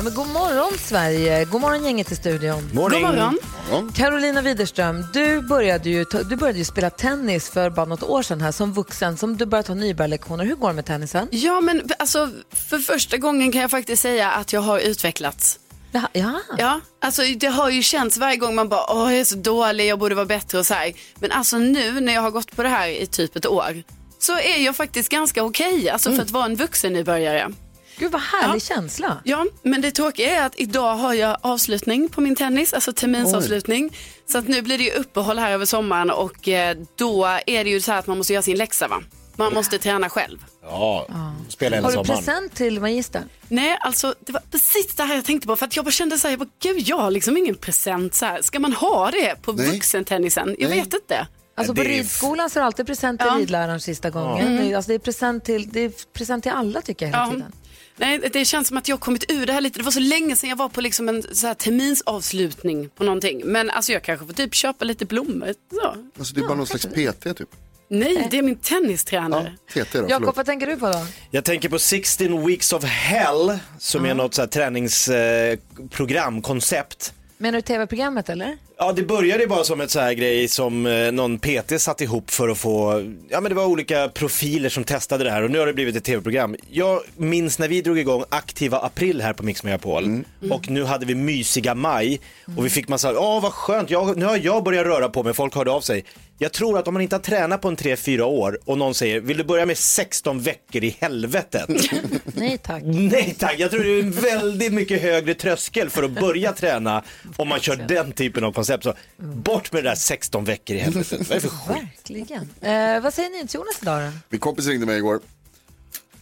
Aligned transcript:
Ja, 0.00 0.04
men 0.04 0.14
god 0.14 0.28
morgon 0.28 0.78
Sverige, 0.78 1.44
god 1.44 1.60
morgon 1.60 1.84
gänget 1.84 2.12
i 2.12 2.16
studion. 2.16 2.70
Morning. 2.72 3.02
God 3.02 3.14
morgon. 3.14 3.92
Carolina 3.92 4.42
Widerström, 4.42 5.04
du 5.12 5.40
började, 5.40 5.90
ju, 5.90 6.04
du 6.04 6.36
började 6.36 6.58
ju 6.58 6.64
spela 6.64 6.90
tennis 6.90 7.50
för 7.50 7.70
bara 7.70 7.86
något 7.86 8.02
år 8.02 8.22
sedan 8.22 8.40
här 8.40 8.52
som 8.52 8.72
vuxen, 8.72 9.16
som 9.16 9.36
du 9.36 9.46
började 9.46 9.66
ta 9.66 9.74
nybörjarlektioner. 9.74 10.44
Hur 10.44 10.54
går 10.54 10.68
det 10.68 10.74
med 10.74 10.86
tennisen? 10.86 11.28
Ja, 11.30 11.60
men 11.60 11.82
alltså, 11.98 12.30
för 12.50 12.78
första 12.78 13.16
gången 13.16 13.52
kan 13.52 13.60
jag 13.60 13.70
faktiskt 13.70 14.02
säga 14.02 14.30
att 14.30 14.52
jag 14.52 14.60
har 14.60 14.78
utvecklats. 14.78 15.58
Ja, 15.92 16.02
ja. 16.12 16.40
Ja, 16.58 16.80
alltså 17.00 17.22
det 17.36 17.46
har 17.46 17.70
ju 17.70 17.82
känts 17.82 18.16
varje 18.16 18.36
gång 18.36 18.54
man 18.54 18.68
bara, 18.68 18.92
åh 18.92 19.12
jag 19.12 19.20
är 19.20 19.24
så 19.24 19.36
dålig, 19.36 19.86
jag 19.86 19.98
borde 19.98 20.14
vara 20.14 20.26
bättre 20.26 20.58
och 20.58 20.66
så 20.66 20.74
här. 20.74 20.92
Men 21.18 21.32
alltså 21.32 21.58
nu 21.58 22.00
när 22.00 22.12
jag 22.12 22.22
har 22.22 22.30
gått 22.30 22.56
på 22.56 22.62
det 22.62 22.68
här 22.68 22.88
i 22.88 23.06
typ 23.06 23.36
ett 23.36 23.46
år, 23.46 23.82
så 24.18 24.32
är 24.32 24.64
jag 24.64 24.76
faktiskt 24.76 25.08
ganska 25.08 25.42
okej, 25.44 25.90
alltså 25.90 26.12
för 26.12 26.22
att 26.22 26.30
vara 26.30 26.44
en 26.44 26.56
vuxen 26.56 26.92
nybörjare. 26.92 27.52
Gud 28.00 28.12
vad 28.12 28.20
härlig 28.20 28.62
känsla. 28.62 29.16
Ja, 29.24 29.46
men 29.62 29.80
det 29.80 29.90
tråkiga 29.90 30.36
är 30.42 30.46
att 30.46 30.54
idag 30.56 30.94
har 30.96 31.14
jag 31.14 31.36
avslutning 31.40 32.08
på 32.08 32.20
min 32.20 32.36
tennis, 32.36 32.72
alltså 32.74 32.92
terminsavslutning. 32.92 33.96
Så 34.32 34.38
att 34.38 34.48
nu 34.48 34.62
blir 34.62 34.78
det 34.78 34.84
ju 34.84 34.90
uppehåll 34.90 35.38
här 35.38 35.50
över 35.52 35.66
sommaren 35.66 36.10
och 36.10 36.48
eh, 36.48 36.76
då 36.96 37.24
är 37.46 37.64
det 37.64 37.70
ju 37.70 37.80
så 37.80 37.92
här 37.92 37.98
att 37.98 38.06
man 38.06 38.18
måste 38.18 38.32
göra 38.32 38.42
sin 38.42 38.56
läxa 38.58 38.88
va. 38.88 39.02
Man 39.36 39.54
måste 39.54 39.78
träna 39.78 40.08
själv. 40.08 40.38
Ja, 40.62 41.06
spela 41.48 41.76
hela 41.76 41.88
Har 41.88 41.92
du 41.92 42.04
sommaren. 42.04 42.24
present 42.24 42.54
till 42.54 42.80
magistern? 42.80 43.22
Nej, 43.48 43.78
alltså 43.80 44.14
det 44.26 44.32
var 44.32 44.42
precis 44.50 44.94
det 44.96 45.02
här 45.02 45.14
jag 45.14 45.24
tänkte 45.24 45.46
på 45.46 45.56
för 45.56 45.66
att 45.66 45.76
jag 45.76 45.84
bara 45.84 45.90
kände 45.90 46.18
så 46.18 46.26
här, 46.28 46.32
jag 46.32 46.38
bara, 46.38 46.50
gud 46.62 46.78
jag 46.88 46.96
har 46.96 47.10
liksom 47.10 47.36
ingen 47.36 47.54
present 47.54 48.14
så 48.14 48.26
här. 48.26 48.42
Ska 48.42 48.58
man 48.58 48.72
ha 48.72 49.10
det 49.10 49.42
på 49.42 49.52
Nej. 49.52 49.70
vuxentennisen? 49.70 50.56
Jag 50.58 50.68
Nej. 50.70 50.78
vet 50.80 50.94
inte. 50.94 51.26
Alltså 51.56 51.74
på 51.74 51.82
ridskolan 51.82 52.50
så 52.50 52.58
är 52.58 52.60
det 52.60 52.66
alltid 52.66 52.86
present 52.86 53.20
till 53.20 53.28
Ja. 53.32 53.38
ridläraren 53.38 53.80
sista 53.80 54.10
gången. 54.10 54.56
Det, 54.56 54.62
är, 54.72 54.76
alltså 54.76 54.88
det, 54.88 54.94
är 54.94 54.98
present 54.98 55.44
till, 55.44 55.68
det 55.70 55.80
är 55.80 55.92
present 56.12 56.42
till 56.42 56.52
alla 56.52 56.82
tycker 56.82 57.06
jag 57.06 57.12
hela 57.12 57.24
Ja. 57.24 57.30
tiden. 57.30 57.52
Nej, 58.00 58.30
det 58.32 58.44
känns 58.44 58.68
som 58.68 58.76
att 58.76 58.88
jag 58.88 58.96
har 58.96 59.00
kommit 59.00 59.30
ur 59.32 59.46
det 59.46 59.52
här 59.52 59.60
lite. 59.60 59.78
Det 59.78 59.82
var 59.84 59.90
så 59.92 60.00
länge 60.00 60.36
sedan 60.36 60.50
jag 60.50 60.56
var 60.56 60.68
på 60.68 60.80
liksom 60.80 61.08
en 61.08 61.22
så 61.32 61.46
här 61.46 61.54
terminsavslutning 61.54 62.88
på 62.88 63.04
någonting. 63.04 63.42
Men 63.44 63.70
alltså 63.70 63.92
jag 63.92 64.02
kanske 64.02 64.26
får 64.26 64.32
typ 64.32 64.54
köpa 64.54 64.84
lite 64.84 65.06
blommor. 65.06 65.54
Så. 65.72 65.94
Alltså 66.18 66.34
det 66.34 66.40
är 66.40 66.46
bara 66.48 66.54
någon 66.54 66.66
slags 66.66 66.86
PT 66.86 67.36
typ. 67.36 67.48
Nej, 67.88 68.28
det 68.30 68.38
är 68.38 68.42
min 68.42 68.58
Ja, 68.62 68.68
tennistränare. 68.68 69.52
TT 69.72 69.98
då, 70.00 70.06
Jakob, 70.08 70.36
vad 70.36 70.46
tänker 70.46 70.66
du 70.66 70.76
på 70.76 70.86
då? 70.86 71.06
Jag 71.30 71.44
tänker 71.44 71.68
på 71.68 71.78
16 71.78 72.46
weeks 72.46 72.72
of 72.72 72.84
hell 72.84 73.58
som 73.78 74.04
är 74.04 74.14
något 74.14 74.34
så 74.34 74.42
här 74.42 74.46
träningsprogram, 74.48 76.42
koncept. 76.42 77.12
Menar 77.38 77.58
du 77.58 77.62
tv-programmet 77.62 78.28
eller? 78.28 78.58
Ja, 78.82 78.92
det 78.92 79.02
började 79.02 79.46
bara 79.46 79.64
som 79.64 79.80
ett 79.80 79.90
så 79.90 80.00
här 80.00 80.12
grej 80.12 80.48
som 80.48 80.86
eh, 80.86 81.12
någon 81.12 81.38
PT 81.38 81.80
satt 81.80 82.00
ihop 82.00 82.30
för 82.30 82.48
att 82.48 82.58
få, 82.58 83.04
ja 83.28 83.40
men 83.40 83.50
det 83.50 83.54
var 83.54 83.64
olika 83.66 84.08
profiler 84.08 84.68
som 84.68 84.84
testade 84.84 85.24
det 85.24 85.30
här 85.30 85.42
och 85.42 85.50
nu 85.50 85.58
har 85.58 85.66
det 85.66 85.72
blivit 85.72 85.96
ett 85.96 86.04
tv-program. 86.04 86.56
Jag 86.70 87.00
minns 87.16 87.58
när 87.58 87.68
vi 87.68 87.82
drog 87.82 87.98
igång 87.98 88.24
aktiva 88.28 88.78
april 88.78 89.20
här 89.20 89.32
på 89.32 89.42
Mix 89.42 89.62
Megapol 89.62 90.24
och 90.50 90.70
nu 90.70 90.84
hade 90.84 91.06
vi 91.06 91.14
mysiga 91.14 91.74
maj 91.74 92.20
och 92.56 92.64
vi 92.64 92.70
fick 92.70 92.88
massa, 92.88 93.12
ja 93.12 93.40
vad 93.40 93.52
skönt, 93.52 93.90
jag, 93.90 94.16
nu 94.16 94.24
har 94.24 94.36
jag 94.42 94.64
börjat 94.64 94.86
röra 94.86 95.08
på 95.08 95.22
mig, 95.22 95.34
folk 95.34 95.54
hörde 95.54 95.70
av 95.70 95.80
sig. 95.80 96.04
Jag 96.42 96.52
tror 96.52 96.78
att 96.78 96.88
om 96.88 96.94
man 96.94 97.02
inte 97.02 97.16
har 97.16 97.20
tränat 97.20 97.60
på 97.62 97.68
en 97.68 97.76
3-4 97.76 98.20
år 98.20 98.58
och 98.64 98.78
någon 98.78 98.94
säger, 98.94 99.20
vill 99.20 99.36
du 99.36 99.44
börja 99.44 99.66
med 99.66 99.78
16 99.78 100.40
veckor 100.40 100.84
i 100.84 100.96
helvetet? 101.00 101.68
Nej 102.24 102.58
tack. 102.58 102.82
Nej 102.84 103.36
tack, 103.38 103.54
jag 103.58 103.70
tror 103.70 103.84
det 103.84 103.90
är 103.90 104.02
en 104.02 104.10
väldigt 104.10 104.72
mycket 104.72 105.02
högre 105.02 105.34
tröskel 105.34 105.90
för 105.90 106.02
att 106.02 106.10
börja 106.10 106.52
träna 106.52 107.02
om 107.36 107.48
man 107.48 107.60
kör 107.60 107.76
den 107.76 108.12
typen 108.12 108.44
av 108.44 108.52
koncept. 108.52 108.69
Så 108.82 108.94
bort 109.16 109.72
med 109.72 109.84
det 109.84 109.90
där 109.90 109.96
16 109.96 110.44
veckor 110.44 110.76
i 110.76 110.78
helvetet. 110.78 111.28
Vad 111.28 111.30
är 111.30 111.34
det 111.34 111.40
för 111.40 111.48
skit? 111.48 111.82
Verkligen. 111.82 112.48
Eh, 112.60 113.02
vad 113.02 113.14
säger 113.14 113.30
ni 113.30 113.46
till 113.46 113.54
Jonas 113.60 113.82
idag 113.82 114.02
då? 114.02 114.18
Min 114.28 114.40
kompis 114.40 114.66
ringde 114.66 114.86
mig 114.86 114.96
igår. 114.98 115.20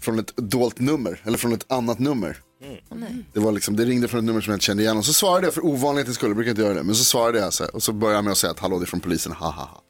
Från 0.01 0.19
ett 0.19 0.37
dolt 0.37 0.79
nummer, 0.81 1.23
eller 1.25 1.39
från 1.39 1.53
ett 1.53 1.73
annat 1.73 1.99
nummer. 1.99 2.37
Det, 3.33 3.41
var 3.41 3.53
liksom, 3.53 3.77
det 3.77 3.85
ringde 3.85 4.09
från 4.09 4.19
ett 4.19 4.25
nummer 4.25 4.41
som 4.41 4.51
jag 4.51 4.57
inte 4.57 4.65
kände 4.65 4.83
igen 4.83 4.97
och 4.97 5.05
så 5.05 5.13
svarade 5.13 5.47
jag 5.47 5.55
för 5.55 5.67
ovanlighetens 5.67 6.17
skull, 6.17 6.29
jag 6.29 6.37
brukar 6.37 6.51
inte 6.51 6.63
göra 6.63 6.75
det. 6.75 6.83
Men 6.83 6.95
så 6.95 7.05
svarade 7.05 7.39
jag 7.39 7.53
så 7.53 7.65
här, 7.65 7.75
och 7.75 7.83
så 7.83 7.93
började 7.93 8.17
jag 8.17 8.25
med 8.25 8.31
att 8.33 8.39
säga 8.39 8.51
att 8.51 8.59
hallå 8.59 8.79
det 8.79 8.85
är 8.85 8.87
från 8.87 9.01
polisen, 9.01 9.33
ha 9.33 9.51
ha 9.51 9.65
ha. 9.65 9.83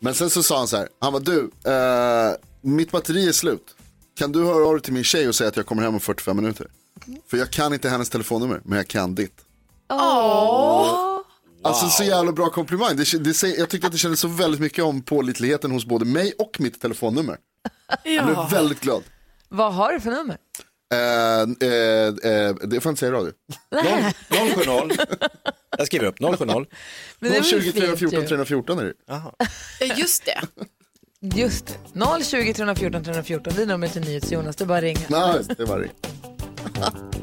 Men 0.00 0.14
sen 0.14 0.30
så 0.30 0.42
sa 0.42 0.58
han 0.58 0.68
så 0.68 0.76
här, 0.76 0.88
han 1.00 1.12
var 1.12 1.20
du, 1.20 1.50
eh, 1.70 2.32
mitt 2.60 2.90
batteri 2.90 3.28
är 3.28 3.32
slut. 3.32 3.74
Kan 4.14 4.32
du 4.32 4.44
höra 4.44 4.66
av 4.66 4.72
dig 4.72 4.82
till 4.82 4.92
min 4.92 5.04
tjej 5.04 5.28
och 5.28 5.34
säga 5.34 5.48
att 5.48 5.56
jag 5.56 5.66
kommer 5.66 5.82
hem 5.82 5.94
om 5.94 6.00
45 6.00 6.36
minuter? 6.36 6.66
För 7.30 7.36
jag 7.36 7.50
kan 7.50 7.72
inte 7.74 7.88
hennes 7.88 8.10
telefonnummer, 8.10 8.60
men 8.64 8.76
jag 8.76 8.88
kan 8.88 9.14
ditt. 9.14 9.34
Alltså 11.64 11.88
så 11.88 12.04
jävla 12.04 12.32
bra 12.32 12.50
komplimang. 12.50 12.96
Det, 12.96 13.24
det, 13.24 13.42
jag 13.42 13.68
tyckte 13.70 13.86
att 13.86 13.92
det 13.92 13.98
kändes 13.98 14.20
så 14.20 14.28
väldigt 14.28 14.60
mycket 14.60 14.84
om 14.84 15.02
pålitligheten 15.02 15.70
hos 15.70 15.84
både 15.84 16.04
mig 16.04 16.32
och 16.38 16.60
mitt 16.60 16.80
telefonnummer. 16.80 17.36
Jag 18.04 18.26
blev 18.26 18.50
väldigt 18.50 18.80
glad. 18.80 19.02
Vad 19.48 19.74
har 19.74 19.92
du 19.92 20.00
för 20.00 20.10
nummer? 20.10 20.36
Eh, 20.92 21.40
eh, 21.68 22.06
eh, 22.32 22.54
det 22.54 22.80
får 22.80 22.90
jag 22.90 22.92
inte 22.92 22.96
säga 22.96 23.08
i 23.08 23.14
radio. 23.14 23.32
070. 24.88 24.96
Jag 25.78 25.86
skriver 25.86 26.06
upp 26.06 26.18
070. 26.18 26.46
Men 26.48 26.66
det 27.18 27.28
är 27.28 27.32
väl 27.32 27.44
020 27.44 27.60
fint 27.60 27.74
314 27.76 28.20
ju. 28.20 28.26
314 28.26 28.78
är 28.78 28.84
det. 28.84 28.92
Ja, 29.06 29.34
just 29.96 30.24
det. 30.24 30.40
Just 31.36 31.66
det. 31.66 32.24
020 32.24 32.54
314 32.54 33.04
314, 33.04 33.52
det 33.56 33.62
är 33.62 33.66
numret 33.66 33.92
till 33.92 34.02
NyhetsJonas. 34.02 34.56
Det 34.56 34.64
är 34.64 34.66
bara 34.66 34.78
att 34.78 34.84
ringa. 34.84 35.00
Nej, 35.08 35.40
det 35.56 35.64
var 35.64 35.78
det. 35.78 35.88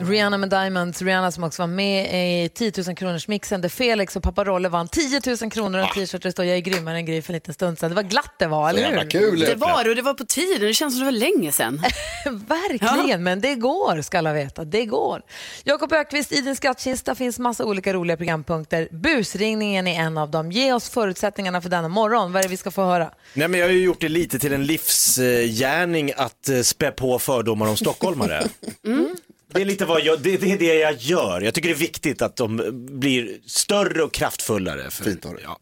Rihanna 0.00 0.38
med 0.38 0.50
Diamonds, 0.50 1.02
Rihanna 1.02 1.30
som 1.32 1.44
också 1.44 1.62
var 1.62 1.66
med 1.66 2.44
i 2.44 2.48
10 2.48 2.72
000 2.86 2.96
kronors 2.96 3.28
mixen 3.28 3.60
där 3.60 3.68
Felix 3.68 4.16
och 4.16 4.22
pappa 4.22 4.44
Rolle 4.44 4.68
vann 4.68 4.88
10 4.88 5.20
000 5.42 5.50
kronor 5.50 5.78
och 5.78 5.84
en 5.84 5.94
t-shirt 5.94 6.22
där 6.22 6.28
det 6.28 6.32
står 6.32 6.44
jag 6.44 6.56
är 6.56 6.60
grymmare 6.60 6.96
än 6.96 7.06
Gry 7.06 7.22
för 7.22 7.32
en 7.32 7.34
liten 7.34 7.54
stund 7.54 7.78
sedan. 7.78 7.90
Det 7.90 7.94
var 7.96 8.02
glatt 8.02 8.34
det 8.38 8.46
var, 8.46 8.70
eller 8.70 8.90
hur? 8.90 9.10
kul. 9.10 9.40
Det 9.40 9.54
var 9.54 9.84
det 9.84 9.90
och 9.90 9.96
det 9.96 10.02
var 10.02 10.14
på 10.14 10.24
tiden. 10.24 10.60
Det 10.60 10.74
känns 10.74 10.94
som 10.94 10.98
det 10.98 11.04
var 11.04 11.12
länge 11.12 11.52
sedan. 11.52 11.82
Verkligen, 12.48 13.22
men 13.22 13.40
det 13.40 13.54
går 13.54 14.02
ska 14.02 14.18
alla 14.18 14.32
veta. 14.32 14.64
Det 14.64 14.84
går. 14.84 15.22
Jakob 15.64 15.92
Ökvist, 15.92 16.32
i 16.32 16.40
din 16.40 16.56
skattkista 16.56 17.14
finns 17.14 17.38
massa 17.38 17.64
olika 17.64 17.92
roliga 17.92 18.16
programpunkter. 18.16 18.88
Busringningen 18.90 19.86
är 19.86 20.00
en 20.00 20.18
av 20.18 20.30
dem. 20.30 20.52
Ge 20.52 20.72
oss 20.72 20.90
förutsättningarna 20.90 21.60
för 21.60 21.68
denna 21.68 21.88
morgon. 21.88 22.32
Vad 22.32 22.40
är 22.40 22.42
det 22.42 22.50
vi 22.50 22.56
ska 22.56 22.70
få 22.70 22.84
höra? 22.84 23.10
Nej 23.34 23.48
men 23.48 23.60
jag 23.60 23.66
har 23.66 23.72
ju 23.72 23.82
gjort 23.82 24.00
det 24.00 24.08
lite 24.08 24.38
till 24.38 24.52
en 24.52 24.66
livsgärning 24.66 26.12
att 26.16 26.48
eh, 26.48 26.60
spä 26.60 26.90
på 26.90 27.18
fördomar 27.18 27.66
om 27.68 27.76
stockholmare. 27.76 28.48
Det 29.50 29.60
är 29.60 29.64
lite 29.64 29.84
vad 29.84 30.00
jag, 30.00 30.20
det, 30.20 30.36
det 30.36 30.52
är 30.52 30.58
det 30.58 30.74
jag 30.74 30.94
gör. 30.94 31.40
Jag 31.40 31.54
tycker 31.54 31.68
det 31.68 31.74
är 31.74 31.78
viktigt 31.78 32.22
att 32.22 32.36
de 32.36 32.70
blir 33.00 33.38
större 33.46 34.02
och 34.02 34.12
kraftfullare. 34.12 34.90
För, 34.90 35.04
Fint 35.04 35.22
dig. 35.22 35.32
ja. 35.42 35.58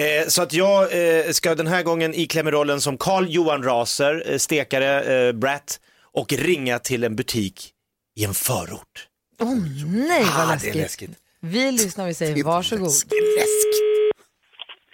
eh, 0.00 0.26
Så 0.28 0.42
att 0.42 0.52
jag 0.52 0.82
eh, 1.18 1.24
ska 1.30 1.54
den 1.54 1.66
här 1.66 1.82
gången 1.82 2.14
iklämma 2.14 2.50
rollen 2.50 2.80
som 2.80 2.98
Carl 2.98 3.26
Johan 3.28 3.62
Raser, 3.62 4.30
eh, 4.32 4.38
stekare, 4.38 5.26
eh, 5.26 5.32
brat 5.32 5.80
och 6.12 6.32
ringa 6.32 6.78
till 6.78 7.04
en 7.04 7.16
butik 7.16 7.70
i 8.16 8.24
en 8.24 8.34
förort. 8.34 9.08
Åh 9.40 9.54
nej 10.08 10.24
vad 10.24 10.30
Ah, 10.30 10.46
det 10.46 10.52
är 10.52 10.74
läskigt. 10.74 10.74
läskigt. 10.74 11.10
Vi 11.40 11.72
lyssnar 11.72 12.08
och 12.08 12.16
säger 12.16 12.44
varsågod. 12.44 12.90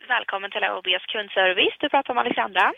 Välkommen 0.08 0.50
till 0.50 0.64
AOBs 0.64 1.04
kundservice. 1.12 1.76
Du 1.80 1.88
pratar 1.88 2.14
med 2.14 2.20
Alexandra. 2.20 2.72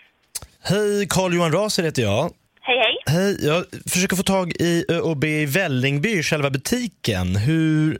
Hej, 0.62 1.06
Carl 1.10 1.34
Johan 1.34 1.52
Raser 1.52 1.82
heter 1.82 2.02
jag. 2.02 2.30
Hej, 2.64 2.78
hej. 2.84 2.96
Hej, 3.06 3.46
jag 3.46 3.64
försöker 3.92 4.16
få 4.16 4.22
tag 4.22 4.52
i 4.52 4.84
ÖoB 4.88 5.24
i 5.24 5.46
Vällingby, 5.46 6.22
själva 6.22 6.50
butiken. 6.50 7.36
Hur 7.36 7.98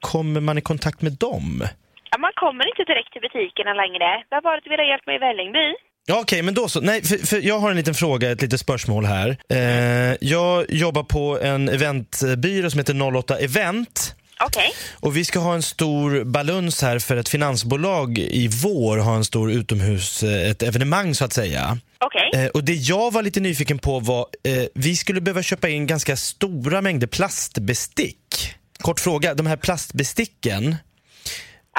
kommer 0.00 0.40
man 0.40 0.58
i 0.58 0.60
kontakt 0.60 1.02
med 1.02 1.12
dem? 1.12 1.64
Ja, 2.10 2.18
man 2.18 2.32
kommer 2.34 2.64
inte 2.70 2.84
direkt 2.92 3.12
till 3.12 3.22
butikerna 3.22 3.74
längre. 3.74 4.08
Det 4.30 4.60
du 4.64 4.70
ville 4.70 4.82
ha 4.82 4.90
hjälp 4.90 5.06
med 5.06 5.16
i 5.16 5.18
Vällingby? 5.18 5.68
Ja, 6.06 6.20
Okej, 6.20 6.42
men 6.42 6.54
då 6.54 6.68
så. 6.68 6.80
Nej, 6.80 7.02
för, 7.02 7.26
för 7.26 7.46
jag 7.46 7.58
har 7.58 7.70
en 7.70 7.76
liten 7.76 7.94
fråga, 7.94 8.30
ett 8.30 8.42
litet 8.42 8.60
spörsmål 8.60 9.04
här. 9.04 9.36
Eh, 9.50 10.16
jag 10.20 10.66
jobbar 10.68 11.02
på 11.02 11.38
en 11.42 11.68
eventbyrå 11.68 12.70
som 12.70 12.78
heter 12.78 13.16
08 13.16 13.38
Event. 13.38 14.14
Okej. 14.44 14.72
Och 15.00 15.16
vi 15.16 15.24
ska 15.24 15.38
ha 15.38 15.54
en 15.54 15.62
stor 15.62 16.24
baluns 16.24 16.82
här 16.82 16.98
för 16.98 17.16
ett 17.16 17.28
finansbolag 17.28 18.18
i 18.18 18.48
vår 18.62 18.98
har 18.98 19.16
en 19.16 19.24
stor 19.24 19.52
utomhus, 19.52 20.22
eh, 20.22 20.50
ett 20.50 20.62
evenemang 20.62 21.14
så 21.14 21.24
att 21.24 21.32
säga. 21.32 21.78
Okej. 21.98 22.30
Eh, 22.34 22.46
och 22.46 22.64
det 22.64 22.74
jag 22.74 23.12
var 23.12 23.22
lite 23.22 23.40
nyfiken 23.40 23.78
på 23.78 24.00
var, 24.00 24.26
eh, 24.44 24.64
vi 24.74 24.96
skulle 24.96 25.20
behöva 25.20 25.42
köpa 25.42 25.68
in 25.68 25.86
ganska 25.86 26.16
stora 26.16 26.80
mängder 26.80 27.06
plastbestick. 27.06 28.54
Kort 28.78 29.00
fråga, 29.00 29.34
de 29.34 29.46
här 29.46 29.56
plastbesticken, 29.56 30.76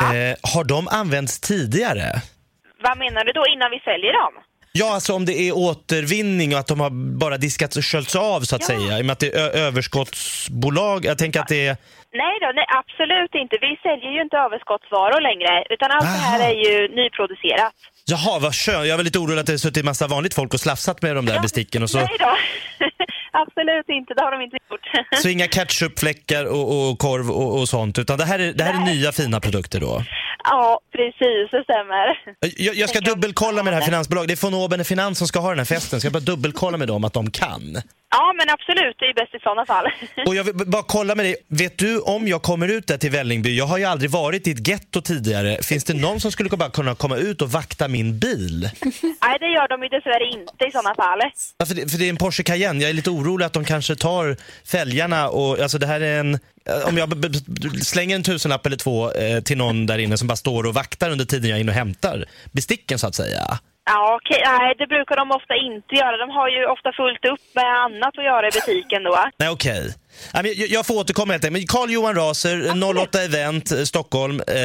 eh, 0.01 0.37
har 0.53 0.63
de 0.63 0.87
använts 0.87 1.39
tidigare? 1.39 2.21
Vad 2.83 2.97
menar 2.97 3.23
du 3.25 3.31
då 3.31 3.43
innan 3.53 3.71
vi 3.71 3.79
säljer 3.79 4.13
dem? 4.13 4.33
Ja, 4.79 4.93
alltså 4.93 5.13
om 5.13 5.25
det 5.25 5.37
är 5.47 5.51
återvinning 5.57 6.53
och 6.53 6.59
att 6.59 6.67
de 6.67 6.79
har 6.79 6.89
bara 7.25 7.37
diskats 7.37 7.77
och 7.77 7.85
sköljts 7.85 8.15
av 8.15 8.41
så 8.41 8.55
att 8.55 8.63
säga. 8.63 8.97
I 8.97 9.01
och 9.01 9.05
med 9.05 9.13
att 9.13 9.19
det 9.19 9.35
är 9.35 9.49
överskottsbolag. 9.67 11.05
Jag 11.05 11.17
tänker 11.17 11.39
att 11.39 11.47
det 11.47 11.67
är... 11.67 11.77
Nej 12.23 12.35
då, 12.41 12.47
nej, 12.55 12.65
absolut 12.81 13.33
inte. 13.41 13.55
Vi 13.61 13.73
säljer 13.87 14.11
ju 14.15 14.21
inte 14.21 14.37
överskottsvaror 14.37 15.21
längre, 15.29 15.53
utan 15.69 15.91
allt 15.91 16.09
det 16.15 16.23
här 16.29 16.39
Aha. 16.39 16.49
är 16.49 16.55
ju 16.65 16.95
nyproducerat. 16.95 17.73
Jaha, 18.05 18.39
vad 18.39 18.55
skönt. 18.55 18.87
Jag 18.87 18.97
var 18.97 19.03
lite 19.03 19.19
orolig 19.19 19.39
att 19.39 19.45
det 19.45 19.59
suttit 19.59 19.85
massa 19.85 20.07
vanligt 20.07 20.33
folk 20.33 20.53
och 20.53 20.59
slafsat 20.59 21.01
med 21.01 21.15
de 21.15 21.25
där 21.25 21.39
besticken. 21.39 21.83
Och 21.83 21.89
så, 21.89 21.97
Nej 21.97 22.17
då, 22.19 22.35
absolut 23.31 23.89
inte. 23.89 24.13
Det 24.13 24.21
har 24.21 24.31
de 24.31 24.41
inte 24.41 24.57
gjort. 24.69 25.21
så 25.21 25.29
inga 25.29 25.47
ketchupfläckar 25.47 26.45
och, 26.45 26.89
och 26.89 26.99
korv 26.99 27.31
och, 27.31 27.59
och 27.59 27.69
sånt. 27.69 27.99
Utan 27.99 28.17
det 28.17 28.25
här 28.25 28.39
är, 28.39 28.53
det 28.53 28.63
här 28.63 28.81
är 28.81 28.85
nya 28.85 29.11
fina 29.11 29.39
produkter 29.39 29.79
då. 29.79 30.03
ja, 30.43 30.79
precis, 30.91 31.51
det 31.51 31.63
stämmer. 31.63 32.05
Jag, 32.57 32.75
jag 32.75 32.89
ska 32.89 32.99
dubbelkolla 32.99 33.63
med 33.63 33.73
det 33.73 33.77
här 33.77 33.85
finansbolaget. 33.85 34.27
Det 34.27 34.33
är 34.33 34.51
von 34.51 34.53
Oben 34.53 34.85
Finans 34.85 35.17
som 35.17 35.27
ska 35.27 35.39
ha 35.39 35.49
den 35.49 35.57
här 35.57 35.65
festen. 35.65 35.99
Ska 35.99 36.05
jag 36.05 36.13
bara 36.13 36.19
dubbelkolla 36.19 36.77
med 36.77 36.87
dem 36.87 37.03
att 37.03 37.13
de 37.13 37.31
kan. 37.31 37.77
Ja, 38.11 38.33
men 38.37 38.49
absolut, 38.53 38.95
det 38.99 39.05
är 39.05 39.13
bäst 39.13 39.35
i 39.35 39.39
sådana 39.39 39.65
fall. 39.65 39.85
Och 40.27 40.35
jag 40.35 40.43
vill 40.43 40.53
bara 40.55 40.83
kolla 40.83 41.15
med 41.15 41.25
dig. 41.25 41.35
Vet 41.47 41.77
du 41.77 41.99
om 41.99 42.27
jag 42.27 42.41
kommer 42.41 42.67
ut 42.67 42.87
där 42.87 42.97
till 42.97 43.11
Vällingby? 43.11 43.57
Jag 43.57 43.65
har 43.65 43.77
ju 43.77 43.85
aldrig 43.85 44.11
varit 44.11 44.47
i 44.47 44.51
ett 44.51 44.67
getto 44.67 45.01
tidigare. 45.01 45.57
Finns 45.63 45.83
det 45.83 45.93
någon 45.93 46.19
som 46.19 46.31
skulle 46.31 46.49
bara 46.49 46.69
kunna 46.69 46.95
komma 46.95 47.17
ut 47.17 47.41
och 47.41 47.51
vakta 47.51 47.87
min 47.87 48.19
bil? 48.19 48.69
Nej, 49.21 49.37
det 49.39 49.47
gör 49.47 49.67
de 49.67 49.83
ju 49.83 49.89
dessvärre 49.89 50.25
inte 50.25 50.65
i 50.67 50.71
sådana 50.71 50.95
fall. 50.95 51.19
Ja, 51.57 51.65
för, 51.65 51.75
det, 51.75 51.91
för 51.91 51.97
det 51.97 52.05
är 52.05 52.09
en 52.09 52.17
Porsche 52.17 52.43
Cayenne. 52.43 52.81
Jag 52.81 52.89
är 52.89 52.93
lite 52.93 53.09
orolig 53.19 53.45
att 53.45 53.53
de 53.53 53.65
kanske 53.65 53.95
tar 53.95 54.35
fälgarna 54.65 55.29
och 55.29 55.59
alltså 55.59 55.77
det 55.77 55.87
här 55.87 56.01
är 56.01 56.19
en... 56.19 56.39
Om 56.85 56.97
jag 56.97 57.35
slänger 57.83 58.15
en 58.15 58.23
tusenlapp 58.23 58.65
eller 58.65 58.77
två 58.77 59.11
eh, 59.11 59.41
till 59.41 59.57
någon 59.57 59.85
där 59.85 59.97
inne 59.97 60.17
som 60.17 60.27
bara 60.27 60.35
står 60.35 60.63
och 60.63 60.73
vaktar 60.73 61.11
under 61.11 61.25
tiden 61.25 61.49
jag 61.49 61.57
är 61.57 61.61
inne 61.61 61.71
och 61.71 61.77
hämtar 61.77 62.25
besticken 62.51 62.99
så 62.99 63.07
att 63.07 63.15
säga. 63.15 63.59
Ja, 63.91 64.19
okej. 64.21 64.41
Nej, 64.45 64.75
det 64.77 64.87
brukar 64.87 65.15
de 65.15 65.31
ofta 65.31 65.55
inte 65.55 65.95
göra. 65.95 66.17
De 66.17 66.29
har 66.29 66.49
ju 66.49 66.65
ofta 66.65 66.89
fullt 66.91 67.25
upp 67.33 67.45
med 67.55 67.69
annat 67.85 68.17
att 68.17 68.23
göra 68.23 68.47
i 68.47 68.51
butiken 68.51 69.03
då. 69.03 69.17
Nej, 69.37 69.49
okej. 69.49 69.93
Jag, 70.33 70.45
jag 70.47 70.85
får 70.85 70.95
återkomma 70.95 71.33
helt 71.33 71.45
enkelt. 71.45 71.69
Carl 71.69 71.89
Johan 71.89 72.15
Raser, 72.15 72.57
08 73.01 73.23
Event, 73.23 73.71
eh, 73.71 73.83
Stockholm. 73.83 74.41
Eh, 74.47 74.55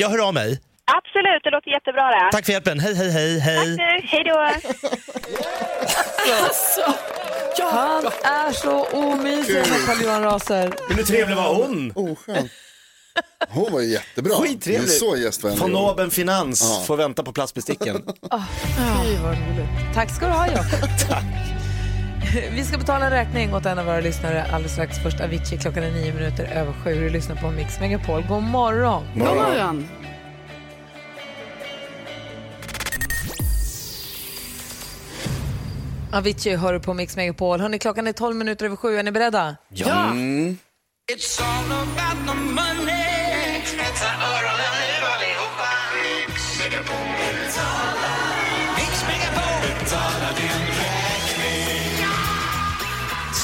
jag 0.00 0.08
hör 0.08 0.28
av 0.28 0.34
mig. 0.34 0.60
Absolut, 0.96 1.40
det 1.44 1.50
låter 1.50 1.70
jättebra 1.70 2.06
det. 2.10 2.28
Tack 2.32 2.44
för 2.44 2.52
hjälpen. 2.52 2.80
Hej, 2.80 2.94
hej, 2.94 3.10
hej, 3.10 3.38
Tack 3.38 3.46
hej. 3.46 3.76
nu. 3.76 4.06
Hej 4.12 4.24
då. 4.24 4.38
Han 7.72 8.06
är 8.24 8.52
så 8.52 8.84
omysig 8.84 9.54
med 9.54 9.86
Carl-Johan 9.86 10.22
Raser. 10.22 10.74
Men 10.88 10.96
hur 10.96 11.04
trevlig 11.04 11.36
var 11.36 11.54
hon? 11.54 11.92
Oskönt. 11.94 12.50
Hon 13.48 13.72
var 13.72 13.80
jättebra. 13.80 14.34
Skittrevlig. 14.34 14.88
Det 14.88 14.94
är 14.94 14.98
så 14.98 15.16
gästvänlig. 15.16 15.60
Von. 15.60 15.76
Oben 15.76 16.10
Finans 16.10 16.86
får 16.86 16.96
vänta 16.96 17.22
på 17.22 17.32
plastbesticken. 17.32 17.96
Fy 18.76 19.16
vad 19.22 19.32
roligt. 19.32 19.94
Tack 19.94 20.16
ska 20.16 20.26
du 20.26 20.32
ha 20.32 20.46
Jakob. 20.46 20.88
Vi 22.52 22.64
ska 22.64 22.78
betala 22.78 23.04
en 23.04 23.10
räkning 23.10 23.54
åt 23.54 23.66
en 23.66 23.78
av 23.78 23.84
våra 23.86 24.00
lyssnare 24.00 24.42
alldeles 24.52 24.72
strax. 24.72 24.98
Först 25.02 25.20
Avicii, 25.20 25.58
klockan 25.58 25.82
är 25.82 25.90
nio 25.90 26.14
minuter 26.14 26.44
över 26.44 26.72
sju. 26.72 26.94
Du 26.94 27.10
lyssnar 27.10 27.36
på 27.36 27.50
Mix 27.50 27.80
Megapol. 27.80 28.22
God 28.28 28.42
morgon. 28.42 29.04
God 29.14 29.22
morgon. 29.36 29.88
Avicii 36.12 36.56
hör 36.56 36.72
du 36.72 36.80
på 36.80 36.94
Mix 36.94 37.16
Megapol. 37.16 37.60
Hörrni, 37.60 37.78
klockan 37.78 38.06
är 38.06 38.12
12 38.12 38.36
minuter 38.36 38.66
över 38.66 38.76
sju. 38.76 38.96
Är 38.96 39.02
ni 39.02 39.10
beredda? 39.10 39.56
Ja. 39.68 40.12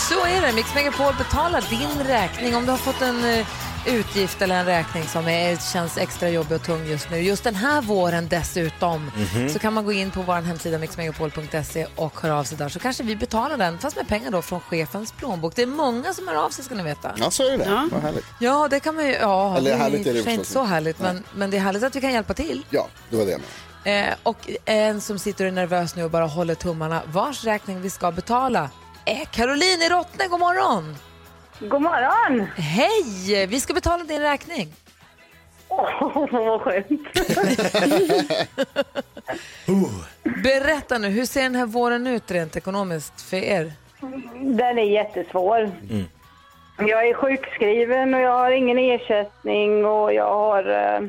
Så 0.09 0.27
är 0.27 0.41
det. 0.43 0.53
Mix 0.53 0.75
Megapol 0.75 1.15
betalar 1.19 1.65
din 1.71 2.07
räkning 2.07 2.57
om 2.57 2.65
du 2.65 2.71
har 2.71 2.79
fått 2.79 3.03
en 3.03 3.25
eh, 3.25 3.47
utgift 3.87 4.43
eller 4.43 4.55
en 4.57 4.67
räkning 4.67 5.03
som 5.05 5.29
är, 5.29 5.73
känns 5.73 5.99
extra 5.99 6.29
jobbig 6.29 6.57
och 6.57 6.63
tung 6.63 6.87
just 6.87 7.11
nu. 7.11 7.19
Just 7.19 7.45
den 7.45 7.55
här 7.55 7.83
våren 7.83 8.29
dessutom 8.29 9.11
så 9.53 9.59
kan 9.59 9.73
man 9.73 9.85
gå 9.85 9.93
in 9.93 10.11
på 10.11 10.23
vår 10.23 10.35
hemsida 10.35 10.79
mixmegapol.se 10.79 11.87
och 11.97 12.21
höra 12.21 12.39
av 12.39 12.45
sig 12.45 12.59
där 12.59 12.69
så 12.69 12.79
kanske 12.79 13.03
vi 13.03 13.17
betalar 13.17 13.57
den 13.59 13.79
fast 13.79 13.97
med 13.97 14.09
pengar 14.09 14.31
då 14.31 14.43
från 14.43 14.61
chefens 14.61 15.13
plånbok. 15.13 15.57
Det 15.57 15.63
är 15.63 15.67
många 15.67 16.15
som 16.15 16.29
hör 16.29 16.35
av 16.35 16.51
sig 16.51 16.65
ska 16.65 16.75
ni 16.75 16.83
veta. 16.83 17.13
Ja, 17.17 17.31
så 17.31 17.43
är 17.43 17.59
det. 17.59 17.89
Vad 17.93 18.03
härligt. 18.03 18.25
Ja, 18.39 18.69
det 18.69 18.81
kan 18.81 18.95
man 18.95 19.07
ju. 19.07 19.13
Ja, 19.13 19.57
Eller 19.57 19.71
det 19.71 19.77
är 19.77 19.81
härligt 19.81 20.07
är 20.07 20.15
det 20.15 20.33
inte 20.33 20.45
så 20.45 20.63
härligt 20.65 20.99
men, 20.99 21.25
men 21.35 21.51
det 21.51 21.57
är 21.57 21.61
härligt 21.61 21.83
att 21.83 21.97
vi 21.97 22.01
kan 22.01 22.13
hjälpa 22.13 22.35
till. 22.35 22.67
Ja, 22.71 22.89
det 23.11 23.17
var 23.17 23.25
det 23.25 23.31
jag 23.31 23.41
menade. 23.41 24.09
Eh, 24.11 24.15
och 24.23 24.51
en 24.65 25.01
som 25.01 25.19
sitter 25.19 25.45
och 25.45 25.49
är 25.49 25.53
nervös 25.53 25.97
nu 25.97 26.05
och 26.05 26.11
bara 26.11 26.27
håller 26.27 26.55
tummarna, 26.55 27.03
vars 27.07 27.45
räkning 27.45 27.81
vi 27.81 27.91
ska 27.91 28.11
betala 28.13 28.71
är 29.05 29.25
Caroline 29.25 29.83
i 29.83 29.89
Rottne. 29.89 30.27
God 30.29 30.41
morgon! 30.41 30.97
God 31.61 31.83
morgon. 31.83 32.47
Hej! 32.57 33.47
Vi 33.47 33.61
ska 33.61 33.75
betala 33.75 34.05
din 34.05 34.21
räkning. 34.21 34.73
Åh, 35.69 36.27
vad 36.31 36.61
skönt. 36.61 36.87
Berätta 40.43 40.99
nu, 40.99 41.09
hur 41.09 41.27
ser 41.27 41.43
den 41.43 41.55
här 41.55 41.67
våren 41.67 42.07
ut 42.07 42.31
rent 42.31 42.57
ekonomiskt 42.57 43.23
för 43.23 43.37
er? 43.37 43.73
Den 44.41 44.79
är 44.79 44.83
jättesvår. 44.83 45.71
Jag 46.79 47.09
är 47.09 47.15
sjukskriven 47.15 48.15
och 48.15 48.21
jag 48.21 48.33
har 48.33 48.51
ingen 48.51 48.79
ersättning 48.79 49.85
och 49.85 50.15
jag 50.15 50.29
har 50.29 50.71
eh, 50.71 51.01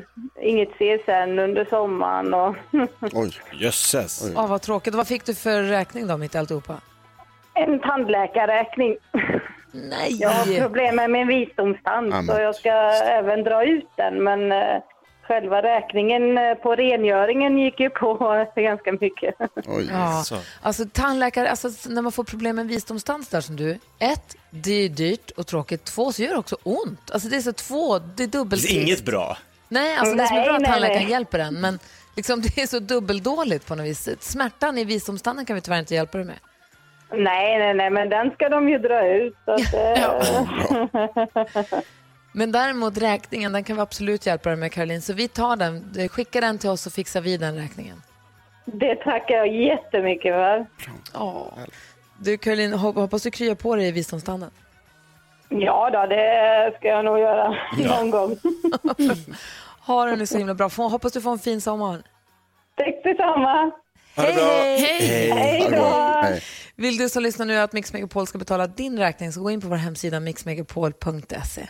inget 0.42 0.68
CSN 0.68 1.38
under 1.38 1.64
sommaren. 1.70 2.34
Och 2.34 2.54
Oj. 3.12 3.32
Jösses. 3.52 4.32
Åh, 4.36 4.46
vad 4.48 4.62
tråkigt. 4.62 4.94
Vad 4.94 5.08
fick 5.08 5.24
du 5.24 5.34
för 5.34 5.62
räkning 5.62 6.06
då 6.06 6.16
mitt 6.16 6.34
i 6.34 6.38
alltihopa? 6.38 6.74
En 7.56 7.80
tandläkarräkning. 7.80 8.96
Nej! 9.72 10.16
Jag 10.20 10.30
har 10.30 10.60
problem 10.60 10.96
med 10.96 11.10
min 11.10 11.28
visdomstand 11.28 12.14
Amen. 12.14 12.26
så 12.26 12.42
jag 12.42 12.54
ska 12.54 12.70
även 13.18 13.44
dra 13.44 13.64
ut 13.64 13.88
den. 13.96 14.24
Men 14.24 14.52
eh, 14.52 14.82
själva 15.22 15.62
räkningen 15.62 16.38
eh, 16.38 16.54
på 16.54 16.74
rengöringen 16.74 17.58
gick 17.58 17.80
ju 17.80 17.90
på 17.90 18.46
ganska 18.56 18.92
mycket. 18.92 19.34
Oj. 19.66 19.88
Ja, 19.92 20.24
alltså 20.62 20.84
tandläkare, 20.92 21.50
alltså 21.50 21.68
när 21.88 22.02
man 22.02 22.12
får 22.12 22.24
problem 22.24 22.56
med 22.56 22.66
visdomstand 22.66 23.26
där 23.30 23.40
som 23.40 23.56
du. 23.56 23.78
Ett, 23.98 24.36
det 24.50 24.72
är 24.72 24.88
dyrt 24.88 25.30
och 25.30 25.46
tråkigt. 25.46 25.84
Två, 25.84 26.12
så 26.12 26.22
gör 26.22 26.30
det 26.30 26.38
också 26.38 26.56
ont. 26.62 27.10
Alltså 27.10 27.28
det 27.28 27.36
är 27.36 27.40
så 27.40 27.52
två, 27.52 27.98
det 27.98 28.22
är 28.22 28.28
dubbelt. 28.28 28.62
Det 28.62 28.76
är 28.78 28.82
inget 28.82 29.04
bra. 29.04 29.36
Nej, 29.68 29.96
alltså 29.96 30.16
det 30.16 30.26
som 30.26 30.36
är 30.36 30.40
Nej, 30.40 30.48
bra 30.48 30.56
att 30.56 30.62
nej, 30.62 30.70
tandläkaren 30.70 31.02
nej. 31.02 31.10
hjälper 31.10 31.38
en, 31.38 31.60
men 31.60 31.78
liksom 32.16 32.40
det 32.56 32.62
är 32.62 32.66
så 32.66 32.78
dubbeldåligt 32.78 33.66
på 33.66 33.74
något 33.74 33.86
vis. 33.86 34.08
Smärtan 34.20 34.78
i 34.78 34.84
visdomstanden 34.84 35.46
kan 35.46 35.54
vi 35.54 35.60
tyvärr 35.60 35.78
inte 35.78 35.94
hjälpa 35.94 36.18
dig 36.18 36.26
med. 36.26 36.36
Nej, 37.12 37.58
nej, 37.58 37.74
nej, 37.74 37.90
men 37.90 38.08
den 38.08 38.30
ska 38.30 38.48
de 38.48 38.68
ju 38.68 38.78
dra 38.78 39.06
ut. 39.06 39.36
Så 39.44 39.52
att, 39.52 39.74
eh, 41.74 41.80
Men 42.32 42.52
däremot 42.52 42.98
räkningen, 42.98 43.52
den 43.52 43.64
kan 43.64 43.76
vi 43.76 43.82
absolut 43.82 44.26
hjälpa 44.26 44.48
dig 44.48 44.58
med 44.58 44.72
Caroline. 44.72 45.02
Så 45.02 45.12
vi 45.12 45.28
tar 45.28 45.56
den, 45.56 46.08
skicka 46.08 46.40
den 46.40 46.58
till 46.58 46.70
oss 46.70 46.82
så 46.82 46.90
fixar 46.90 47.20
vi 47.20 47.36
den 47.36 47.56
räkningen. 47.56 48.02
Det 48.64 48.94
tackar 48.96 49.34
jag 49.34 49.48
jättemycket 49.48 50.34
för. 50.34 50.66
Ja. 51.14 51.52
Du 52.18 52.36
Caroline, 52.38 52.72
hop- 52.74 52.96
hoppas 52.96 53.22
du 53.22 53.30
kryar 53.30 53.54
på 53.54 53.76
dig 53.76 53.88
i 53.88 53.92
visdomstanden. 53.92 54.50
Ja 55.48 55.90
då, 55.90 56.06
det 56.06 56.72
ska 56.78 56.88
jag 56.88 57.04
nog 57.04 57.18
göra 57.18 57.48
någon 57.88 58.10
gång. 58.10 58.36
Ha 59.86 60.04
det 60.04 60.16
nu 60.16 60.26
så 60.26 60.38
himla 60.38 60.54
bra. 60.54 60.68
Få- 60.68 60.88
Hoppas 60.88 61.12
du 61.12 61.20
får 61.20 61.30
en 61.32 61.38
fin 61.38 61.60
sommar. 61.60 62.02
Tack 62.76 62.94
detsamma. 63.04 63.70
Hej, 64.16 64.78
hej! 64.80 65.30
Hej. 65.30 65.70
Då. 65.70 66.40
Vill 66.76 66.96
du 66.96 67.08
som 67.08 67.22
lyssnar 67.22 67.46
nu 67.46 67.56
att 67.56 67.72
Mix 67.72 67.92
Megapol 67.92 68.26
ska 68.26 68.38
betala 68.38 68.66
din 68.66 68.98
räkning 68.98 69.32
så 69.32 69.40
gå 69.42 69.50
in 69.50 69.60
på 69.60 69.68
vår 69.68 69.76
hemsida 69.76 70.20
mixmegapol.se. 70.20 71.68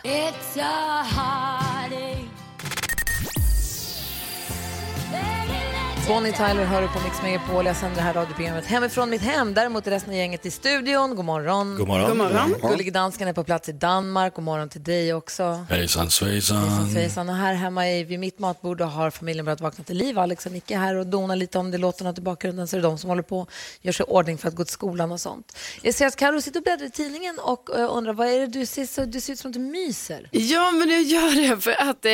Bonnie 6.07 6.31
Tyler 6.31 6.65
hör 6.65 6.81
du 6.81 6.87
på 6.87 6.99
Mix 7.03 7.21
Megapol. 7.21 7.65
Jag 7.65 7.75
sänder 7.75 7.95
det 7.95 8.01
här 8.01 8.13
radioprogrammet 8.13 8.65
hemifrån 8.65 9.09
mitt 9.09 9.21
hem. 9.21 9.53
Däremot 9.53 9.87
är 9.87 9.91
resten 9.91 10.09
av 10.09 10.17
gänget 10.17 10.45
i 10.45 10.51
studion. 10.51 11.15
God 11.15 11.25
morgon. 11.25 11.75
God 11.77 11.87
morgon. 11.87 12.07
God 12.07 12.17
morgon. 12.17 12.55
Gullige 12.61 12.91
dansken 12.91 13.27
är 13.27 13.33
på 13.33 13.43
plats 13.43 13.69
i 13.69 13.71
Danmark. 13.71 14.35
God 14.35 14.43
morgon 14.43 14.69
till 14.69 14.83
dig 14.83 15.13
också. 15.13 15.65
Hejsan 15.69 16.09
svejsan. 16.09 16.57
Hejsan 16.57 16.91
svejsan. 16.91 17.29
Och 17.29 17.35
här 17.35 17.53
hemma 17.53 17.89
i, 17.89 18.03
vid 18.03 18.19
mitt 18.19 18.39
matbord 18.39 18.81
har 18.81 19.11
familjen 19.11 19.45
börjat 19.45 19.61
vakna 19.61 19.83
till 19.83 19.97
liv. 19.97 20.19
Alex 20.19 20.45
och 20.45 20.51
Nicke 20.51 20.73
är 20.73 20.77
här 20.77 20.95
och 20.95 21.07
donar 21.07 21.35
lite 21.35 21.59
om 21.59 21.71
det 21.71 21.77
låter 21.77 22.03
något 22.03 22.17
i 22.17 22.21
bakgrunden 22.21 22.67
så 22.67 22.75
är 22.75 22.81
det 22.81 22.87
de 22.87 22.97
som 22.97 23.09
håller 23.09 23.23
på 23.23 23.47
gör 23.81 23.91
sig 23.91 24.05
i 24.05 24.09
ordning 24.09 24.37
för 24.37 24.47
att 24.47 24.55
gå 24.55 24.63
till 24.63 24.73
skolan 24.73 25.11
och 25.11 25.19
sånt. 25.19 25.57
Jag 25.81 25.93
ser 25.93 26.07
att 26.07 26.15
Karo 26.15 26.41
sitter 26.41 26.59
och 26.59 26.63
bläddrar 26.63 26.85
i 26.85 26.91
tidningen 26.91 27.39
och 27.39 27.79
eh, 27.79 27.95
undrar 27.97 28.13
vad 28.13 28.27
är 28.27 28.39
det 28.39 28.47
du 28.47 28.65
ser, 28.65 28.85
så, 28.85 29.05
du 29.05 29.21
ser 29.21 29.33
ut 29.33 29.39
som 29.39 29.49
att 29.49 29.53
du 29.53 29.59
myser. 29.59 30.29
Ja, 30.31 30.71
men 30.71 30.89
jag 30.89 31.01
gör 31.01 31.49
det 31.49 31.61
för 31.61 31.71
att 31.71 32.05
eh, 32.05 32.11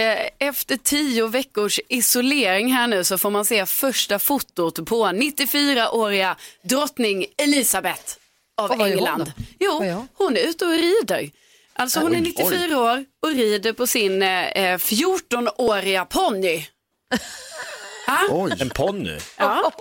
efter 0.48 0.78
tio 0.78 1.28
veckors 1.28 1.80
isolering 1.90 2.74
här 2.74 2.88
nu 2.88 3.04
så 3.04 3.18
får 3.18 3.30
man 3.30 3.46
se 3.46 3.66
första 3.84 4.20
fotot 4.20 4.86
på 4.86 5.06
94-åriga 5.06 6.36
drottning 6.62 7.26
Elisabeth 7.38 8.16
av 8.58 8.72
Och 8.72 8.88
England. 8.88 9.32
Jo, 9.60 10.06
hon? 10.14 10.38
är 10.38 10.42
ute 10.42 10.66
och 10.66 10.72
rider. 10.72 11.32
Alltså 11.74 12.00
hon 12.00 12.16
är 12.16 12.22
94 12.22 12.80
år 12.80 13.06
och 13.22 13.30
rider 13.30 13.74
på 13.74 13.88
sin 13.88 14.24
eh, 14.24 14.78
14-åriga 14.78 16.06
ponny. 16.06 16.66
Oj, 18.30 18.54
En 18.60 18.70
ponny. 18.70 19.18
Ja. 19.38 19.72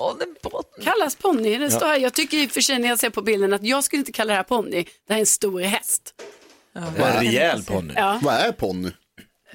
Kallas 0.85 1.17
ponny. 1.17 1.59
Det 1.59 1.71
står 1.71 1.87
här. 1.87 1.99
Jag 1.99 2.15
tycker 2.15 2.37
i 2.37 2.47
och 2.47 2.51
för 2.51 2.61
sig 2.61 2.79
när 2.79 2.89
jag 2.89 2.99
ser 2.99 3.11
på 3.11 3.23
bilden 3.23 3.53
att 3.53 3.65
jag 3.65 3.85
skulle 3.85 4.01
inte 4.01 4.13
kalla 4.13 4.33
det 4.33 4.37
här 4.37 4.43
ponny. 4.43 4.85
Det 5.07 5.13
här 5.13 5.17
är 5.17 5.21
en 5.21 5.27
stor 5.27 5.61
häst. 5.61 6.15
Var 6.99 7.09
en 7.09 7.21
rejäl 7.21 7.65
ponny. 7.65 7.95
Ja. 7.97 8.19
vad 8.23 8.35
är 8.35 8.53
ponny? 8.53 8.91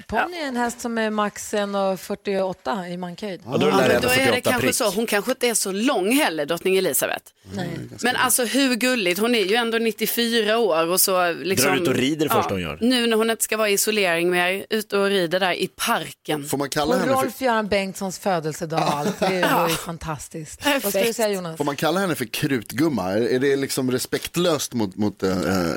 Ponny 0.07 0.37
är 0.37 0.47
en 0.47 0.55
häst 0.57 0.81
som 0.81 0.97
är 0.97 1.09
max 1.09 1.53
1,48 1.53 2.87
i 2.87 2.97
mankhöjd. 2.97 3.41
Och 3.45 3.59
då 3.59 3.65
är 3.67 3.71
Ja, 3.71 3.77
det 3.77 3.99
då 3.99 4.07
är 4.09 4.17
det 4.17 4.25
48 4.25 4.41
kanske 4.51 4.67
prick. 4.67 4.75
så. 4.75 4.89
Hon 4.89 5.05
kanske 5.05 5.31
inte 5.31 5.47
är 5.47 5.53
så 5.53 5.71
lång 5.71 6.11
heller, 6.11 6.45
drottning 6.45 6.77
Elisabeth. 6.77 7.25
Nej. 7.53 7.69
Men 8.03 8.15
alltså 8.15 8.45
hur 8.45 8.75
gulligt, 8.75 9.19
hon 9.19 9.35
är 9.35 9.45
ju 9.45 9.55
ändå 9.55 9.77
94 9.77 10.57
år 10.57 10.87
och 10.87 11.01
så 11.01 11.33
liksom. 11.33 11.71
Drar 11.71 11.81
ut 11.81 11.87
och 11.87 11.95
rider 11.95 12.29
första 12.29 12.53
hon 12.53 12.61
gör. 12.61 12.77
Nu 12.81 13.07
när 13.07 13.17
hon 13.17 13.29
inte 13.29 13.43
ska 13.43 13.57
vara 13.57 13.69
i 13.69 13.73
isolering 13.73 14.29
mer, 14.29 14.65
ute 14.69 14.97
och 14.97 15.07
rider 15.07 15.39
där 15.39 15.53
i 15.53 15.67
parken. 15.67 16.45
Får 16.45 16.57
man 16.57 16.69
kalla 16.69 16.95
Och 16.95 16.99
henne 17.01 17.13
för, 17.13 17.21
Rolf-Göran 17.21 17.67
Bengtssons 17.67 18.19
födelsedag 18.19 18.79
och 18.79 18.93
allt. 18.97 19.19
Det 19.19 19.41
var 19.53 19.69
ju 19.69 19.75
fantastiskt. 19.75 20.65
Vad 20.65 20.79
ska 20.79 20.87
du 20.87 20.91
Perfekt. 20.93 21.15
säga 21.15 21.29
Jonas? 21.29 21.57
får 21.57 21.65
man 21.65 21.75
kalla 21.75 21.99
henne 21.99 22.15
för 22.15 22.25
krutgumma? 22.25 23.11
Är, 23.11 23.21
är 23.21 23.39
det 23.39 23.55
liksom 23.55 23.91
respektlöst 23.91 24.73
mot, 24.73 24.95
mot 24.95 25.23
eh, 25.23 25.31
eh, 25.31 25.73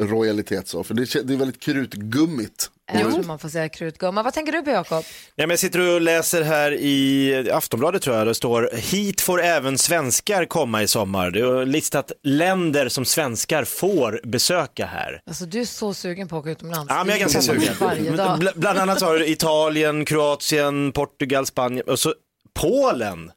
rojalitet 0.00 0.68
så? 0.68 0.84
För 0.84 0.94
det, 0.94 1.22
det 1.26 1.32
är 1.34 1.36
väldigt 1.38 1.60
krutgummigt. 1.60 2.70
Jag 2.92 3.12
tror 3.14 3.22
man 3.22 3.38
får 3.38 3.48
säga 3.48 3.68
krutgumma. 3.68 4.22
Vad 4.22 4.34
tänker 4.34 4.52
du 4.52 4.62
på 4.62 4.70
Jakob? 4.70 5.04
Ja, 5.34 5.42
men 5.46 5.50
jag 5.50 5.58
sitter 5.58 5.94
och 5.94 6.00
läser 6.00 6.42
här 6.42 6.72
i 6.72 7.50
Aftonbladet 7.52 8.02
tror 8.02 8.16
jag, 8.16 8.26
det 8.26 8.34
står 8.34 8.70
hit 8.74 9.20
får 9.20 9.42
även 9.42 9.78
svenskar 9.78 10.44
komma 10.44 10.82
i 10.82 10.88
sommar. 10.88 11.30
Det 11.30 11.40
är 11.40 11.66
listat 11.66 12.12
länder 12.22 12.88
som 12.88 13.04
svenskar 13.04 13.64
får 13.64 14.20
besöka 14.24 14.86
här. 14.86 15.20
Alltså 15.26 15.44
du 15.46 15.60
är 15.60 15.64
så 15.64 15.94
sugen 15.94 16.28
på 16.28 16.36
att 16.36 16.40
åka 16.40 16.50
utomlands. 16.50 16.86
Ja, 16.88 16.96
men 16.98 17.08
jag 17.08 17.16
är 17.16 17.20
ganska 17.20 17.40
sugen. 17.42 17.74
Varje 17.80 18.10
dag. 18.10 18.38
Bl- 18.42 18.52
bland 18.58 18.78
annat 18.78 19.00
har 19.00 19.18
du 19.18 19.26
Italien, 19.26 20.04
Kroatien, 20.04 20.92
Portugal, 20.92 21.46
Spanien 21.46 21.86
och 21.88 21.98
så 21.98 22.14
Polen. 22.54 23.30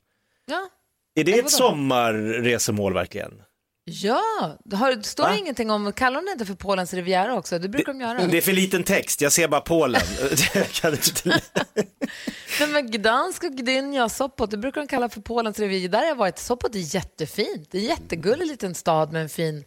Ja. 0.46 0.67
Är 1.15 1.24
det 1.24 1.31
Eller 1.34 1.43
ett 1.43 1.51
sommarresemål 1.51 2.93
verkligen? 2.93 3.31
Ja, 3.85 4.57
har, 4.73 5.01
står 5.01 5.29
det 5.29 5.38
ingenting 5.38 5.71
om, 5.71 5.93
kallar 5.93 6.21
det 6.21 6.31
inte 6.31 6.45
för 6.45 6.53
Polens 6.53 6.93
Riviera 6.93 7.33
också? 7.33 7.59
Det 7.59 7.69
brukar 7.69 7.93
de 7.93 8.01
göra. 8.01 8.25
Det 8.27 8.38
är 8.38 8.41
för 8.41 8.53
liten 8.53 8.83
text, 8.83 9.21
jag 9.21 9.31
ser 9.31 9.47
bara 9.47 9.61
Polen. 9.61 10.01
Nej, 12.59 12.69
men 12.69 12.91
Gdansk 12.91 13.43
och 13.43 13.51
Gdynia, 13.51 14.09
Sopot, 14.09 14.51
det 14.51 14.57
brukar 14.57 14.81
de 14.81 14.88
kalla 14.88 15.09
för 15.09 15.21
Polens 15.21 15.59
Riviera. 15.59 15.91
Där 15.91 16.00
har 16.00 16.05
jag 16.07 16.15
varit. 16.15 16.39
Sopot 16.39 16.75
är 16.75 16.95
jättefint. 16.95 17.67
Det 17.71 17.77
är 17.77 17.81
en 17.81 17.88
jättegullig 17.88 18.47
liten 18.47 18.75
stad 18.75 19.11
med 19.11 19.21
en 19.21 19.29
fin 19.29 19.63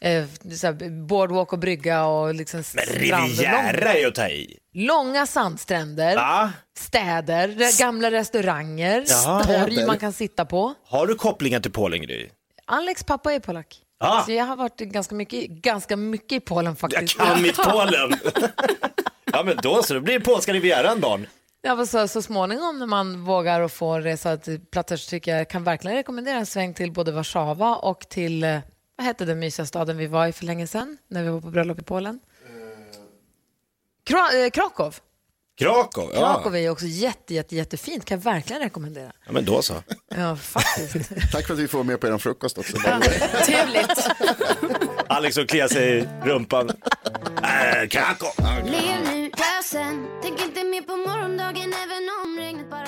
eh, 0.00 0.24
så 0.56 0.66
här, 0.66 1.06
boardwalk 1.06 1.52
och 1.52 1.58
brygga 1.58 2.04
och 2.04 2.34
liksom 2.34 2.62
Men. 2.74 2.84
Riviera 2.84 3.92
är 3.94 3.98
ju 3.98 4.06
att 4.06 4.14
ta 4.14 4.28
i. 4.28 4.58
långa 4.74 5.26
sandstränder, 5.26 6.16
Va? 6.16 6.52
städer, 6.78 7.78
gamla 7.78 8.10
restauranger, 8.10 9.04
Jaha. 9.08 9.44
torg 9.44 9.86
man 9.86 9.98
kan 9.98 10.12
sitta 10.12 10.44
på. 10.44 10.74
Har 10.86 11.06
du 11.06 11.14
kopplingar 11.14 11.60
till 11.60 11.72
Polen 11.72 12.02
Gry? 12.02 12.28
Alex 12.66 13.04
pappa 13.04 13.32
är 13.32 13.40
polack. 13.40 13.82
Ah. 13.98 14.22
Så 14.24 14.32
jag 14.32 14.44
har 14.44 14.56
varit 14.56 14.76
ganska 14.80 15.14
mycket, 15.14 15.48
ganska 15.50 15.96
mycket 15.96 16.32
i 16.32 16.40
Polen 16.40 16.64
Jag 16.72 16.78
faktiskt. 16.78 17.18
kan 17.18 17.42
mitt 17.42 17.56
Polen. 17.64 18.12
ja 19.32 19.42
men 19.42 19.56
då 19.62 19.82
så, 19.82 19.94
då 19.94 20.00
blir 20.00 20.18
det 20.18 20.24
polska 20.24 20.52
rivieran 20.52 21.00
barn. 21.00 21.26
Ja, 21.62 21.86
så, 21.86 22.08
så 22.08 22.22
småningom 22.22 22.78
när 22.78 22.86
man 22.86 23.24
vågar 23.24 23.60
och 23.60 23.72
får 23.72 24.00
resa 24.00 24.36
till 24.36 24.60
platser 24.60 24.96
så 24.96 25.10
tycker 25.10 25.36
jag 25.36 25.50
kan 25.50 25.64
verkligen 25.64 25.96
rekommendera 25.96 26.36
en 26.38 26.46
sväng 26.46 26.74
till 26.74 26.92
både 26.92 27.12
Warszawa 27.12 27.76
och 27.76 28.08
till, 28.08 28.44
eh, 28.44 28.58
vad 28.96 29.06
hette 29.06 29.24
den 29.24 29.38
mysiga 29.38 29.66
staden 29.66 29.96
vi 29.96 30.06
var 30.06 30.26
i 30.26 30.32
för 30.32 30.44
länge 30.44 30.66
sedan 30.66 30.98
när 31.08 31.22
vi 31.22 31.28
var 31.28 31.40
på 31.40 31.50
bröllop 31.50 31.78
i 31.78 31.82
Polen? 31.84 32.20
Kra- 34.08 34.44
eh, 34.44 34.50
Krakow. 34.50 34.94
Krakow, 35.58 36.10
ja. 36.14 36.20
Krakow 36.20 36.56
är 36.56 36.60
ju 36.60 36.70
också 36.70 36.86
jätte, 36.86 37.34
jätte, 37.34 37.56
jättefint, 37.56 38.04
kan 38.04 38.18
jag 38.18 38.24
verkligen 38.24 38.62
rekommendera. 38.62 39.12
ja. 39.26 39.32
men 39.32 39.44
då 39.44 39.62
så. 39.62 39.74
Ja, 40.16 40.36
faktiskt. 40.36 41.10
Tack 41.32 41.46
för 41.46 41.54
att 41.54 41.60
vi 41.60 41.68
får 41.68 41.84
med 41.84 42.00
på 42.00 42.06
er 42.06 42.18
frukost 42.18 42.58
också. 42.58 42.76
Trevligt. 43.44 44.08
Alex 45.08 45.34
som 45.34 45.46
kliar 45.46 45.68
sig 45.68 45.98
i 45.98 46.08
rumpan. 46.24 46.70
Äh, 47.42 47.88
Krakow. 47.88 48.30
Lev 48.64 49.00
nu, 49.04 49.30
gör 49.56 49.62
sen 49.62 50.06
Tänk 50.22 50.42
inte 50.42 50.64
mer 50.64 50.82
på 50.82 50.96
morgondagen 50.96 51.74
även 51.84 52.08
om 52.24 52.38
regnet 52.38 52.70
bara 52.70 52.86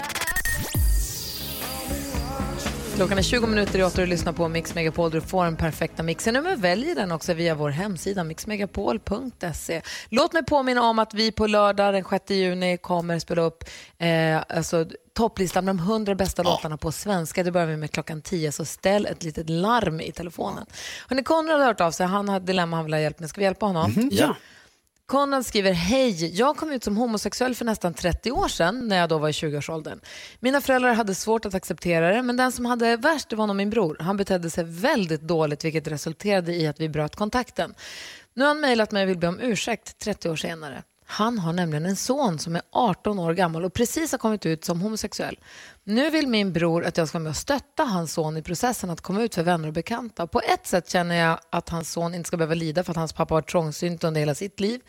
Klockan 2.99 3.19
är 3.19 3.23
20 3.23 3.47
minuter 3.47 3.79
i 3.79 3.83
åtta 3.83 4.01
och 4.01 4.07
du 4.07 4.11
lyssnar 4.11 4.33
på 4.33 4.49
Mix 4.49 4.75
Megapol. 4.75 5.11
Du 5.11 5.21
får 5.21 5.45
den 5.45 5.57
perfekta 5.57 6.03
mixen. 6.03 6.35
Nu 6.35 6.43
men 6.43 6.61
välj 6.61 6.95
den 6.95 7.13
också 7.13 7.35
via 7.35 7.55
vår 7.55 7.71
hemsida 7.71 8.25
mixmegapol.se. 8.25 9.83
Låt 10.09 10.33
mig 10.33 10.45
påminna 10.45 10.83
om 10.83 10.99
att 10.99 11.15
vi 11.15 11.33
på 11.33 11.47
lördag 11.47 11.95
den 11.95 12.05
6 12.05 12.31
juni 12.31 12.77
kommer 12.77 13.19
spela 13.19 13.43
upp 13.43 13.65
eh, 13.99 14.43
alltså, 14.49 14.87
topplistan 15.13 15.65
med 15.65 15.77
de 15.77 15.83
100 15.83 16.15
bästa 16.15 16.43
låtarna 16.43 16.77
på 16.77 16.93
svenska. 16.93 17.43
Det 17.43 17.53
börjar 17.53 17.67
vi 17.67 17.77
med 17.77 17.91
klockan 17.91 18.23
10, 18.23 18.53
så 18.53 18.65
ställ 18.65 19.07
ett 19.07 19.23
litet 19.23 19.51
larm 19.51 20.01
i 20.01 20.13
telefonen. 20.13 20.67
Hörrni, 21.09 21.23
Konrad 21.23 21.61
har 21.61 21.67
hört 21.67 21.81
av 21.81 21.91
sig. 21.91 22.07
Han 22.07 22.29
har 22.29 22.37
ett 22.37 22.47
dilemma 22.47 22.77
han 22.77 22.85
vill 22.85 22.95
ha 22.95 23.01
hjälp 23.01 23.21
med. 23.21 23.29
Ska 23.29 23.41
vi 23.41 23.45
hjälpa 23.45 23.67
honom? 23.67 24.09
Ja. 24.13 24.35
Konrad 25.09 25.47
skriver, 25.47 25.73
hej, 25.73 26.37
jag 26.39 26.57
kom 26.57 26.73
ut 26.73 26.85
som 26.85 26.97
homosexuell 26.97 27.55
för 27.55 27.65
nästan 27.65 27.95
30 27.95 28.31
år 28.31 28.49
sedan 28.49 28.89
när 28.89 28.99
jag 28.99 29.09
då 29.09 29.19
var 29.19 29.29
i 29.29 29.33
20-årsåldern. 29.33 30.01
Mina 30.41 30.61
föräldrar 30.61 30.95
hade 30.95 31.15
svårt 31.15 31.45
att 31.45 31.55
acceptera 31.55 32.15
det, 32.15 32.23
men 32.23 32.37
den 32.37 32.53
som 32.53 32.65
hade 32.65 32.97
värst 32.97 33.33
var 33.33 33.47
nog 33.47 33.57
min 33.57 33.71
bror. 33.71 33.97
Han 34.01 34.17
betedde 34.17 34.51
sig 34.51 34.65
väldigt 34.65 35.21
dåligt 35.21 35.65
vilket 35.65 35.89
resulterade 35.89 36.55
i 36.55 36.67
att 36.67 36.81
vi 36.81 36.89
bröt 36.89 37.17
kontakten. 37.17 37.75
Nu 38.35 38.43
har 38.45 38.49
han 38.49 38.61
mejlat 38.61 38.93
mig 38.93 39.03
och 39.03 39.09
vill 39.09 39.19
be 39.19 39.29
om 39.29 39.41
ursäkt 39.41 39.99
30 39.99 40.31
år 40.31 40.37
senare. 40.37 40.83
Han 41.11 41.39
har 41.39 41.53
nämligen 41.53 41.87
en 41.87 41.97
son 41.97 42.39
som 42.39 42.57
är 42.57 42.63
18 42.73 43.19
år 43.19 43.35
gammal 43.35 43.65
och 43.65 43.75
precis 43.75 44.13
har 44.13 44.19
kommit 44.19 44.47
ut 44.47 44.65
som 44.65 44.81
homosexuell. 44.81 45.39
Nu 45.85 46.11
vill 46.11 46.27
min 46.29 46.53
bror 46.53 46.85
att 46.85 46.97
jag 46.97 47.09
ska 47.09 47.19
vara 47.19 47.23
med 47.23 47.31
och 47.31 47.37
stötta 47.37 47.85
hans 47.85 48.13
son 48.13 48.37
i 48.37 48.43
processen 48.43 48.91
att 48.91 49.01
komma 49.01 49.23
ut 49.23 49.35
för 49.35 49.43
vänner 49.43 49.69
och 49.69 49.75
bekanta. 49.75 50.27
På 50.27 50.41
ett 50.41 50.67
sätt 50.67 50.91
känner 50.91 51.15
jag 51.15 51.39
att 51.51 51.69
hans 51.69 51.93
son 51.93 52.15
inte 52.15 52.29
ska 52.29 52.37
behöva 52.37 52.55
lida 52.55 52.85
för 52.85 52.91
att 52.91 52.97
hans 52.97 53.13
pappa 53.13 53.35
har 53.35 53.41
varit 53.41 53.51
trångsynt 53.51 54.05
under 54.05 54.21
hela 54.21 54.35
sitt 54.35 54.61
liv. 54.61 54.81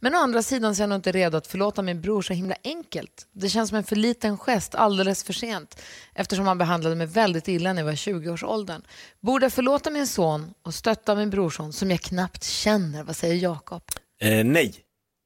Men 0.00 0.14
å 0.14 0.18
andra 0.18 0.42
sidan 0.42 0.76
så 0.76 0.80
är 0.80 0.82
jag 0.82 0.88
nog 0.88 0.98
inte 0.98 1.12
redo 1.12 1.36
att 1.36 1.46
förlåta 1.46 1.82
min 1.82 2.00
bror 2.00 2.22
så 2.22 2.32
himla 2.32 2.56
enkelt. 2.64 3.26
Det 3.32 3.48
känns 3.48 3.68
som 3.68 3.78
en 3.78 3.84
för 3.84 3.96
liten 3.96 4.38
gest 4.38 4.74
alldeles 4.74 5.24
för 5.24 5.32
sent 5.32 5.80
eftersom 6.14 6.46
han 6.46 6.58
behandlade 6.58 6.96
mig 6.96 7.06
väldigt 7.06 7.48
illa 7.48 7.72
när 7.72 7.82
jag 7.82 7.86
var 7.86 7.92
i 7.92 7.96
20-årsåldern. 7.96 8.82
Borde 9.20 9.44
jag 9.44 9.52
förlåta 9.52 9.90
min 9.90 10.06
son 10.06 10.54
och 10.62 10.74
stötta 10.74 11.14
min 11.14 11.30
brorson 11.30 11.72
som 11.72 11.90
jag 11.90 12.00
knappt 12.00 12.44
känner? 12.44 13.02
Vad 13.02 13.16
säger 13.16 13.34
Jakob? 13.34 13.82
Eh, 14.20 14.44
nej. 14.44 14.74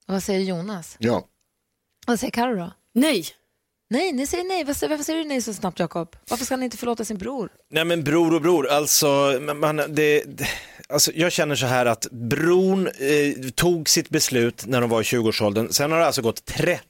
Vad 0.06 0.22
säger 0.22 0.40
Jonas? 0.40 0.96
Ja, 0.98 1.28
Vad 2.06 2.20
säger 2.20 2.30
Karo 2.30 2.56
då? 2.56 2.72
Nej. 2.94 3.24
Nej, 3.90 4.12
ni 4.12 4.26
säger 4.26 4.44
nej. 4.44 4.64
Varför, 4.64 4.88
varför 4.88 5.04
säger 5.04 5.18
du 5.22 5.28
nej 5.28 5.42
så 5.42 5.54
snabbt, 5.54 5.78
Jakob? 5.78 6.16
Varför 6.30 6.44
ska 6.44 6.54
han 6.54 6.62
inte 6.62 6.76
förlåta 6.76 7.04
sin 7.04 7.18
bror? 7.18 7.48
Nej 7.70 7.84
men 7.84 8.04
bror 8.04 8.34
och 8.34 8.40
bror, 8.42 8.68
alltså, 8.68 9.40
man, 9.54 9.76
det, 9.76 10.24
det, 10.26 10.46
alltså 10.88 11.12
jag 11.14 11.32
känner 11.32 11.54
så 11.54 11.66
här 11.66 11.86
att 11.86 12.06
bron 12.10 12.86
eh, 12.86 13.50
tog 13.54 13.88
sitt 13.88 14.08
beslut 14.08 14.66
när 14.66 14.80
de 14.80 14.90
var 14.90 15.00
i 15.00 15.04
20-årsåldern, 15.04 15.72
sen 15.72 15.92
har 15.92 15.98
det 15.98 16.06
alltså 16.06 16.22
gått 16.22 16.44
30 16.44 16.80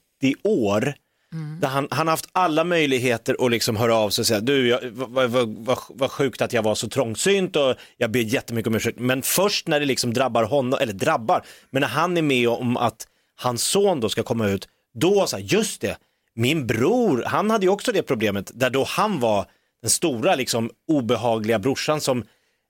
år 0.44 0.94
Mm. 1.34 1.60
där 1.60 1.68
han, 1.68 1.88
han 1.90 2.06
har 2.06 2.12
haft 2.12 2.28
alla 2.32 2.64
möjligheter 2.64 3.36
att 3.46 3.50
liksom 3.50 3.76
höra 3.76 3.94
av 3.94 4.10
sig 4.10 4.22
och 4.22 4.26
säga, 4.26 4.40
du, 4.40 4.68
jag, 4.68 4.80
vad, 4.92 5.30
vad, 5.30 5.48
vad, 5.48 5.78
vad 5.88 6.10
sjukt 6.10 6.42
att 6.42 6.52
jag 6.52 6.62
var 6.62 6.74
så 6.74 6.88
trångsynt 6.88 7.56
och 7.56 7.74
jag 7.96 8.10
ber 8.10 8.20
jättemycket 8.20 8.66
om 8.66 8.74
ursäkt. 8.74 8.98
Men 8.98 9.22
först 9.22 9.68
när 9.68 9.80
det 9.80 9.86
liksom 9.86 10.14
drabbar 10.14 10.44
honom, 10.44 10.78
eller 10.82 10.92
drabbar, 10.92 11.44
men 11.70 11.80
när 11.80 11.88
han 11.88 12.16
är 12.16 12.22
med 12.22 12.48
om 12.48 12.76
att 12.76 13.06
hans 13.36 13.62
son 13.62 14.00
då 14.00 14.08
ska 14.08 14.22
komma 14.22 14.48
ut, 14.48 14.68
då 14.94 15.26
så 15.26 15.36
här, 15.36 15.44
just 15.44 15.80
det, 15.80 15.96
min 16.34 16.66
bror, 16.66 17.24
han 17.26 17.50
hade 17.50 17.66
ju 17.66 17.70
också 17.70 17.92
det 17.92 18.02
problemet 18.02 18.50
där 18.54 18.70
då 18.70 18.84
han 18.84 19.20
var 19.20 19.46
den 19.82 19.90
stora 19.90 20.34
liksom 20.34 20.70
obehagliga 20.88 21.58
brorsan 21.58 22.00
som 22.00 22.24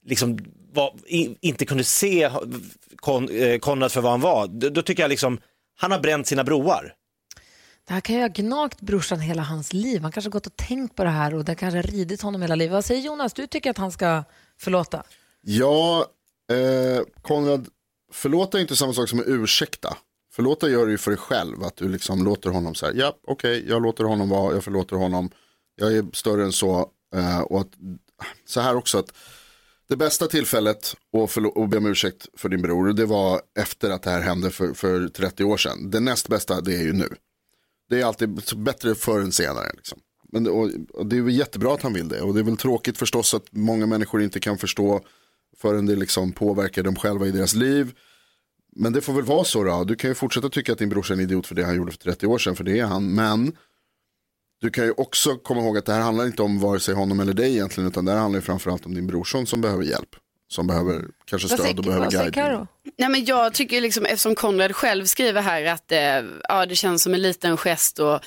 liksom 0.06 0.38
var, 0.72 0.94
i, 1.06 1.36
inte 1.40 1.66
kunde 1.66 1.84
se 1.84 2.30
Kon, 2.96 3.28
eh, 3.28 3.58
Konrad 3.58 3.92
för 3.92 4.00
vad 4.00 4.10
han 4.10 4.20
var. 4.20 4.46
Då, 4.46 4.68
då 4.68 4.82
tycker 4.82 5.02
jag 5.02 5.08
liksom, 5.08 5.40
han 5.76 5.92
har 5.92 5.98
bränt 5.98 6.26
sina 6.26 6.44
broar. 6.44 6.94
Det 7.86 7.92
här 7.92 8.00
kan 8.00 8.16
ju 8.16 8.22
ha 8.22 8.28
gnagt 8.28 8.80
brorsan 8.80 9.20
hela 9.20 9.42
hans 9.42 9.72
liv. 9.72 10.02
Han 10.02 10.12
kanske 10.12 10.28
har 10.28 10.32
gått 10.32 10.46
och 10.46 10.56
tänkt 10.56 10.96
på 10.96 11.04
det 11.04 11.10
här 11.10 11.34
och 11.34 11.44
det 11.44 11.54
kanske 11.54 11.78
har 11.78 11.82
ridit 11.82 12.22
honom 12.22 12.42
hela 12.42 12.54
livet. 12.54 12.72
Vad 12.72 12.84
säger 12.84 13.02
Jonas? 13.02 13.32
Du 13.32 13.46
tycker 13.46 13.70
att 13.70 13.78
han 13.78 13.92
ska 13.92 14.24
förlåta? 14.58 15.02
ja 15.44 16.06
eh, 16.52 17.02
Konrad, 17.22 17.68
förlåta 18.12 18.58
är 18.58 18.62
inte 18.62 18.76
samma 18.76 18.92
sak 18.92 19.08
som 19.08 19.20
att 19.20 19.26
ursäkta. 19.26 19.96
Förlåta 20.32 20.68
gör 20.68 20.86
du 20.86 20.92
ju 20.92 20.98
för 20.98 21.10
dig 21.10 21.18
själv, 21.18 21.62
att 21.64 21.76
du 21.76 21.88
liksom 21.88 22.24
låter 22.24 22.50
honom 22.50 22.74
så 22.74 22.86
här, 22.86 22.92
ja 22.96 23.16
okej, 23.26 23.64
jag 23.68 23.82
låter 23.82 24.04
honom 24.04 24.28
vara, 24.28 24.54
jag 24.54 24.64
förlåter 24.64 24.96
honom, 24.96 25.30
jag 25.76 25.92
är 25.92 26.06
större 26.12 26.44
än 26.44 26.52
så. 26.52 26.90
Eh, 27.14 27.40
och 27.40 27.60
att, 27.60 27.70
så 28.46 28.60
här 28.60 28.76
också 28.76 28.98
att 28.98 29.12
det 29.88 29.96
bästa 29.96 30.26
tillfället 30.26 30.96
att, 31.16 31.36
att 31.56 31.70
be 31.70 31.76
om 31.76 31.86
ursäkt 31.86 32.26
för 32.36 32.48
din 32.48 32.62
bror, 32.62 32.92
det 32.92 33.06
var 33.06 33.40
efter 33.58 33.90
att 33.90 34.02
det 34.02 34.10
här 34.10 34.20
hände 34.20 34.50
för, 34.50 34.74
för 34.74 35.08
30 35.08 35.44
år 35.44 35.56
sedan. 35.56 35.90
Det 35.90 36.00
näst 36.00 36.28
bästa, 36.28 36.60
det 36.60 36.76
är 36.76 36.82
ju 36.82 36.92
nu. 36.92 37.08
Det 37.94 38.00
är 38.00 38.04
alltid 38.06 38.40
bättre 38.56 38.94
förr 38.94 39.20
än 39.20 39.32
senare. 39.32 39.70
Liksom. 39.76 39.98
Men, 40.32 40.44
det- 40.44 40.50
och, 40.50 40.70
och 40.94 41.06
det 41.06 41.16
är 41.16 41.22
väl 41.22 41.34
jättebra 41.34 41.74
att 41.74 41.82
han 41.82 41.92
vill 41.92 42.08
det. 42.08 42.20
Och 42.20 42.34
det 42.34 42.40
är 42.40 42.44
väl 42.44 42.56
tråkigt 42.56 42.98
förstås 42.98 43.34
att 43.34 43.44
många 43.50 43.86
människor 43.86 44.22
inte 44.22 44.40
kan 44.40 44.58
förstå 44.58 45.00
förrän 45.60 45.86
det 45.86 45.96
liksom 45.96 46.32
påverkar 46.32 46.82
dem 46.82 46.96
själva 46.96 47.26
i 47.26 47.30
deras 47.30 47.54
liv. 47.54 47.92
Men 48.76 48.92
det 48.92 49.00
får 49.00 49.12
väl 49.12 49.24
vara 49.24 49.44
så 49.44 49.64
då. 49.64 49.84
Du 49.84 49.94
kan 49.96 50.10
ju 50.10 50.14
fortsätta 50.14 50.48
tycka 50.48 50.72
att 50.72 50.78
din 50.78 50.88
brorsa 50.88 51.12
är 51.14 51.16
en 51.16 51.22
idiot 51.22 51.46
för 51.46 51.54
det 51.54 51.64
han 51.64 51.76
gjorde 51.76 51.92
för 51.92 51.98
30 51.98 52.26
år 52.26 52.38
sedan, 52.38 52.56
för 52.56 52.64
det 52.64 52.78
är 52.78 52.84
han. 52.84 53.14
Men 53.14 53.52
du 54.60 54.70
kan 54.70 54.84
ju 54.84 54.90
också 54.92 55.36
komma 55.36 55.60
ihåg 55.60 55.78
att 55.78 55.86
det 55.86 55.92
här 55.92 56.00
handlar 56.00 56.26
inte 56.26 56.42
om 56.42 56.60
vare 56.60 56.80
sig 56.80 56.94
honom 56.94 57.20
eller 57.20 57.32
dig 57.34 57.52
egentligen, 57.52 57.88
utan 57.88 58.04
det 58.04 58.12
här 58.12 58.18
handlar 58.18 58.38
ju 58.38 58.42
framförallt 58.42 58.86
om 58.86 58.94
din 58.94 59.06
brorson 59.06 59.46
som 59.46 59.60
behöver 59.60 59.84
hjälp. 59.84 60.16
Som 60.48 60.66
behöver 60.66 61.04
kanske 61.24 61.48
stöd 61.48 61.60
säger, 61.60 61.78
och 61.78 61.84
behöver 61.84 62.10
guidning. 62.10 62.66
Nej, 62.98 63.08
men 63.08 63.24
jag 63.24 63.54
tycker 63.54 63.80
liksom, 63.80 64.04
eftersom 64.04 64.34
Konrad 64.34 64.76
själv 64.76 65.04
skriver 65.04 65.42
här 65.42 65.64
att 65.64 65.92
eh, 65.92 65.98
ja, 66.48 66.66
det 66.66 66.76
känns 66.76 67.02
som 67.02 67.14
en 67.14 67.22
liten 67.22 67.56
gest 67.56 67.98
och 67.98 68.20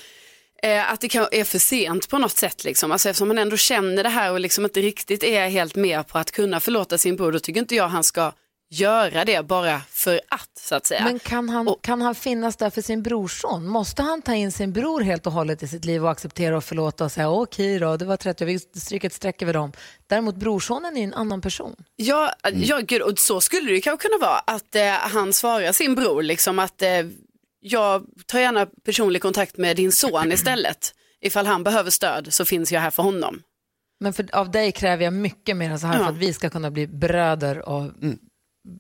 eh, 0.64 0.92
att 0.92 1.02
det 1.02 1.10
kan, 1.10 1.28
är 1.32 1.44
för 1.44 1.60
sent 1.60 2.10
på 2.10 2.18
något 2.18 2.38
sätt. 2.38 2.64
Liksom. 2.64 2.92
Alltså, 2.92 3.10
eftersom 3.10 3.30
han 3.30 3.38
ändå 3.38 3.58
känner 3.58 4.04
det 4.04 4.10
här 4.10 4.32
och 4.32 4.40
liksom 4.40 4.64
inte 4.64 4.82
riktigt 4.82 5.24
är 5.24 5.48
helt 5.48 5.76
med 5.76 6.08
på 6.08 6.18
att 6.18 6.32
kunna 6.32 6.60
förlåta 6.60 6.98
sin 6.98 7.16
bror, 7.16 7.32
då 7.32 7.40
tycker 7.40 7.60
inte 7.60 7.76
jag 7.76 7.88
han 7.88 8.04
ska 8.04 8.32
göra 8.70 9.26
det 9.26 9.46
bara 9.48 9.82
för 9.90 10.22
att, 10.30 10.50
så 10.60 10.76
att 10.76 10.86
säga. 10.86 11.04
Men 11.04 11.20
kan 11.20 11.50
han, 11.50 11.76
kan 11.82 12.02
han 12.02 12.16
finnas 12.16 12.56
där 12.56 12.70
för 12.70 12.82
sin 12.82 13.04
brorson? 13.04 13.68
Måste 13.68 14.02
han 14.02 14.22
ta 14.22 14.34
in 14.34 14.52
sin 14.52 14.74
bror 14.74 15.02
helt 15.02 15.28
och 15.28 15.34
hållet 15.34 15.64
i 15.64 15.68
sitt 15.68 15.86
liv 15.86 16.04
och 16.06 16.12
acceptera 16.12 16.58
och 16.58 16.64
förlåta 16.64 17.06
och 17.06 17.12
säga 17.12 17.30
okej 17.30 17.80
då, 17.80 17.98
det 17.98 18.06
var 18.06 18.18
30, 18.18 18.46
vi 18.46 18.60
stryker 18.60 19.08
ett 19.08 19.14
streck 19.14 19.42
över 19.42 19.54
dem. 19.54 19.72
Däremot 20.08 20.36
brorsonen 20.36 20.94
är 20.98 21.02
ju 21.02 21.04
en 21.04 21.14
annan 21.14 21.42
person. 21.42 21.76
Ja, 21.96 22.34
ja 22.54 22.80
gud, 22.80 23.02
och 23.02 23.20
så 23.20 23.42
skulle 23.42 23.68
det 23.70 23.76
ju 23.76 23.82
kanske 23.82 24.08
kunna 24.08 24.26
vara 24.28 24.40
att 24.40 24.76
eh, 24.76 24.90
han 24.92 25.34
svarar 25.34 25.72
sin 25.72 25.96
bror 25.96 26.24
liksom 26.24 26.60
att 26.60 26.82
eh, 26.82 26.90
jag 27.60 28.06
tar 28.26 28.40
gärna 28.40 28.66
personlig 28.66 29.22
kontakt 29.22 29.58
med 29.58 29.76
din 29.76 29.92
son 29.92 30.32
istället. 30.32 30.94
Ifall 31.22 31.46
han 31.46 31.64
behöver 31.64 31.90
stöd 31.90 32.34
så 32.34 32.46
finns 32.46 32.72
jag 32.72 32.82
här 32.82 32.92
för 32.92 33.04
honom. 33.04 33.42
Men 34.00 34.14
för, 34.14 34.36
av 34.36 34.52
dig 34.52 34.72
kräver 34.72 35.04
jag 35.04 35.14
mycket 35.14 35.58
mer 35.58 35.70
än 35.72 35.80
så 35.80 35.88
här 35.88 35.94
Ja. 36.00 36.06
för 36.06 36.12
att 36.12 36.18
vi 36.18 36.34
ska 36.34 36.50
kunna 36.50 36.72
bli 36.72 36.88
bröder 36.88 37.70
och 37.70 37.92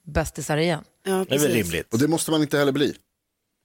bästisar 0.03 0.57
igen. 0.57 0.83
Ja, 1.05 1.25
Det 1.29 1.35
är 1.35 1.39
väl 1.39 1.51
rimligt. 1.51 1.93
Och 1.93 1.99
det 1.99 2.07
måste 2.07 2.31
man 2.31 2.41
inte 2.41 2.57
heller 2.57 2.71
bli. 2.71 2.85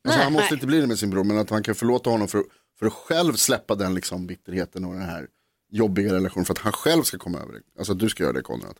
Alltså, 0.04 0.16
Nej. 0.18 0.24
han 0.24 0.32
måste 0.32 0.44
Nej. 0.46 0.54
inte 0.54 0.66
bli 0.66 0.80
det 0.80 0.86
med 0.86 0.98
sin 0.98 1.10
bror, 1.10 1.24
men 1.24 1.38
att 1.38 1.50
han 1.50 1.62
kan 1.62 1.74
förlåta 1.74 2.10
honom 2.10 2.28
för, 2.28 2.42
för 2.78 2.86
att 2.86 2.92
själv 2.92 3.34
släppa 3.34 3.74
den 3.74 3.94
liksom, 3.94 4.26
bitterheten 4.26 4.84
och 4.84 4.92
den 4.92 5.02
här 5.02 5.26
jobbiga 5.72 6.14
relationen. 6.14 6.44
För 6.44 6.52
att 6.52 6.58
han 6.58 6.72
själv 6.72 7.02
ska 7.02 7.18
komma 7.18 7.38
över 7.38 7.52
det. 7.52 7.60
Alltså 7.78 7.92
att 7.92 7.98
du 7.98 8.08
ska 8.08 8.22
göra 8.22 8.32
det 8.32 8.42
Konrad. 8.42 8.76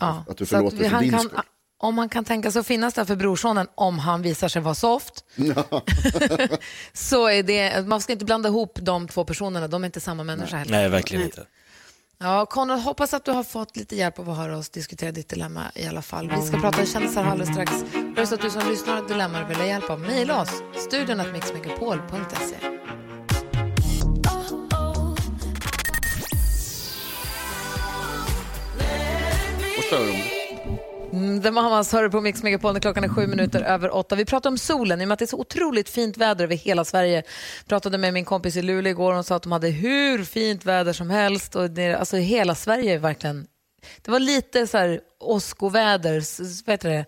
Ja. 0.00 0.24
Att 0.28 0.36
du 0.36 0.46
förlåter 0.46 0.76
vi- 0.76 0.84
för 0.84 0.90
han 0.90 1.02
din 1.02 1.10
kan, 1.12 1.20
skull. 1.20 1.40
Om 1.82 1.98
han 1.98 2.08
kan 2.08 2.24
tänka 2.24 2.52
sig 2.52 2.60
att 2.60 2.66
finnas 2.66 2.94
där 2.94 3.04
för 3.04 3.16
brorsonen 3.16 3.66
om 3.74 3.98
han 3.98 4.22
visar 4.22 4.48
sig 4.48 4.62
vara 4.62 4.74
soft. 4.74 5.24
så 6.92 7.28
är 7.28 7.42
det, 7.42 7.86
man 7.86 8.00
ska 8.00 8.12
inte 8.12 8.24
blanda 8.24 8.48
ihop 8.48 8.78
de 8.82 9.08
två 9.08 9.24
personerna, 9.24 9.68
de 9.68 9.82
är 9.82 9.86
inte 9.86 10.00
samma 10.00 10.24
människa 10.24 10.56
heller. 10.56 10.72
Nej, 10.72 10.88
verkligen 10.88 11.24
inte. 11.24 11.46
Ja, 12.22 12.46
Konrad, 12.46 12.80
hoppas 12.80 13.14
att 13.14 13.24
du 13.24 13.30
har 13.30 13.44
fått 13.44 13.76
lite 13.76 13.96
hjälp 13.96 14.18
av 14.18 14.30
att 14.30 14.36
höra 14.36 14.56
oss 14.56 14.70
diskutera 14.70 15.12
ditt 15.12 15.28
dilemma 15.28 15.62
i 15.74 15.86
alla 15.86 16.02
fall. 16.02 16.30
Vi 16.36 16.42
ska 16.42 16.60
prata 16.60 16.86
kändisar 16.86 17.24
alldeles 17.24 17.54
strax. 17.54 17.72
Är 18.16 18.24
så 18.24 18.34
att 18.34 18.40
du 18.40 18.50
som 18.50 18.68
lyssnar 18.70 18.94
har 18.94 19.02
ett 19.02 19.08
dilemma 19.08 19.42
och 19.44 19.50
vill 19.50 19.56
ha 19.56 19.66
hjälp 19.66 19.90
av, 19.90 20.00
mejla 20.00 20.42
oss. 20.42 20.62
Studion 20.88 21.20
att 21.20 21.32
mixmegapol.se. 21.32 22.56
Det. 29.90 30.29
Mm, 31.12 31.42
The 31.42 31.50
Mamas 31.50 31.92
hör 31.92 32.08
på 32.08 32.20
Mix 32.20 32.42
Megapol 32.42 32.80
klockan 32.80 33.04
är 33.04 33.08
sju 33.08 33.26
minuter 33.26 33.60
över 33.62 33.94
åtta. 33.94 34.16
Vi 34.16 34.24
pratar 34.24 34.50
om 34.50 34.58
solen 34.58 35.00
i 35.00 35.04
och 35.04 35.08
med 35.08 35.12
att 35.12 35.18
det 35.18 35.24
är 35.24 35.26
så 35.26 35.38
otroligt 35.40 35.88
fint 35.88 36.16
väder 36.16 36.44
över 36.44 36.56
hela 36.56 36.84
Sverige. 36.84 37.22
Pratade 37.66 37.98
med 37.98 38.12
min 38.14 38.24
kompis 38.24 38.56
i 38.56 38.62
Luleå 38.62 38.90
igår 38.90 39.14
och 39.14 39.26
sa 39.26 39.36
att 39.36 39.42
de 39.42 39.52
hade 39.52 39.68
hur 39.68 40.24
fint 40.24 40.64
väder 40.64 40.92
som 40.92 41.10
helst. 41.10 41.56
Och 41.56 41.70
det, 41.70 41.94
alltså 41.94 42.16
hela 42.16 42.54
Sverige 42.54 42.94
är 42.94 42.98
verkligen... 42.98 43.46
Det 44.02 44.10
var 44.10 44.18
lite 44.18 44.66
så 44.66 44.78
här 44.78 45.00
åskoväder, 45.20 46.18
s- 46.18 46.62
vad 46.66 46.72
heter 46.74 46.88
det, 46.90 47.04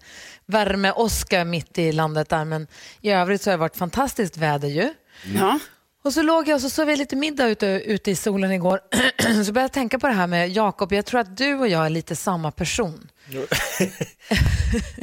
värme-åska 0.47 1.44
mitt 1.44 1.78
i 1.78 1.92
landet 1.92 2.28
där. 2.28 2.44
Men 2.44 2.66
i 3.00 3.11
övrigt 3.11 3.42
så 3.42 3.50
har 3.50 3.56
det 3.56 3.61
varit 3.61 3.76
fantastiskt 3.76 4.37
väder 4.37 4.68
ju. 4.68 4.94
Ja. 5.35 5.59
Och 6.04 6.12
så 6.12 6.23
låg 6.23 6.49
jag 6.49 6.54
och 6.54 6.61
så 6.61 6.71
sov 6.71 6.90
jag 6.90 6.99
lite 6.99 7.16
middag 7.16 7.47
ute, 7.49 7.66
ute 7.66 8.11
i 8.11 8.14
solen 8.16 8.52
igår. 8.52 8.80
så 9.44 9.52
började 9.52 9.61
jag 9.61 9.73
tänka 9.73 9.99
på 9.99 10.06
det 10.06 10.12
här 10.12 10.26
med 10.26 10.50
Jakob. 10.50 10.92
Jag 10.92 11.04
tror 11.06 11.21
att 11.21 11.37
du 11.37 11.54
och 11.54 11.68
jag 11.68 11.87
är 11.87 11.90
lite 11.90 12.16
samma 12.16 12.50
person. 12.50 13.09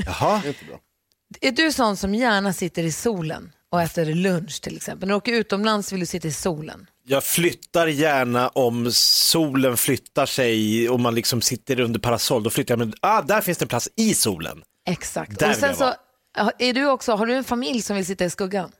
Jaha. 0.05 0.41
Det 0.41 0.47
är 0.47 0.49
inte 0.49 0.65
bra. 0.65 0.79
Är 1.41 1.51
du 1.51 1.71
sån 1.71 1.97
som 1.97 2.15
gärna 2.15 2.53
sitter 2.53 2.83
i 2.83 2.91
solen 2.91 3.51
och 3.71 3.81
äter 3.81 4.05
lunch 4.05 4.61
till 4.61 4.75
exempel? 4.75 5.07
När 5.07 5.13
du 5.13 5.17
åker 5.17 5.33
utomlands 5.33 5.93
vill 5.93 5.99
du 5.99 6.05
sitta 6.05 6.27
i 6.27 6.31
solen. 6.31 6.87
Jag 7.05 7.23
flyttar 7.23 7.87
gärna 7.87 8.47
om 8.47 8.91
solen 8.91 9.77
flyttar 9.77 10.25
sig 10.25 10.89
och 10.89 10.99
man 10.99 11.15
liksom 11.15 11.41
sitter 11.41 11.79
under 11.79 11.99
parasoll. 11.99 12.43
Då 12.43 12.49
flyttar 12.49 12.71
jag, 12.71 12.79
men 12.79 12.93
ah, 13.01 13.21
där 13.21 13.41
finns 13.41 13.57
det 13.57 13.63
en 13.65 13.69
plats 13.69 13.89
i 13.95 14.13
solen. 14.13 14.63
Exakt. 14.87 15.39
Där 15.39 15.49
och 15.49 15.55
sen 15.55 15.75
så, 15.75 15.93
är 16.59 16.73
du 16.73 16.89
också, 16.89 17.11
har 17.11 17.25
du 17.25 17.33
en 17.33 17.43
familj 17.43 17.81
som 17.81 17.95
vill 17.95 18.05
sitta 18.05 18.25
i 18.25 18.29
skuggan? 18.29 18.71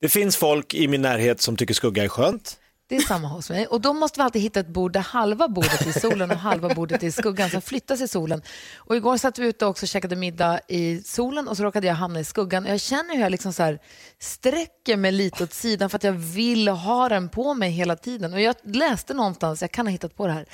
Det 0.00 0.08
finns 0.08 0.36
folk 0.36 0.74
i 0.74 0.88
min 0.88 1.02
närhet 1.02 1.40
som 1.40 1.56
tycker 1.56 1.74
skugga 1.74 2.04
är 2.04 2.08
skönt. 2.08 2.58
Det 2.92 2.96
är 2.96 3.00
samma 3.00 3.28
hos 3.28 3.50
mig. 3.50 3.66
Och 3.66 3.80
då 3.80 3.92
måste 3.92 4.20
vi 4.20 4.24
alltid 4.24 4.42
hitta 4.42 4.60
ett 4.60 4.68
bord 4.68 4.92
där 4.92 5.00
halva 5.00 5.48
bordet 5.48 5.80
är 5.80 5.88
i 5.88 5.92
solen 5.92 6.30
och 6.30 6.36
halva 6.36 6.74
bordet 6.74 7.02
är 7.02 7.06
i 7.06 7.12
skuggan 7.12 7.50
som 7.50 7.62
flyttas 7.62 8.00
i 8.00 8.08
solen. 8.08 8.42
Och 8.76 8.96
igår 8.96 9.16
satt 9.16 9.38
vi 9.38 9.46
ute 9.46 9.64
och 9.64 9.70
också 9.70 9.86
käkade 9.86 10.16
middag 10.16 10.60
i 10.68 11.02
solen 11.02 11.48
och 11.48 11.56
så 11.56 11.62
råkade 11.62 11.86
jag 11.86 11.94
hamna 11.94 12.20
i 12.20 12.24
skuggan. 12.24 12.64
Och 12.64 12.70
jag 12.70 12.80
känner 12.80 13.14
hur 13.14 13.22
jag 13.22 13.30
liksom 13.30 13.52
så 13.52 13.62
här 13.62 13.78
sträcker 14.18 14.96
mig 14.96 15.12
lite 15.12 15.44
åt 15.44 15.52
sidan 15.52 15.90
för 15.90 15.96
att 15.96 16.04
jag 16.04 16.12
vill 16.12 16.68
ha 16.68 17.08
den 17.08 17.28
på 17.28 17.54
mig 17.54 17.70
hela 17.70 17.96
tiden. 17.96 18.32
Och 18.32 18.40
jag 18.40 18.54
läste 18.62 19.14
någonstans, 19.14 19.62
jag 19.62 19.72
kan 19.72 19.86
ha 19.86 19.90
hittat 19.90 20.16
på 20.16 20.26
det 20.26 20.32
här, 20.32 20.46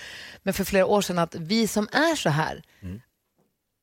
men 0.43 0.55
för 0.55 0.65
flera 0.65 0.87
år 0.87 1.01
sedan 1.01 1.19
att 1.19 1.35
vi 1.35 1.67
som 1.67 1.89
är 1.93 2.17
så 2.17 2.31
här, 2.31 2.63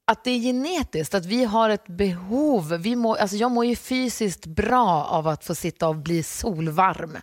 att 0.08 0.24
det 0.24 0.32
är 0.32 0.39
genetiskt, 0.39 1.13
att 1.13 1.26
vi 1.26 1.44
har 1.44 1.70
ett 1.70 1.88
behov. 1.88 2.74
Vi 2.74 2.96
mår, 2.96 3.15
alltså 3.15 3.36
jag 3.36 3.52
mår 3.52 3.65
ju 3.65 3.76
fysiskt 3.76 4.46
bra 4.46 5.04
av 5.04 5.28
att 5.28 5.46
få 5.46 5.56
sitta 5.56 5.88
och 5.88 5.96
bli 5.96 6.24
solvarm. 6.24 7.18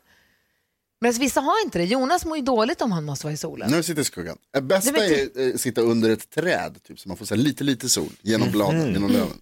Men 1.02 1.08
alltså, 1.08 1.22
vissa 1.22 1.40
har 1.40 1.64
inte 1.64 1.78
det. 1.78 1.84
Jonas 1.84 2.24
mår 2.24 2.36
ju 2.36 2.42
dåligt 2.42 2.80
om 2.82 2.92
han 2.92 3.04
måste 3.04 3.26
vara 3.26 3.34
i 3.34 3.36
solen. 3.36 3.70
Du 3.70 3.82
sitter 3.82 4.02
i 4.02 4.04
skuggan. 4.04 4.36
Det 4.52 4.60
bästa 4.60 4.92
Det 4.92 5.00
vet 5.00 5.36
är 5.36 5.54
att 5.54 5.60
sitta 5.60 5.80
under 5.80 6.10
ett 6.10 6.30
träd, 6.30 6.78
typ, 6.82 7.00
så 7.00 7.08
man 7.08 7.16
får 7.16 7.24
så 7.26 7.34
här, 7.34 7.42
lite, 7.42 7.64
lite 7.64 7.88
sol 7.88 8.10
genom 8.22 8.50
bladen, 8.50 8.92
genom 8.92 9.10
löven. 9.10 9.40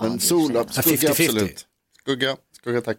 Men 0.00 0.20
sol, 0.20 0.52
det 0.52 0.58
är 0.58 0.82
skugga 0.82 0.96
50-50. 0.96 1.10
absolut. 1.10 1.66
Skugga, 2.02 2.36
skugga 2.60 2.80
tack. 2.80 2.98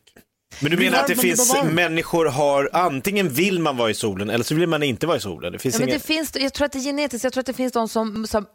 Men 0.59 0.71
du 0.71 0.77
menar 0.77 0.99
att 0.99 1.07
det 1.07 1.15
men 1.15 1.21
finns 1.21 1.53
var 1.53 1.63
människor 1.63 2.25
har, 2.25 2.69
antingen 2.73 3.29
vill 3.29 3.59
man 3.59 3.77
vara 3.77 3.89
i 3.89 3.93
solen 3.93 4.29
eller 4.29 4.43
så 4.43 4.55
vill 4.55 4.69
man 4.69 4.83
inte 4.83 5.07
vara 5.07 5.17
i 5.17 5.19
solen. 5.19 5.53
Det 5.53 5.59
finns 5.59 5.75
Ja, 5.75 5.79
men 5.79 5.89
det 5.89 5.99
finns, 5.99 6.35
jag 6.35 6.53
tror 6.53 6.65
att 6.65 6.71
det 6.71 6.79
är 6.79 6.83
genetiskt. 6.83 7.23
Jag 7.23 7.33
tror 7.33 7.41
att 7.41 7.45
det 7.47 7.53
finns 7.53 7.73
de 7.73 7.89
som, 7.89 8.27
som 8.27 8.45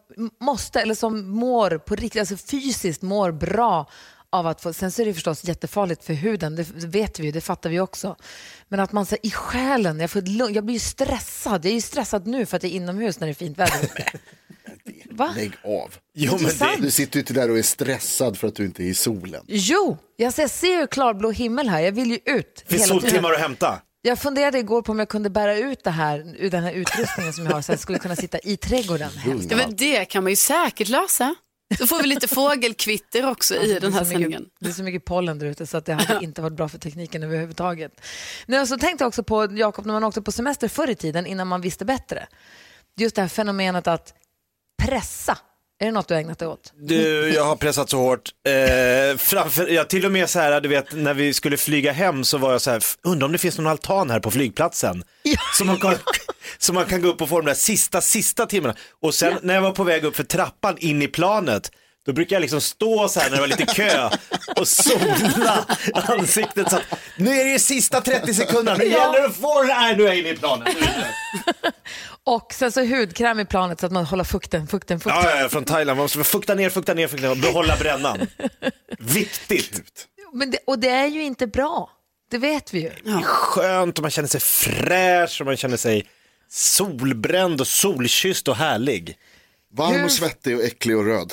måste 0.40 0.80
eller 0.80 0.94
som 0.94 1.30
mår 1.30 1.78
på 1.78 1.94
riktigt, 1.94 2.20
alltså 2.20 2.36
fysiskt 2.36 3.02
mår 3.02 3.32
bra 3.32 3.90
av 4.32 4.46
att 4.46 4.60
få, 4.60 4.72
sen 4.72 4.90
så 4.90 5.02
är 5.02 5.06
det 5.06 5.14
förstås 5.14 5.44
jättefarligt 5.44 6.04
för 6.04 6.14
huden, 6.14 6.56
det 6.56 6.66
vet 6.86 7.18
vi 7.18 7.24
ju, 7.24 7.32
det 7.32 7.40
fattar 7.40 7.70
vi 7.70 7.80
också. 7.80 8.16
Men 8.68 8.80
att 8.80 8.92
man 8.92 9.06
så, 9.06 9.10
här, 9.10 9.26
i 9.26 9.30
själen, 9.30 10.00
jag, 10.00 10.10
får 10.10 10.22
jag 10.28 10.64
blir 10.64 10.74
ju 10.74 10.80
stressad, 10.80 11.64
jag 11.64 11.70
är 11.70 11.74
ju 11.74 11.80
stressad 11.80 12.26
nu 12.26 12.46
för 12.46 12.56
att 12.56 12.62
jag 12.62 12.72
är 12.72 12.76
inomhus 12.76 13.20
när 13.20 13.26
det 13.26 13.32
är 13.32 13.34
fint 13.34 13.58
väder. 13.58 13.90
Va? 15.10 15.32
Lägg 15.36 15.52
av. 15.64 15.94
Jo, 16.14 16.38
det... 16.38 16.76
Du 16.78 16.90
sitter 16.90 17.16
ju 17.16 17.20
inte 17.20 17.32
där 17.32 17.50
och 17.50 17.58
är 17.58 17.62
stressad 17.62 18.38
för 18.38 18.48
att 18.48 18.54
du 18.54 18.64
inte 18.64 18.82
är 18.82 18.86
i 18.86 18.94
solen. 18.94 19.44
Jo, 19.46 19.98
jag 20.16 20.32
ser, 20.32 20.42
jag 20.42 20.50
ser 20.50 20.80
ju 20.80 20.86
klarblå 20.86 21.30
himmel 21.30 21.68
här, 21.68 21.80
jag 21.80 21.92
vill 21.92 22.10
ju 22.10 22.18
ut 22.24 22.64
finns 22.66 22.82
hela 22.82 22.94
tiden. 22.94 23.00
soltimmar 23.00 23.32
att 23.32 23.40
hämta. 23.40 23.80
Jag 24.02 24.18
funderade 24.18 24.58
igår 24.58 24.82
på 24.82 24.92
om 24.92 24.98
jag 24.98 25.08
kunde 25.08 25.30
bära 25.30 25.56
ut 25.56 25.84
det 25.84 25.90
här, 25.90 26.34
ur 26.38 26.50
den 26.50 26.62
här 26.64 26.72
utrustningen 26.72 27.32
som 27.32 27.44
jag 27.46 27.52
har 27.52 27.62
så 27.62 27.72
jag 27.72 27.78
skulle 27.78 27.98
kunna 27.98 28.16
sitta 28.16 28.38
i 28.38 28.56
trädgården. 28.56 29.10
Ja, 29.50 29.56
men 29.56 29.76
det 29.76 30.04
kan 30.04 30.22
man 30.22 30.32
ju 30.32 30.36
säkert 30.36 30.88
lösa. 30.88 31.34
Då 31.78 31.86
får 31.86 32.02
vi 32.02 32.06
lite 32.08 32.28
fågelkvitter 32.28 33.30
också 33.30 33.54
i 33.54 33.78
den 33.78 33.92
här 33.92 34.00
mycket- 34.00 34.08
sändningen. 34.08 34.46
Det 34.60 34.68
är 34.68 34.72
så 34.72 34.82
mycket 34.82 35.04
pollen 35.04 35.38
där 35.38 35.46
ute 35.46 35.66
så 35.66 35.76
att 35.76 35.84
det 35.84 35.92
hade 35.94 36.24
inte 36.24 36.42
varit 36.42 36.56
bra 36.56 36.68
för 36.68 36.78
tekniken 36.78 37.22
överhuvudtaget. 37.22 37.92
Nu, 38.46 38.66
så 38.66 38.78
tänkte 38.78 39.02
jag 39.04 39.08
också 39.08 39.22
på, 39.22 39.48
Jakob, 39.56 39.86
när 39.86 39.92
man 39.92 40.04
åkte 40.04 40.22
på 40.22 40.32
semester 40.32 40.68
förr 40.68 40.90
i 40.90 40.94
tiden 40.94 41.26
innan 41.26 41.46
man 41.48 41.60
visste 41.60 41.84
bättre. 41.84 42.26
Just 42.96 43.16
det 43.16 43.22
här 43.22 43.28
fenomenet 43.28 43.86
att 43.86 44.14
pressa. 44.82 45.38
Är 45.82 45.86
det 45.86 45.92
något 45.92 46.08
du 46.08 46.14
har 46.14 46.20
ägnat 46.20 46.38
dig 46.38 46.48
åt? 46.48 46.72
Du, 46.80 47.28
jag 47.34 47.44
har 47.44 47.56
pressat 47.56 47.90
så 47.90 47.98
hårt. 47.98 48.28
Eh, 48.48 49.16
framför, 49.18 49.68
ja, 49.68 49.84
till 49.84 50.06
och 50.06 50.12
med 50.12 50.30
så 50.30 50.38
här, 50.38 50.60
du 50.60 50.68
vet, 50.68 50.92
när 50.92 51.14
vi 51.14 51.34
skulle 51.34 51.56
flyga 51.56 51.92
hem 51.92 52.24
så 52.24 52.38
var 52.38 52.52
jag 52.52 52.60
så 52.60 52.70
här, 52.70 52.78
"F- 52.78 52.96
undrar 53.02 53.26
om 53.26 53.32
det 53.32 53.38
finns 53.38 53.58
någon 53.58 53.66
altan 53.66 54.10
här 54.10 54.20
på 54.20 54.30
flygplatsen. 54.30 55.02
Så, 55.58 55.64
man 55.64 55.76
kan, 55.80 55.94
så 56.58 56.72
man 56.72 56.84
kan 56.84 57.02
gå 57.02 57.08
upp 57.08 57.22
och 57.22 57.28
få 57.28 57.40
de 57.40 57.46
där 57.46 57.54
sista, 57.54 58.00
sista 58.00 58.46
timmarna. 58.46 58.74
Och 59.02 59.14
sen 59.14 59.34
när 59.42 59.54
jag 59.54 59.62
var 59.62 59.72
på 59.72 59.84
väg 59.84 60.04
upp 60.04 60.16
för 60.16 60.24
trappan 60.24 60.76
in 60.78 61.02
i 61.02 61.08
planet, 61.08 61.70
då 62.10 62.14
brukar 62.14 62.36
jag 62.36 62.40
liksom 62.40 62.60
stå 62.60 63.08
så 63.08 63.20
här 63.20 63.30
när 63.30 63.36
det 63.36 63.40
var 63.40 63.48
lite 63.48 63.66
kö 63.66 64.10
och 64.56 64.68
sola 64.68 65.66
ansiktet 65.92 66.70
så 66.70 66.76
att 66.76 66.82
nu 67.16 67.30
är 67.40 67.44
det 67.44 67.50
ju 67.50 67.58
sista 67.58 68.00
30 68.00 68.34
sekunderna, 68.34 68.76
nu 68.78 68.84
gäller 68.84 69.20
det 69.20 69.26
att 69.26 69.36
få 69.36 69.62
det 69.62 69.72
här, 69.72 69.96
nu 69.96 70.02
är 70.02 70.06
jag 70.06 70.18
inne 70.18 70.28
i 70.28 70.36
planet. 70.36 70.76
Och 72.24 72.52
sen 72.52 72.72
så 72.72 72.84
hudkräm 72.84 73.40
i 73.40 73.44
planet 73.44 73.80
så 73.80 73.86
att 73.86 73.92
man 73.92 74.04
håller 74.04 74.24
fukten, 74.24 74.66
fukten, 74.66 75.00
fukten. 75.00 75.22
Ja, 75.24 75.30
ja, 75.30 75.42
ja, 75.42 75.48
från 75.48 75.64
Thailand, 75.64 75.96
man 75.96 76.04
måste 76.04 76.24
fukta 76.24 76.54
ner, 76.54 76.70
fukta 76.70 76.94
ner, 76.94 77.08
fukta 77.08 77.26
ner 77.26 77.30
och 77.30 77.36
behålla 77.36 77.76
brännan. 77.76 78.18
Viktigt. 78.98 80.06
Men 80.32 80.50
det, 80.50 80.58
och 80.66 80.78
det 80.78 80.88
är 80.88 81.06
ju 81.06 81.22
inte 81.22 81.46
bra. 81.46 81.90
Det 82.30 82.38
vet 82.38 82.74
vi 82.74 82.80
ju. 82.80 82.90
Det 83.04 83.10
är 83.10 83.22
skönt 83.22 83.98
och 83.98 84.02
man 84.02 84.10
känner 84.10 84.28
sig 84.28 84.40
fräsch 84.40 85.40
och 85.40 85.46
man 85.46 85.56
känner 85.56 85.76
sig 85.76 86.06
solbränd 86.48 87.60
och 87.60 87.66
solkysst 87.66 88.48
och 88.48 88.56
härlig. 88.56 89.16
Varm 89.72 90.04
och 90.04 90.12
svettig 90.12 90.56
och 90.56 90.62
äcklig 90.64 90.96
och 90.96 91.04
röd. 91.04 91.32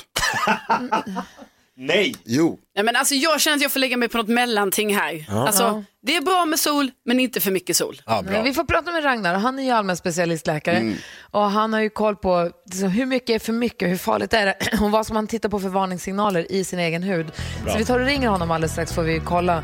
Nej! 1.80 2.15
Jo, 2.26 2.60
Ja, 2.73 2.84
men 2.84 2.95
alltså, 2.95 3.15
jag 3.15 3.41
känner 3.41 3.56
att 3.56 3.62
jag 3.62 3.71
får 3.71 3.80
lägga 3.80 3.97
mig 3.97 4.10
på 4.10 4.17
något 4.17 4.28
mellanting 4.28 4.95
här. 4.95 5.26
Alltså, 5.30 5.84
det 6.02 6.15
är 6.15 6.21
bra 6.21 6.45
med 6.45 6.60
sol, 6.60 6.91
men 7.06 7.19
inte 7.19 7.39
för 7.39 7.52
mycket 7.52 7.78
sol. 7.78 8.02
Ja, 8.06 8.21
bra. 8.21 8.32
Men 8.32 8.43
vi 8.43 8.54
får 8.54 8.63
prata 8.63 8.91
med 8.91 9.06
Ragnar. 9.06 9.34
Han 9.36 9.60
är 9.60 9.63
ju 9.63 9.69
allmän 9.71 9.97
specialistläkare 9.97 10.93
och 11.32 11.52
han 11.52 11.73
har 11.73 11.82
ju 11.82 11.89
koll 11.89 12.15
på 12.15 12.52
liksom, 12.65 12.89
hur 12.89 13.06
mycket 13.06 13.30
är 13.30 13.39
för 13.39 13.54
mycket, 13.54 13.89
hur 13.89 13.97
farligt 13.97 14.34
är 14.34 14.45
det 14.45 14.56
och 14.82 14.91
vad 14.91 15.06
ska 15.06 15.13
man 15.13 15.28
titta 15.28 15.50
på 15.50 15.60
för 15.60 15.69
varningssignaler 15.69 16.52
i 16.52 16.63
sin 16.63 16.80
egen 16.80 17.04
hud. 17.04 17.28
Så 17.67 17.78
vi 17.78 17.86
tar 17.86 18.00
och 18.00 18.06
ringer 18.06 18.28
honom 18.30 18.52
alldeles 18.52 18.71
strax 18.71 18.93
får 18.93 19.04
vi 19.04 19.21
kolla 19.26 19.58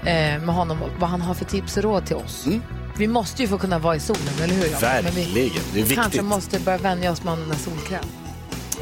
eh, 0.00 0.40
med 0.42 0.54
honom 0.54 0.78
vad 0.98 1.10
han 1.10 1.20
har 1.20 1.34
för 1.34 1.44
tips 1.44 1.76
och 1.76 1.82
råd 1.82 2.06
till 2.06 2.16
oss. 2.16 2.46
Vi 2.98 3.06
måste 3.08 3.42
ju 3.42 3.48
få 3.48 3.58
kunna 3.58 3.78
vara 3.78 3.96
i 3.96 4.00
solen, 4.00 4.22
eller 4.42 4.54
hur? 4.54 4.62
Vi 4.62 4.68
Verkligen, 4.68 5.34
det 5.34 5.50
är 5.50 5.54
viktigt. 5.72 5.94
kanske 5.94 6.22
måste 6.22 6.60
börja 6.60 6.78
vänja 6.78 7.12
oss 7.12 7.24
med 7.24 7.38
den 7.38 7.48
där 7.48 7.56
solkräm. 7.56 8.04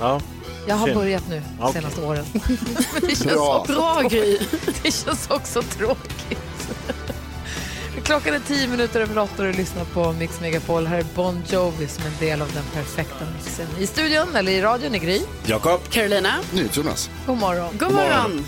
Ja. 0.00 0.20
Jag 0.68 0.74
har 0.76 0.94
börjat 0.94 1.28
nu 1.28 1.42
de 1.60 1.72
senaste 1.72 2.00
åren. 2.00 2.24
Men 2.32 2.42
det, 3.00 3.08
känns 3.08 3.24
Bra. 3.24 3.58
också, 3.58 3.72
Bra 3.72 4.02
Gry. 4.02 4.38
det 4.82 4.90
känns 4.90 5.30
också 5.30 5.62
tråkigt. 5.62 6.38
Klockan 8.04 8.34
är 8.34 8.40
tio 8.40 8.68
minuter 8.68 9.00
över 9.00 9.18
åtta 9.18 9.32
och 9.42 9.44
du 9.44 9.52
lyssnar 9.52 9.84
på 9.84 10.12
Mix 10.12 10.40
Megapol. 10.40 10.86
Här 10.86 10.98
är 10.98 11.06
Bon 11.14 11.42
Jovi 11.50 11.88
som 11.88 12.04
en 12.06 12.12
del 12.20 12.42
av 12.42 12.52
den 12.54 12.64
perfekta 12.74 13.24
mixen. 13.36 13.66
I 13.78 13.86
studion, 13.86 14.36
eller 14.36 14.52
i 14.52 14.62
radion, 14.62 14.94
i 14.94 14.98
Gry. 14.98 15.20
Jakob? 15.46 15.80
Carolina, 15.90 16.34
NyhetsJonas. 16.52 17.10
God 17.26 17.38
morgon. 17.38 17.78
god 17.78 17.92
morgon. 17.92 18.46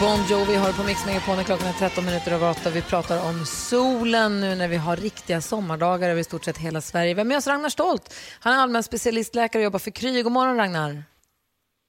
Bon 0.00 0.18
Jovi 0.30 0.54
har 0.54 0.72
på 0.72 0.82
Mix 0.86 1.06
Megapol 1.06 1.36
när 1.36 1.44
klockan 1.44 1.68
är 1.68 1.72
13 1.72 2.04
minuter 2.04 2.32
över 2.32 2.50
åtta. 2.50 2.70
Vi 2.70 2.82
pratar 2.82 3.28
om 3.28 3.44
solen 3.44 4.40
nu 4.40 4.54
när 4.54 4.68
vi 4.68 4.76
har 4.76 4.96
riktiga 4.96 5.40
sommardagar 5.40 6.10
över 6.10 6.20
i 6.20 6.24
stort 6.24 6.44
sett 6.44 6.58
hela 6.58 6.80
Sverige. 6.80 7.14
Vi 7.14 7.20
har 7.20 7.24
med 7.24 7.36
oss 7.36 7.46
Ragnar 7.46 7.68
Stolt. 7.68 8.14
Han 8.40 8.52
är 8.54 8.58
allmän 8.58 8.82
specialistläkare 8.82 9.60
och 9.60 9.64
jobbar 9.64 9.78
för 9.78 9.90
Kry. 9.90 10.22
God 10.22 10.32
morgon 10.32 10.56
Ragnar. 10.56 11.02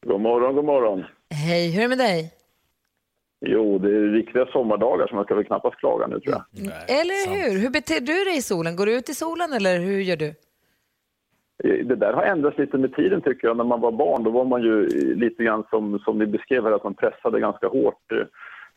God 0.05 0.21
morgon, 0.21 0.55
god 0.55 0.65
morgon. 0.65 1.05
Hej, 1.29 1.71
hur 1.71 1.79
är 1.79 1.81
det 1.81 1.95
med 1.95 1.97
dig? 1.97 2.33
Jo, 3.45 3.77
det 3.79 3.87
är 3.87 4.13
riktiga 4.13 4.45
sommardagar 4.45 5.07
så 5.07 5.15
man 5.15 5.23
ska 5.25 5.35
väl 5.35 5.45
knappast 5.45 5.79
klaga 5.79 6.07
nu 6.07 6.19
tror 6.19 6.35
jag. 6.35 6.43
Eller 6.99 7.29
hur? 7.35 7.59
Hur 7.59 7.69
beter 7.69 7.99
du 7.99 8.23
dig 8.23 8.37
i 8.37 8.41
solen? 8.41 8.75
Går 8.75 8.85
du 8.85 8.93
ut 8.93 9.09
i 9.09 9.13
solen 9.13 9.53
eller 9.53 9.79
hur 9.79 9.99
gör 10.01 10.17
du? 10.17 10.35
Det 11.63 11.95
där 11.95 12.13
har 12.13 12.23
ändrats 12.23 12.57
lite 12.57 12.77
med 12.77 12.95
tiden 12.95 13.21
tycker 13.21 13.47
jag. 13.47 13.57
När 13.57 13.63
man 13.63 13.81
var 13.81 13.91
barn 13.91 14.23
då 14.23 14.31
var 14.31 14.45
man 14.45 14.61
ju 14.61 14.85
lite 15.15 15.43
grann 15.43 15.63
som, 15.69 15.99
som 15.99 16.19
ni 16.19 16.25
beskrev 16.25 16.63
här, 16.63 16.71
att 16.71 16.83
man 16.83 16.93
pressade 16.93 17.39
ganska 17.39 17.67
hårt. 17.67 18.11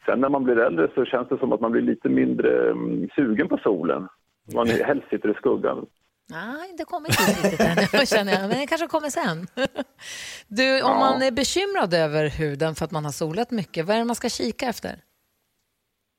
Sen 0.06 0.20
när 0.20 0.28
man 0.28 0.44
blir 0.44 0.58
äldre 0.58 0.88
så 0.94 1.04
känns 1.04 1.28
det 1.28 1.38
som 1.38 1.52
att 1.52 1.60
man 1.60 1.72
blir 1.72 1.82
lite 1.82 2.08
mindre 2.08 2.70
mm, 2.70 3.08
sugen 3.14 3.48
på 3.48 3.58
solen. 3.58 4.08
Man 4.54 4.68
helst 4.68 5.08
sitter 5.10 5.30
i 5.30 5.34
skuggan. 5.34 5.86
Nej, 6.30 6.74
det 6.78 6.84
kommer 6.84 7.08
inte 7.08 7.48
riktigt 7.48 7.60
än, 7.94 8.06
känner 8.16 8.32
jag. 8.32 8.40
Men 8.40 8.60
det 8.60 8.66
kanske 8.66 8.86
kommer 8.86 9.10
sen. 9.10 9.46
Du, 10.48 10.82
om 10.82 10.98
man 10.98 11.22
är 11.22 11.30
bekymrad 11.30 11.94
över 11.94 12.28
huden 12.28 12.74
för 12.74 12.84
att 12.84 12.90
man 12.90 13.04
har 13.04 13.12
solat 13.12 13.50
mycket, 13.50 13.86
vad 13.86 13.96
är 13.96 14.00
det 14.00 14.04
man 14.04 14.16
ska 14.16 14.28
kika 14.28 14.66
efter? 14.66 14.94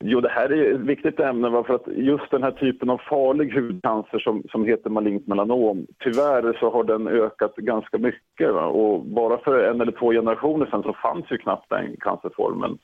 Jo, 0.04 0.22
det 0.22 0.30
här 0.30 0.52
är 0.52 0.74
ett 0.74 0.80
viktigt 0.80 1.20
ämne 1.20 1.64
för 1.64 1.76
att 1.76 1.88
just 1.88 2.32
den 2.32 2.44
här 2.44 2.52
typen 2.52 2.90
av 2.90 3.02
farlig 3.10 3.54
hudcancer 3.54 4.20
som, 4.20 4.44
som 4.52 4.66
heter 4.66 4.90
malignt 4.90 5.28
melanom, 5.28 5.88
tyvärr 6.04 6.58
så 6.60 6.70
har 6.70 6.84
den 6.84 7.08
ökat 7.08 7.56
ganska 7.56 7.98
mycket. 7.98 8.54
Va? 8.54 8.66
Och 8.66 9.06
bara 9.06 9.38
för 9.38 9.64
en 9.64 9.82
eller 9.82 9.92
två 9.92 10.12
generationer 10.12 10.66
sedan 10.66 10.84
så 10.84 10.94
fanns 10.94 11.32
ju 11.32 11.38
knappt 11.38 11.70
den 11.70 11.96
cancerformen. 12.00 12.78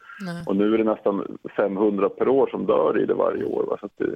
Och 0.48 0.56
nu 0.56 0.74
är 0.74 0.78
det 0.78 0.84
nästan 0.84 1.38
500 1.56 2.10
per 2.10 2.28
år 2.30 2.48
som 2.48 2.66
dör 2.66 3.00
i 3.04 3.06
det 3.06 3.14
varje 3.14 3.46
år. 3.46 3.64
Va? 3.64 3.78
Så 3.82 3.90
det, 3.98 4.16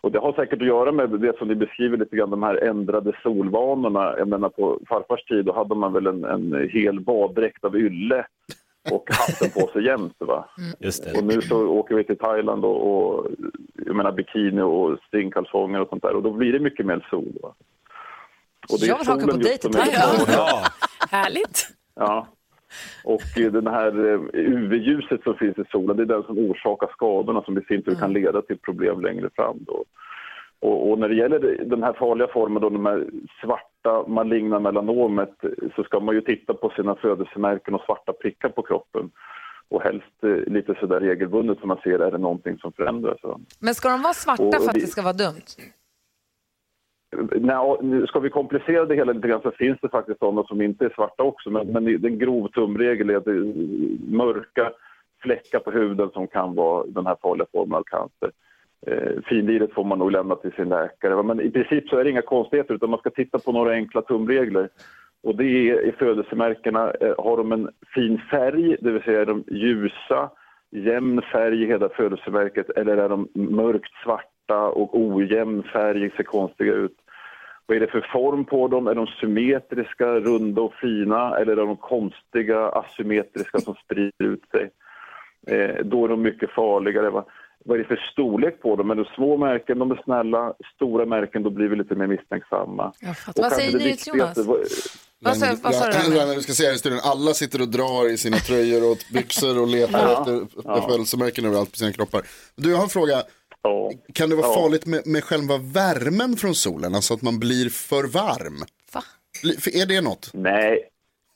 och 0.00 0.12
det 0.12 0.18
har 0.18 0.32
säkert 0.32 0.62
att 0.62 0.68
göra 0.68 0.92
med 0.92 1.10
det 1.10 1.38
som 1.38 1.48
ni 1.48 1.54
beskriver 1.54 1.96
lite 1.96 2.16
grann, 2.16 2.30
de 2.30 2.42
här 2.42 2.64
ändrade 2.64 3.12
solvanorna. 3.22 4.14
Jag 4.18 4.28
menar 4.28 4.48
på 4.48 4.80
farfars 4.88 5.24
tid 5.24 5.44
då 5.44 5.52
hade 5.52 5.74
man 5.74 5.92
väl 5.92 6.06
en, 6.06 6.24
en 6.24 6.68
hel 6.72 7.00
baddräkt 7.00 7.64
av 7.64 7.76
ylle 7.76 8.24
och 8.90 9.08
hatten 9.10 9.50
på 9.50 9.68
sig 9.72 9.84
jämt. 9.84 10.14
Va? 10.18 10.48
Just 10.78 11.04
det. 11.04 11.18
Och 11.18 11.24
nu 11.24 11.42
så 11.42 11.66
åker 11.68 11.94
vi 11.94 12.04
till 12.04 12.18
Thailand 12.18 12.64
och, 12.64 12.86
och 12.90 13.26
jag 13.86 13.96
menar 13.96 14.12
bikini 14.12 14.62
och 14.62 14.98
stringkalsonger 15.06 15.80
och 15.80 15.88
sånt 15.88 16.02
där 16.02 16.14
och 16.14 16.22
då 16.22 16.32
blir 16.32 16.52
det 16.52 16.60
mycket 16.60 16.86
mer 16.86 17.06
sol. 17.10 17.38
Va? 17.42 17.54
Och 18.72 18.78
Jag 18.80 18.98
vill 18.98 19.08
haka 19.08 19.26
på 19.26 19.36
dig 19.36 19.58
till 19.58 19.72
Thailand. 19.72 20.18
Ja. 20.28 20.62
Härligt. 21.10 21.68
Ja. 21.94 22.26
Och 23.04 23.38
eh, 23.38 23.52
den 23.52 23.66
här 23.66 24.12
eh, 24.12 24.20
UV-ljuset 24.32 25.22
som 25.22 25.34
finns 25.34 25.58
i 25.58 25.64
solen, 25.70 25.96
det 25.96 26.02
är 26.02 26.06
den 26.06 26.22
som 26.22 26.38
orsakar 26.38 26.88
skadorna 26.92 27.42
som 27.42 27.58
i 27.58 27.62
sin 27.62 27.82
tur 27.82 27.94
kan 27.94 28.12
leda 28.12 28.42
till 28.42 28.58
problem 28.58 29.00
längre 29.00 29.30
fram. 29.36 29.56
Då. 29.60 29.84
Och, 30.60 30.90
och 30.90 30.98
när 30.98 31.08
det 31.08 31.14
gäller 31.14 31.64
den 31.64 31.82
här 31.82 31.92
farliga 31.92 32.28
formen, 32.28 32.62
då, 32.62 32.68
de 32.68 32.86
här 32.86 33.06
svarta 33.40 34.08
maligna 34.08 34.60
melanomet, 34.60 35.44
eh, 35.44 35.50
så 35.76 35.84
ska 35.84 36.00
man 36.00 36.14
ju 36.14 36.20
titta 36.20 36.54
på 36.54 36.70
sina 36.76 36.94
födelsemärken 36.94 37.74
och 37.74 37.82
svarta 37.86 38.12
prickar 38.12 38.48
på 38.48 38.62
kroppen. 38.62 39.10
Och 39.68 39.82
helst 39.82 40.24
eh, 40.24 40.52
lite 40.52 40.74
sådär 40.80 41.00
regelbundet 41.00 41.58
så 41.60 41.66
man 41.66 41.78
ser, 41.82 41.98
är 41.98 42.10
det 42.10 42.18
någonting 42.18 42.58
som 42.58 42.72
förändras? 42.72 43.18
Men 43.60 43.74
ska 43.74 43.88
de 43.88 44.02
vara 44.02 44.12
svarta 44.14 44.42
Och- 44.42 44.48
och 44.48 44.62
för 44.62 44.68
att 44.68 44.74
det 44.74 44.86
ska 44.86 45.02
vara 45.02 45.12
dumt? 45.12 45.46
Nu 47.80 48.06
ska 48.06 48.20
vi 48.20 48.30
komplicera 48.30 48.84
det 48.84 48.94
hela 48.94 49.12
lite 49.12 49.28
grann 49.28 49.42
så 49.42 49.50
finns 49.50 49.78
det 49.82 49.88
faktiskt 49.88 50.18
sådana 50.18 50.44
som 50.44 50.62
inte 50.62 50.84
är 50.84 50.90
svarta 50.94 51.22
också. 51.22 51.50
Men, 51.50 51.66
men 51.66 51.86
en 52.04 52.18
grov 52.18 52.48
tumregel 52.48 53.10
är 53.10 53.16
att 53.16 53.24
det 53.24 53.30
är 53.30 53.54
mörka 54.16 54.72
fläckar 55.22 55.58
på 55.58 55.70
huden 55.70 56.10
som 56.12 56.26
kan 56.26 56.54
vara 56.54 56.86
den 56.86 57.06
här 57.06 57.16
farliga 57.22 57.46
formen 57.52 57.74
av 57.78 57.82
cancer. 57.82 58.30
Eh, 58.86 59.22
finliret 59.26 59.72
får 59.72 59.84
man 59.84 59.98
nog 59.98 60.12
lämna 60.12 60.36
till 60.36 60.52
sin 60.52 60.68
läkare. 60.68 61.22
Men 61.22 61.40
i 61.40 61.50
princip 61.50 61.88
så 61.88 61.96
är 61.96 62.04
det 62.04 62.10
inga 62.10 62.22
konstigheter 62.22 62.74
utan 62.74 62.90
man 62.90 62.98
ska 62.98 63.10
titta 63.10 63.38
på 63.38 63.52
några 63.52 63.72
enkla 63.72 64.02
tumregler. 64.02 64.68
Och 65.22 65.36
det 65.36 65.44
är 65.44 65.80
i 65.80 65.92
födelsemärkena, 65.92 66.90
eh, 67.00 67.14
har 67.18 67.36
de 67.36 67.52
en 67.52 67.68
fin 67.94 68.20
färg, 68.30 68.76
det 68.80 68.90
vill 68.90 69.02
säga 69.02 69.20
är 69.20 69.26
de 69.26 69.44
ljusa, 69.50 70.30
jämn 70.70 71.22
färg 71.22 71.62
i 71.62 71.66
hela 71.66 71.88
födelsemärket 71.88 72.70
eller 72.70 72.96
är 72.96 73.08
de 73.08 73.28
mörkt 73.34 73.92
svarta 74.04 74.68
och 74.68 75.00
ojämn 75.00 75.62
färg, 75.62 76.10
ser 76.10 76.22
konstiga 76.22 76.72
ut. 76.72 76.96
Vad 77.66 77.76
är 77.76 77.80
det 77.80 77.86
för 77.86 78.06
form 78.12 78.44
på 78.44 78.68
dem? 78.68 78.86
Är 78.86 78.94
de 78.94 79.06
symmetriska, 79.06 80.20
runda 80.20 80.62
och 80.62 80.74
fina 80.74 81.38
eller 81.38 81.52
är 81.52 81.66
de 81.66 81.76
konstiga, 81.76 82.68
asymmetriska 82.68 83.58
som 83.58 83.74
sprider 83.74 84.24
ut 84.24 84.44
sig? 84.50 84.70
Eh, 85.46 85.84
då 85.84 86.04
är 86.04 86.08
de 86.08 86.22
mycket 86.22 86.50
farligare. 86.50 87.10
Va? 87.10 87.24
Vad 87.68 87.74
är 87.78 87.82
det 87.82 87.88
för 87.88 87.96
storlek 88.12 88.62
på 88.62 88.76
dem? 88.76 88.90
Är 88.90 88.94
det 88.94 89.08
små 89.14 89.36
märken, 89.36 89.78
de 89.78 89.90
är 89.90 90.00
snälla. 90.04 90.54
Stora 90.74 91.06
märken, 91.06 91.42
då 91.42 91.50
blir 91.50 91.68
vi 91.68 91.76
lite 91.76 91.94
mer 91.94 92.06
misstänksamma. 92.06 92.92
Vad 93.36 93.52
säger 93.52 93.78
ni, 93.78 93.96
Jonas? 94.06 94.38
Vad 95.20 95.36
sa, 95.36 95.46
vad 95.62 95.74
sa 95.74 95.86
du? 95.90 96.16
Ja, 96.16 96.26
vi 96.36 96.42
ska 96.42 96.52
se 96.52 96.66
här 96.66 96.74
i 96.74 96.78
studion, 96.78 97.00
alla 97.02 97.34
sitter 97.34 97.60
och 97.60 97.68
drar 97.68 98.08
i 98.10 98.16
sina 98.18 98.36
tröjor 98.36 98.90
och 98.92 98.98
byxor 99.12 99.60
och 99.62 99.68
letar 99.68 100.12
efter, 100.20 100.42
efter 100.58 100.88
födelsemärken 100.88 101.44
överallt 101.44 101.70
på 101.70 101.76
sina 101.76 101.92
kroppar. 101.92 102.22
Du, 102.56 102.70
jag 102.70 102.76
har 102.76 102.84
en 102.84 102.88
fråga. 102.90 103.22
Ja. 103.62 103.90
Kan 104.14 104.30
det 104.30 104.36
vara 104.36 104.46
Ja. 104.46 104.54
farligt 104.54 104.86
med, 104.86 105.06
med 105.06 105.24
själva 105.24 105.56
värmen 105.58 106.36
från 106.36 106.54
solen? 106.54 106.94
Alltså 106.94 107.14
att 107.14 107.22
man 107.22 107.38
blir 107.38 107.68
för 107.68 108.04
varm? 108.04 108.64
Va? 108.92 109.02
Är 109.72 109.86
det 109.86 110.00
något? 110.00 110.30
Nej, 110.34 110.88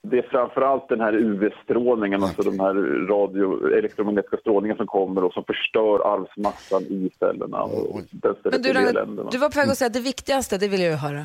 det 0.02 0.18
är 0.18 0.22
framförallt 0.22 0.88
den 0.88 1.00
här 1.00 1.12
UV-strålningen, 1.12 2.22
alltså 2.22 2.42
de 2.42 2.60
här 2.60 2.74
radio, 3.06 3.68
elektromagnetiska 3.78 4.36
strålningen 4.36 4.76
som 4.76 4.86
kommer 4.86 5.24
och 5.24 5.32
som 5.32 5.44
förstör 5.44 6.14
arvsmassan 6.14 6.82
i 6.82 7.10
cellerna. 7.18 7.62
Och 7.62 8.00
Men 8.44 8.62
du, 8.62 8.72
Ragnar, 8.72 9.30
du 9.30 9.38
var 9.38 9.50
på 9.50 9.58
väg 9.58 9.70
att 9.70 9.78
säga 9.78 9.86
att 9.86 9.92
det 9.92 10.00
viktigaste, 10.00 10.58
det 10.58 10.68
vill 10.68 10.80
jag 10.80 10.90
ju 10.90 10.96
höra. 10.96 11.24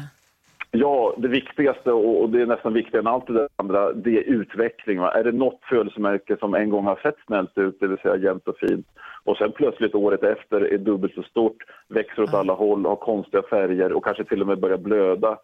Ja, 0.72 1.16
det 1.18 1.28
viktigaste 1.28 1.92
och 1.92 2.22
och 2.22 2.30
det 2.30 2.42
är 2.42 2.46
nästan 2.46 2.74
viktigare 2.74 3.02
än 3.02 3.08
allt 3.08 3.28
det 3.28 3.34
där 3.34 3.48
andra, 3.56 3.94
det 3.94 4.18
är 4.18 4.22
utveckling. 4.22 5.00
Va? 5.00 5.12
Är 5.12 5.24
det 5.24 5.32
något 5.32 5.60
födelsemärke 5.70 6.38
som 6.40 6.54
en 6.54 6.70
gång 6.70 6.86
har 6.86 7.00
sett 7.04 7.16
snällt 7.28 7.58
ut, 7.58 7.78
det 7.80 7.88
vill 7.88 7.98
säga 7.98 8.16
jämnt 8.18 8.48
och 8.48 8.58
fint, 8.58 8.88
och 9.24 9.38
sen 9.38 9.52
plötsligt 9.52 9.96
året 9.96 10.24
efter 10.24 10.62
är 10.62 10.78
dubbelt 10.78 11.14
så 11.14 11.24
stort, 11.24 11.64
växer 11.88 12.24
åt 12.24 12.34
alla 12.34 12.54
håll, 12.54 12.86
har 12.86 12.96
konstiga 12.96 13.44
färger 13.50 13.94
och 13.94 14.04
kanske 14.04 14.24
till 14.24 14.42
och 14.42 14.48
med 14.48 14.60
börjar 14.60 14.78
blöda, 14.78 15.38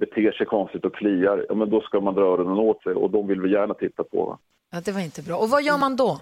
beter 0.00 0.32
sig 0.32 0.46
konstigt 0.46 0.84
och 0.84 0.94
kliar, 0.94 1.46
ja, 1.48 1.54
men 1.54 1.70
då 1.70 1.80
ska 1.80 2.00
man 2.00 2.14
dra 2.14 2.22
öronen 2.22 2.58
åt 2.58 2.82
sig 2.82 2.94
och 2.94 3.10
de 3.10 3.26
vill 3.26 3.40
vi 3.40 3.52
gärna 3.52 3.74
titta 3.74 4.04
på. 4.04 4.24
Va? 4.26 4.38
Ja, 4.72 4.80
det 4.84 4.92
var 4.92 5.00
inte 5.00 5.22
bra. 5.22 5.36
Och 5.36 5.48
vad 5.50 5.62
gör 5.62 5.78
man 5.78 5.96
då? 5.96 6.20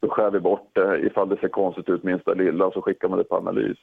Då 0.00 0.08
skär 0.08 0.30
vi 0.30 0.40
bort 0.40 0.70
det 0.72 0.98
ifall 1.06 1.28
det 1.28 1.36
ser 1.40 1.48
konstigt 1.48 1.88
ut 1.88 2.02
minsta 2.02 2.34
lilla 2.34 2.70
så 2.70 2.82
skickar 2.82 3.08
man 3.08 3.18
det 3.18 3.24
på 3.24 3.36
analys. 3.36 3.78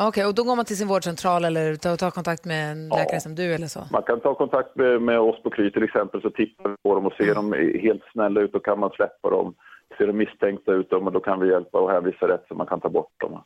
Okej, 0.00 0.26
och 0.26 0.34
då 0.34 0.44
går 0.44 0.56
man 0.56 0.64
till 0.64 0.76
sin 0.76 0.88
vårdcentral 0.88 1.44
eller 1.44 1.76
tar, 1.76 1.96
tar 1.96 2.10
kontakt 2.10 2.44
med 2.44 2.72
en 2.72 2.88
läkare 2.88 3.20
som 3.20 3.34
du 3.34 3.54
eller 3.54 3.66
så? 3.66 3.80
Man 3.90 4.02
kan 4.02 4.20
ta 4.20 4.34
kontakt 4.34 4.76
med, 4.76 5.02
med 5.02 5.20
oss 5.20 5.42
på 5.42 5.50
Kry 5.50 5.70
till 5.70 5.82
exempel 5.82 6.22
så 6.22 6.30
tittar 6.30 6.68
vi 6.70 6.76
på 6.82 6.94
dem 6.94 7.06
och 7.06 7.12
ser 7.12 7.34
de 7.34 7.52
är 7.52 7.78
helt 7.78 8.02
snälla 8.12 8.40
ut 8.40 8.54
och 8.54 8.64
kan 8.64 8.78
man 8.78 8.90
släppa 8.90 9.30
dem. 9.30 9.54
Ser 9.98 10.06
de 10.06 10.12
misstänkta 10.12 10.72
ut 10.72 10.92
och 10.92 11.12
då 11.12 11.20
kan 11.20 11.40
vi 11.40 11.48
hjälpa 11.48 11.78
och 11.80 11.90
hänvisa 11.90 12.28
rätt 12.28 12.44
så 12.48 12.54
man 12.54 12.66
kan 12.66 12.80
ta 12.80 12.88
bort 12.88 13.20
dem. 13.20 13.42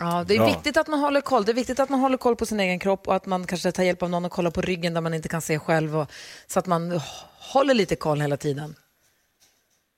Ja, 0.00 0.24
det 0.28 0.34
är 0.34 0.38
Bra. 0.38 0.46
viktigt 0.46 0.76
att 0.76 0.88
man 0.88 1.00
håller 1.00 1.20
koll. 1.20 1.44
Det 1.44 1.52
är 1.52 1.54
viktigt 1.54 1.80
att 1.80 1.88
man 1.88 2.00
håller 2.00 2.16
koll 2.16 2.36
på 2.36 2.46
sin 2.46 2.60
egen 2.60 2.78
kropp 2.78 3.08
och 3.08 3.14
att 3.14 3.26
man 3.26 3.46
kanske 3.46 3.72
tar 3.72 3.82
hjälp 3.82 4.02
av 4.02 4.10
någon 4.10 4.24
och 4.24 4.32
kollar 4.32 4.50
på 4.50 4.60
ryggen 4.60 4.94
där 4.94 5.00
man 5.00 5.14
inte 5.14 5.28
kan 5.28 5.40
se 5.40 5.58
själv 5.58 5.96
och, 5.96 6.06
så 6.46 6.58
att 6.58 6.66
man 6.66 7.00
håller 7.54 7.74
lite 7.74 7.96
koll 7.96 8.20
hela 8.20 8.36
tiden. 8.36 8.74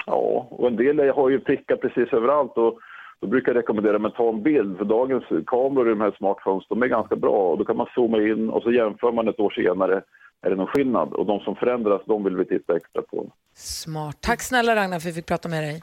Ja, 0.07 0.47
och 0.51 0.69
en 0.69 0.77
del 0.77 1.11
har 1.11 1.31
ju 1.31 1.41
prickar 1.41 1.77
precis 1.77 2.13
överallt 2.13 2.53
och 2.57 2.79
då 3.21 3.27
brukar 3.27 3.53
jag 3.53 3.59
rekommendera 3.59 4.07
att 4.07 4.15
ta 4.15 4.29
en 4.29 4.43
bild 4.43 4.79
för 4.79 4.85
dagens 4.85 5.25
kameror 5.47 5.87
i 5.87 5.91
de 5.91 6.01
här 6.01 6.15
smartphones, 6.19 6.69
de 6.69 6.83
är 6.83 6.87
ganska 6.87 7.17
bra 7.17 7.51
och 7.51 7.59
då 7.59 7.65
kan 7.65 7.77
man 7.77 7.87
zooma 7.95 8.19
in 8.19 8.51
och 8.51 8.63
så 8.63 8.73
jämför 8.73 9.13
man 9.13 9.29
ett 9.29 9.41
år 9.41 9.51
senare 9.51 10.03
är 10.43 10.51
det 10.51 10.57
någon 10.57 10.67
skillnad. 10.67 11.13
Och 11.13 11.27
de 11.27 11.41
som 11.41 11.57
förändras, 11.57 12.03
de 12.07 12.25
vill 12.25 12.37
vi 12.37 12.45
titta 12.45 12.77
extra 12.77 13.03
på. 13.03 13.33
Smart. 13.55 14.17
Tack 14.21 14.43
snälla 14.43 14.77
Ragnar 14.77 15.01
för 15.01 15.09
att 15.09 15.13
vi 15.13 15.13
fick 15.13 15.27
prata 15.27 15.49
med 15.49 15.63
dig. 15.63 15.83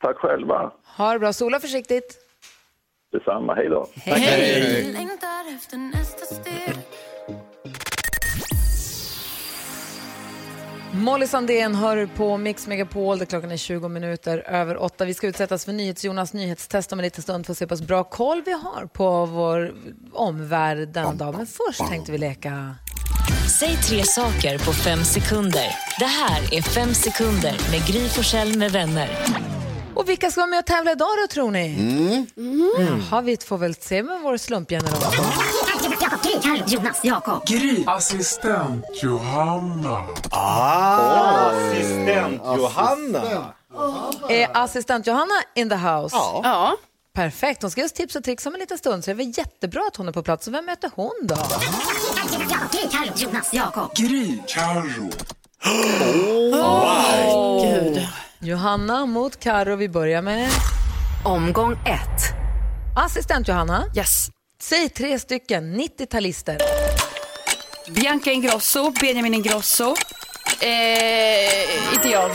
Tack 0.00 0.16
själva. 0.16 0.72
Ha 0.96 1.12
det 1.12 1.18
bra. 1.18 1.32
Sola 1.32 1.60
försiktigt. 1.60 2.25
Detsamma. 3.18 3.54
Hej 3.54 3.68
då. 3.68 3.86
Längtar 4.92 5.54
efter 5.56 5.76
nästa 5.76 6.24
steg 6.34 6.76
Molly 10.92 11.26
Sandén 11.26 11.74
hör 11.74 12.06
på 12.06 12.36
Mix 12.36 12.66
Megapol 12.66 13.18
där 13.18 13.26
klockan 13.26 13.50
är 13.50 13.56
20 13.56 13.88
minuter 13.88 14.38
över 14.46 14.82
åtta. 14.82 15.04
Vi 15.04 15.14
ska 15.14 15.26
utsättas 15.26 15.64
för 15.64 15.72
NyhetsJonas 15.72 16.32
nyhetstest 16.32 16.92
om 16.92 16.98
en 16.98 17.02
liten 17.02 17.22
stund 17.22 17.46
för 17.46 17.52
att 17.52 17.58
se 17.58 17.64
hur 17.64 17.68
pass 17.68 17.82
bra 17.82 18.04
koll 18.04 18.42
vi 18.46 18.52
har 18.52 18.86
på 18.92 19.26
vår 19.26 19.74
omvärld 20.12 20.88
denna 20.88 21.12
dag. 21.12 21.34
Men 21.36 21.46
först 21.46 21.88
tänkte 21.88 22.12
vi 22.12 22.18
leka... 22.18 22.74
Säg 23.60 23.76
tre 23.76 24.02
saker 24.02 24.58
på 24.58 24.72
fem 24.72 25.04
sekunder. 25.04 25.66
Det 25.98 26.04
här 26.04 26.54
är 26.54 26.62
Fem 26.62 26.94
sekunder 26.94 27.54
med 27.70 27.86
Gry 27.86 28.08
Forssell 28.08 28.58
med 28.58 28.72
vänner. 28.72 29.08
Och 29.96 30.08
vilka 30.08 30.30
ska 30.30 30.40
vara 30.40 30.50
med 30.50 30.58
och 30.58 30.66
tävla 30.66 30.92
idag 30.92 31.08
då 31.22 31.26
tror 31.34 31.50
ni? 31.50 31.66
Mm. 32.36 32.70
Jaha, 33.10 33.20
vi 33.20 33.36
får 33.36 33.58
väl 33.58 33.74
se 33.74 34.02
med 34.02 34.20
vår 34.22 34.36
slumpgenerator. 34.36 35.24
Jonas, 36.66 37.00
Jakob. 37.02 37.42
Assistent 37.86 38.84
Johanna. 39.02 40.04
Ah, 40.30 41.50
assistent 41.50 42.42
Johanna. 42.44 43.52
Är 44.28 44.48
assistent 44.56 45.06
Johanna 45.06 45.34
in 45.54 45.68
the 45.68 45.76
house? 45.76 46.16
Ja. 46.16 46.76
Perfekt, 47.14 47.62
hon 47.62 47.70
ska 47.70 47.80
ge 47.80 47.84
oss 47.84 47.92
tips 47.92 48.16
och 48.16 48.24
tricks 48.24 48.46
om 48.46 48.54
en 48.54 48.60
liten 48.60 48.78
stund 48.78 49.04
så 49.04 49.10
det 49.10 49.12
är 49.12 49.16
väl 49.16 49.32
jättebra 49.38 49.82
att 49.88 49.96
hon 49.96 50.08
är 50.08 50.12
på 50.12 50.22
plats. 50.22 50.46
Och 50.46 50.54
vem 50.54 50.64
möter 50.64 50.90
hon 50.94 51.12
då? 51.22 51.36
Jonas, 53.16 53.54
Jakob. 53.54 53.94
Gry. 53.94 54.38
Carro. 54.46 55.10
Gud. 57.62 58.08
Johanna 58.46 59.06
mot 59.06 59.40
Karo. 59.40 59.76
Vi 59.76 59.88
börjar 59.88 60.22
med 60.22 60.48
Omgång 61.24 61.72
ett. 61.72 62.34
assistent 62.96 63.48
Johanna. 63.48 63.84
Yes. 63.96 64.28
Säg 64.62 64.88
tre 64.88 65.18
stycken 65.18 65.80
90-talister. 65.80 66.58
Bianca 67.88 68.30
Ingrosso, 68.30 68.90
Benjamin 69.00 69.34
Ingrosso. 69.34 69.94
Eh, 70.60 71.94
inte 71.94 72.08
jag. 72.08 72.30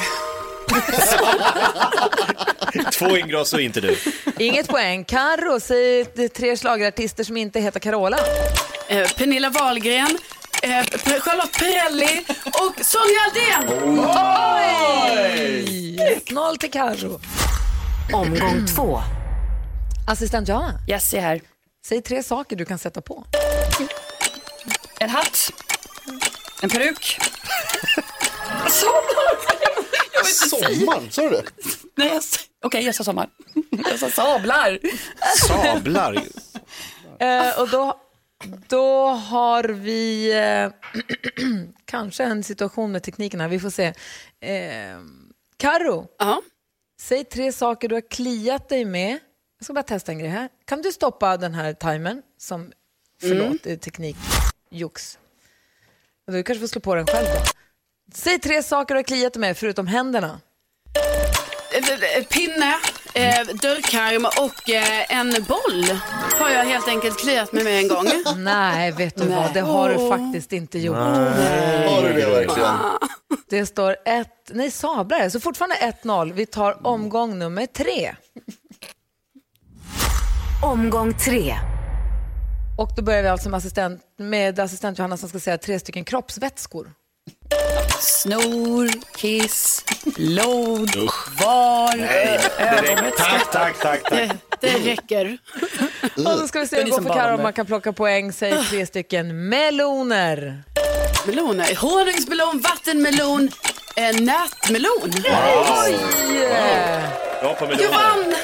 Två 2.93 3.17
Ingrosso, 3.17 3.59
inte 3.59 3.81
du. 3.81 3.97
Inget 4.39 4.67
poäng. 4.67 5.03
Karo, 5.03 5.59
säg 5.59 6.05
tre 6.29 6.57
schlagerartister 6.57 7.23
som 7.23 7.37
inte 7.37 7.59
heter 7.59 7.79
Carola. 7.79 8.17
Eh, 8.87 9.07
Pernilla 9.17 9.49
Wahlgren. 9.49 10.17
Eh, 10.61 10.83
Charlotte 11.21 11.57
Perrelli 11.59 12.25
och 12.45 12.85
Sonja 12.85 13.19
Aldén. 13.27 13.79
Oj! 15.17 15.97
1-0 16.27 16.57
till 16.57 16.71
Karo. 16.71 17.19
Omgång 18.13 18.65
två. 18.75 18.99
Assistent 20.07 20.47
Johanna, 20.47 20.73
Yes, 20.87 21.13
jag 21.13 21.23
är 21.23 21.27
här. 21.27 21.41
säg 21.87 22.01
tre 22.01 22.23
saker 22.23 22.55
du 22.55 22.65
kan 22.65 22.79
sätta 22.79 23.01
på. 23.01 23.25
En 24.99 25.09
hatt. 25.09 25.51
En 26.61 26.69
peruk. 26.69 27.17
Sommar, 30.49 31.09
sa 31.11 31.21
du 31.21 31.29
det? 31.29 31.43
Nej, 31.97 32.07
jag 32.07 32.17
s- 32.17 32.39
okej, 32.65 32.85
jag 32.85 32.95
sa 32.95 33.03
sommar. 33.03 33.27
Jag 33.89 33.99
sa 33.99 34.09
sablar. 34.09 34.79
Sablar. 35.47 36.13
Eh, 37.19 37.59
och 37.59 37.69
då, 37.69 37.97
då 38.67 39.07
har 39.07 39.63
vi 39.63 40.31
eh, 40.39 40.71
kanske 41.85 42.23
en 42.23 42.43
situation 42.43 42.91
med 42.91 43.03
tekniken 43.03 43.41
här. 43.41 43.47
Vi 43.47 43.59
får 43.59 43.69
se. 43.69 43.85
Eh, 44.39 44.99
Karo, 45.57 46.07
Ja. 46.19 46.41
säg 47.01 47.23
tre 47.23 47.51
saker 47.51 47.87
du 47.89 47.95
har 47.95 48.09
kliat 48.09 48.69
dig 48.69 48.85
med. 48.85 49.19
Jag 49.59 49.63
ska 49.63 49.73
bara 49.73 49.83
testa 49.83 50.11
en 50.11 50.19
grej 50.19 50.29
här. 50.29 50.49
Kan 50.65 50.81
du 50.81 50.91
stoppa 50.91 51.37
den 51.37 51.53
här 51.53 51.73
timern? 51.73 52.21
Som, 52.37 52.71
förlåt, 53.21 53.65
är 53.65 53.75
teknikjox. 53.77 55.19
Du 56.27 56.43
kanske 56.43 56.59
får 56.59 56.67
slå 56.67 56.81
på 56.81 56.95
den 56.95 57.05
själv 57.07 57.25
då. 57.27 57.41
Säg 58.13 58.39
tre 58.39 58.63
saker 58.63 58.95
du 58.95 58.97
har 58.97 59.03
kliat 59.03 59.33
dig 59.33 59.39
med 59.41 59.57
förutom 59.57 59.87
händerna. 59.87 60.39
Eh, 61.73 61.89
eh, 62.17 62.23
Pinne, 62.25 62.73
eh, 63.13 63.45
dörrkarm 63.61 64.25
och 64.25 64.69
eh, 64.69 65.17
en 65.19 65.29
boll 65.31 65.97
har 66.39 66.49
jag 66.49 66.63
helt 66.63 66.87
enkelt 66.87 67.19
kliat 67.19 67.53
mig 67.53 67.63
med 67.63 67.79
en 67.79 67.87
gång. 67.87 68.07
Nej, 68.43 68.91
vet 68.91 69.15
du 69.15 69.27
vad? 69.27 69.53
Det 69.53 69.61
har 69.61 69.89
du 69.89 70.09
faktiskt 70.09 70.53
inte 70.53 70.79
gjort. 70.79 70.95
Har 70.97 72.03
du 72.03 72.13
det 72.13 72.25
verkligen? 72.25 72.75
Det 73.49 73.65
står 73.65 73.95
ett, 74.05 74.51
nej 74.53 74.71
sablar, 74.71 75.29
så 75.29 75.39
fortfarande 75.39 75.75
1-0. 75.75 76.33
Vi 76.33 76.45
tar 76.45 76.87
omgång 76.87 77.39
nummer 77.39 77.65
tre. 77.65 78.15
Omgång 80.63 81.13
tre. 81.13 81.55
Och 82.77 82.89
då 82.95 83.01
börjar 83.01 83.23
vi 83.23 83.29
alltså 83.29 83.49
med 83.49 83.57
assistent, 83.57 84.01
med 84.17 84.59
assistent 84.59 84.97
Johanna 84.97 85.17
som 85.17 85.29
ska 85.29 85.39
säga 85.39 85.57
tre 85.57 85.79
stycken 85.79 86.03
kroppsvätskor. 86.03 86.93
Snor, 87.99 88.89
kiss, 89.17 89.85
blod, 90.05 90.89
var, 91.39 91.97
ögonbryn. 91.97 93.11
Tack, 93.17 93.51
tack, 93.51 93.79
tack, 93.81 94.03
tack. 94.03 94.09
Det, 94.11 94.31
det 94.59 94.91
räcker. 94.91 95.37
Och 96.15 96.39
då 96.39 96.47
ska 96.47 96.59
vi 96.59 96.67
se 96.67 96.75
hur 96.77 96.83
det 96.83 96.89
går 96.91 97.01
för 97.01 97.13
Karo 97.13 97.35
om 97.35 97.41
man 97.43 97.53
kan 97.53 97.65
plocka 97.65 97.93
poäng. 97.93 98.33
Säg 98.33 98.63
tre 98.69 98.85
stycken 98.91 99.49
meloner. 99.49 100.63
Meloner, 101.27 101.75
honungsmelon, 101.75 102.59
vattenmelon, 102.61 103.49
eh, 103.95 104.03
nötmelon. 104.21 105.11
Bra 107.41 107.53
på 107.59 107.65
Jag 107.65 107.69
meloner. 107.69 107.89
vann! 107.91 108.35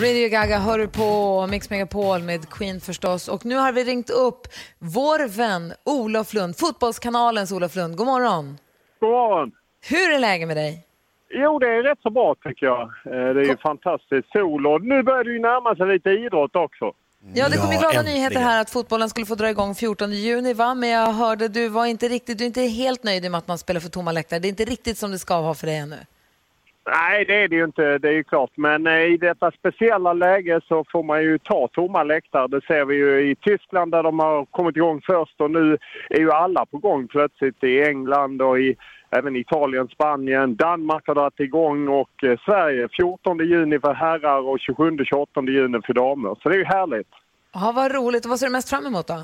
Radio 0.00 0.28
Gaga 0.28 0.58
hör 0.58 0.78
du 0.78 0.88
på 0.88 1.46
Mix 1.46 1.70
Megapol 1.70 2.22
med 2.22 2.48
Queen 2.50 2.80
förstås. 2.80 3.28
Och 3.28 3.44
nu 3.44 3.54
har 3.56 3.72
vi 3.72 3.84
ringt 3.84 4.10
upp 4.10 4.46
vår 4.78 5.28
vän 5.28 5.72
Olof 5.84 6.34
Lund, 6.34 6.56
Fotbollskanalens 6.58 7.52
Olof 7.52 7.76
Lund. 7.76 7.96
God 7.96 8.06
morgon. 8.06 8.58
God 9.00 9.10
morgon. 9.10 9.52
Hur 9.88 10.10
är 10.14 10.18
läget 10.18 10.48
med 10.48 10.56
dig? 10.56 10.84
Jo, 11.30 11.58
det 11.58 11.66
är 11.66 11.82
rätt 11.82 11.98
så 12.02 12.10
bra 12.10 12.34
tycker 12.44 12.66
jag. 12.66 12.80
Eh, 12.82 13.10
Det 13.34 13.40
är 13.40 13.44
ju 13.44 13.56
fantastiskt 13.56 14.32
sol 14.32 14.66
och 14.66 14.82
nu 14.82 15.02
börjar 15.02 15.24
det 15.24 15.30
ju 15.32 15.38
närma 15.40 15.76
sig 15.76 15.86
lite 15.86 16.10
idrott 16.10 16.56
också. 16.56 16.92
Ja, 17.34 17.48
det 17.48 17.56
kom 17.56 17.72
ju 17.72 17.78
glada 17.78 17.98
äntligen. 17.98 18.16
nyheter 18.18 18.40
här 18.40 18.60
att 18.60 18.70
fotbollen 18.70 19.10
skulle 19.10 19.26
få 19.26 19.34
dra 19.34 19.50
igång 19.50 19.74
14 19.74 20.12
juni, 20.12 20.54
va? 20.54 20.74
Men 20.74 20.88
jag 20.88 21.12
hörde 21.12 21.48
du 21.48 21.68
var 21.68 21.86
inte 21.86 22.08
riktigt, 22.08 22.38
du 22.38 22.44
är 22.44 22.46
inte 22.46 22.60
helt 22.60 23.04
nöjd 23.04 23.30
med 23.30 23.38
att 23.38 23.48
man 23.48 23.58
spelar 23.58 23.80
för 23.80 23.88
tomma 23.88 24.12
läktare. 24.12 24.40
Det 24.40 24.48
är 24.48 24.50
inte 24.50 24.64
riktigt 24.64 24.98
som 24.98 25.10
det 25.10 25.18
ska 25.18 25.40
vara 25.40 25.54
för 25.54 25.66
dig 25.66 25.76
ännu. 25.76 25.96
Nej, 26.86 27.24
det 27.24 27.42
är 27.42 27.48
det 27.48 27.56
ju 27.56 27.64
inte, 27.64 27.98
det 27.98 28.08
är 28.08 28.12
ju 28.12 28.24
klart. 28.24 28.50
Men 28.54 28.86
eh, 28.86 29.02
i 29.02 29.16
detta 29.16 29.50
speciella 29.50 30.12
läge 30.12 30.60
så 30.68 30.84
får 30.92 31.02
man 31.02 31.22
ju 31.22 31.38
ta 31.38 31.68
tomma 31.68 32.02
läktare. 32.02 32.48
Det 32.48 32.60
ser 32.66 32.84
vi 32.84 32.94
ju 32.96 33.30
i 33.30 33.34
Tyskland 33.34 33.92
där 33.92 34.02
de 34.02 34.18
har 34.18 34.44
kommit 34.44 34.76
igång 34.76 35.00
först 35.06 35.40
och 35.40 35.50
nu 35.50 35.78
är 36.10 36.18
ju 36.18 36.32
alla 36.32 36.66
på 36.66 36.78
gång 36.78 37.08
plötsligt 37.08 37.64
i 37.64 37.82
England 37.82 38.42
och 38.42 38.60
i 38.60 38.76
även 39.10 39.36
Italien, 39.36 39.88
Spanien. 39.88 40.56
Danmark 40.56 41.06
har 41.06 41.14
dragit 41.14 41.40
igång 41.40 41.88
och 41.88 42.24
eh, 42.24 42.38
Sverige 42.44 42.88
14 42.96 43.38
juni 43.38 43.80
för 43.80 43.94
herrar 43.94 44.40
och 44.40 44.58
27-28 44.58 45.50
juni 45.50 45.78
för 45.86 45.94
damer. 45.94 46.36
Så 46.42 46.48
det 46.48 46.54
är 46.54 46.58
ju 46.58 46.64
härligt. 46.64 47.08
Ja, 47.54 47.72
vad 47.76 47.94
roligt. 47.94 48.26
Vad 48.26 48.38
ser 48.38 48.46
du 48.46 48.52
mest 48.52 48.70
fram 48.70 48.86
emot 48.86 49.06
då? 49.06 49.22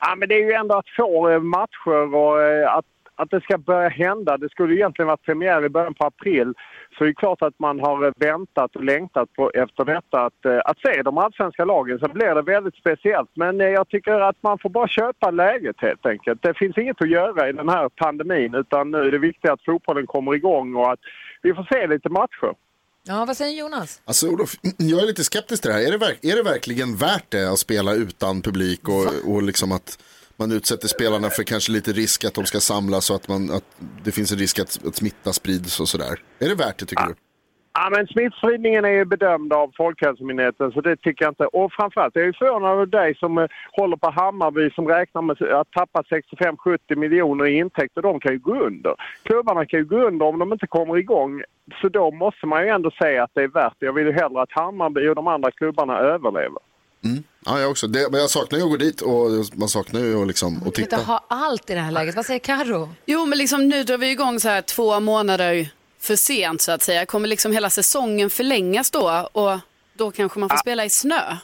Ja, 0.00 0.14
men 0.16 0.28
det 0.28 0.34
är 0.34 0.44
ju 0.44 0.52
ändå 0.52 0.74
att 0.74 0.88
få 0.96 1.28
eh, 1.28 1.40
matcher 1.40 2.14
och 2.14 2.42
att, 2.78 2.84
att 3.22 3.30
det 3.30 3.40
ska 3.40 3.58
börja 3.58 3.88
hända. 3.88 4.36
Det 4.36 4.48
skulle 4.48 4.72
ju 4.72 4.78
egentligen 4.78 5.06
varit 5.06 5.22
premiär 5.22 5.64
i 5.64 5.68
början 5.68 5.94
på 5.94 6.06
april. 6.06 6.54
Så 6.98 7.04
det 7.04 7.10
är 7.10 7.14
klart 7.14 7.42
att 7.42 7.58
man 7.58 7.80
har 7.80 8.12
väntat 8.16 8.76
och 8.76 8.84
längtat 8.84 9.32
på, 9.32 9.50
efter 9.54 9.84
detta 9.84 10.20
att, 10.26 10.44
eh, 10.44 10.60
att 10.64 10.78
se 10.78 11.02
de 11.02 11.18
allsvenska 11.18 11.64
lagen. 11.64 11.98
Så 11.98 12.08
blir 12.08 12.34
det 12.34 12.42
väldigt 12.42 12.76
speciellt. 12.76 13.30
Men 13.34 13.60
eh, 13.60 13.66
jag 13.66 13.88
tycker 13.88 14.20
att 14.20 14.36
man 14.40 14.58
får 14.58 14.70
bara 14.70 14.88
köpa 14.88 15.30
läget 15.30 15.76
helt 15.78 16.06
enkelt. 16.06 16.42
Det 16.42 16.54
finns 16.54 16.78
inget 16.78 17.02
att 17.02 17.10
göra 17.10 17.48
i 17.48 17.52
den 17.52 17.68
här 17.68 17.88
pandemin 17.88 18.54
utan 18.54 18.90
nu 18.90 18.98
är 18.98 19.10
det 19.10 19.18
viktigt 19.18 19.50
att 19.50 19.64
fotbollen 19.64 20.06
kommer 20.06 20.34
igång 20.34 20.74
och 20.76 20.92
att 20.92 21.00
vi 21.42 21.54
får 21.54 21.66
se 21.72 21.86
lite 21.86 22.08
matcher. 22.08 22.54
Ja, 23.02 23.24
vad 23.24 23.36
säger 23.36 23.58
Jonas? 23.58 24.00
Alltså 24.04 24.28
Olof, 24.28 24.50
jag 24.76 25.02
är 25.02 25.06
lite 25.06 25.24
skeptisk 25.24 25.62
till 25.62 25.70
det 25.70 25.76
här. 25.76 25.94
Är 25.94 25.98
det, 25.98 26.30
är 26.32 26.36
det 26.36 26.42
verkligen 26.42 26.96
värt 26.96 27.30
det 27.30 27.52
att 27.52 27.58
spela 27.58 27.94
utan 27.94 28.42
publik 28.42 28.88
och, 28.88 29.34
och 29.34 29.42
liksom 29.42 29.72
att 29.72 29.98
man 30.40 30.52
utsätter 30.52 30.88
spelarna 30.88 31.28
för 31.30 31.42
kanske 31.42 31.72
lite 31.72 31.92
risk 31.92 32.24
att 32.24 32.34
de 32.34 32.44
ska 32.44 32.60
samlas 32.60 33.10
och 33.10 33.16
att, 33.16 33.28
man, 33.28 33.50
att 33.50 33.64
det 34.04 34.12
finns 34.12 34.32
en 34.32 34.38
risk 34.38 34.58
att, 34.58 34.86
att 34.86 34.96
smitta 34.96 35.32
sprids 35.32 35.80
och 35.80 35.88
sådär. 35.88 36.14
Är 36.38 36.48
det 36.48 36.54
värt 36.54 36.78
det 36.78 36.86
tycker 36.86 37.06
du? 37.06 37.14
Ja, 37.72 37.88
men 37.90 38.06
smittspridningen 38.06 38.84
är 38.84 38.90
ju 38.90 39.04
bedömd 39.04 39.52
av 39.52 39.72
Folkhälsomyndigheten 39.76 40.72
så 40.72 40.80
det 40.80 40.96
tycker 40.96 41.24
jag 41.24 41.30
inte. 41.30 41.46
Och 41.46 41.72
framförallt, 41.72 42.16
jag 42.16 42.24
är 42.24 42.32
förvånad 42.32 42.72
över 42.72 42.86
dig 42.86 43.14
som 43.14 43.38
eh, 43.38 43.46
håller 43.72 43.96
på 43.96 44.10
Hammarby 44.10 44.70
som 44.70 44.88
räknar 44.88 45.22
med 45.22 45.42
att 45.42 45.72
tappa 45.72 46.02
65-70 46.02 46.96
miljoner 46.96 47.46
i 47.46 47.58
intäkter. 47.58 48.02
De 48.02 48.20
kan 48.20 48.32
ju 48.32 48.38
gå 48.38 48.54
under. 48.54 48.94
Klubbarna 49.22 49.66
kan 49.66 49.80
ju 49.80 49.84
gå 49.84 49.96
under 49.96 50.26
om 50.26 50.38
de 50.38 50.52
inte 50.52 50.66
kommer 50.66 50.98
igång. 50.98 51.42
Så 51.80 51.88
då 51.88 52.10
måste 52.10 52.46
man 52.46 52.62
ju 52.62 52.68
ändå 52.68 52.90
säga 52.90 53.24
att 53.24 53.30
det 53.34 53.42
är 53.42 53.48
värt 53.48 53.74
det. 53.78 53.86
Jag 53.86 53.92
vill 53.92 54.06
ju 54.06 54.12
hellre 54.12 54.42
att 54.42 54.52
Hammarby 54.52 55.08
och 55.08 55.14
de 55.14 55.26
andra 55.26 55.50
klubbarna 55.50 55.98
överlever. 55.98 56.58
Mm. 57.04 57.22
Ja, 57.44 57.60
jag 57.60 57.70
också. 57.70 57.86
Det, 57.86 58.08
men 58.10 58.20
jag 58.20 58.30
saknar 58.30 58.58
ju 58.58 58.64
att 58.64 58.70
gå 58.70 58.76
dit 58.76 59.00
och 59.00 59.58
man 59.58 59.68
saknar 59.68 60.00
ju 60.00 60.22
att, 60.22 60.26
liksom, 60.26 60.54
inte 60.54 60.70
titta. 60.70 60.96
ha 60.96 61.24
allt 61.28 61.70
i 61.70 61.74
det 61.74 61.80
här 61.80 61.92
läget. 61.92 62.16
Vad 62.16 62.26
säger 62.26 62.40
Karo? 62.40 62.88
Jo, 63.06 63.26
men 63.26 63.38
liksom 63.38 63.68
nu 63.68 63.84
drar 63.84 63.98
vi 63.98 64.10
igång 64.10 64.40
så 64.40 64.48
här 64.48 64.62
två 64.62 65.00
månader 65.00 65.68
för 66.00 66.16
sent 66.16 66.60
så 66.60 66.72
att 66.72 66.82
säga. 66.82 67.06
Kommer 67.06 67.28
liksom 67.28 67.52
hela 67.52 67.70
säsongen 67.70 68.30
förlängas 68.30 68.90
då 68.90 69.28
och 69.32 69.58
då 69.94 70.10
kanske 70.10 70.38
man 70.40 70.48
får 70.48 70.56
spela 70.56 70.84
i 70.84 70.90
snö? 70.90 71.36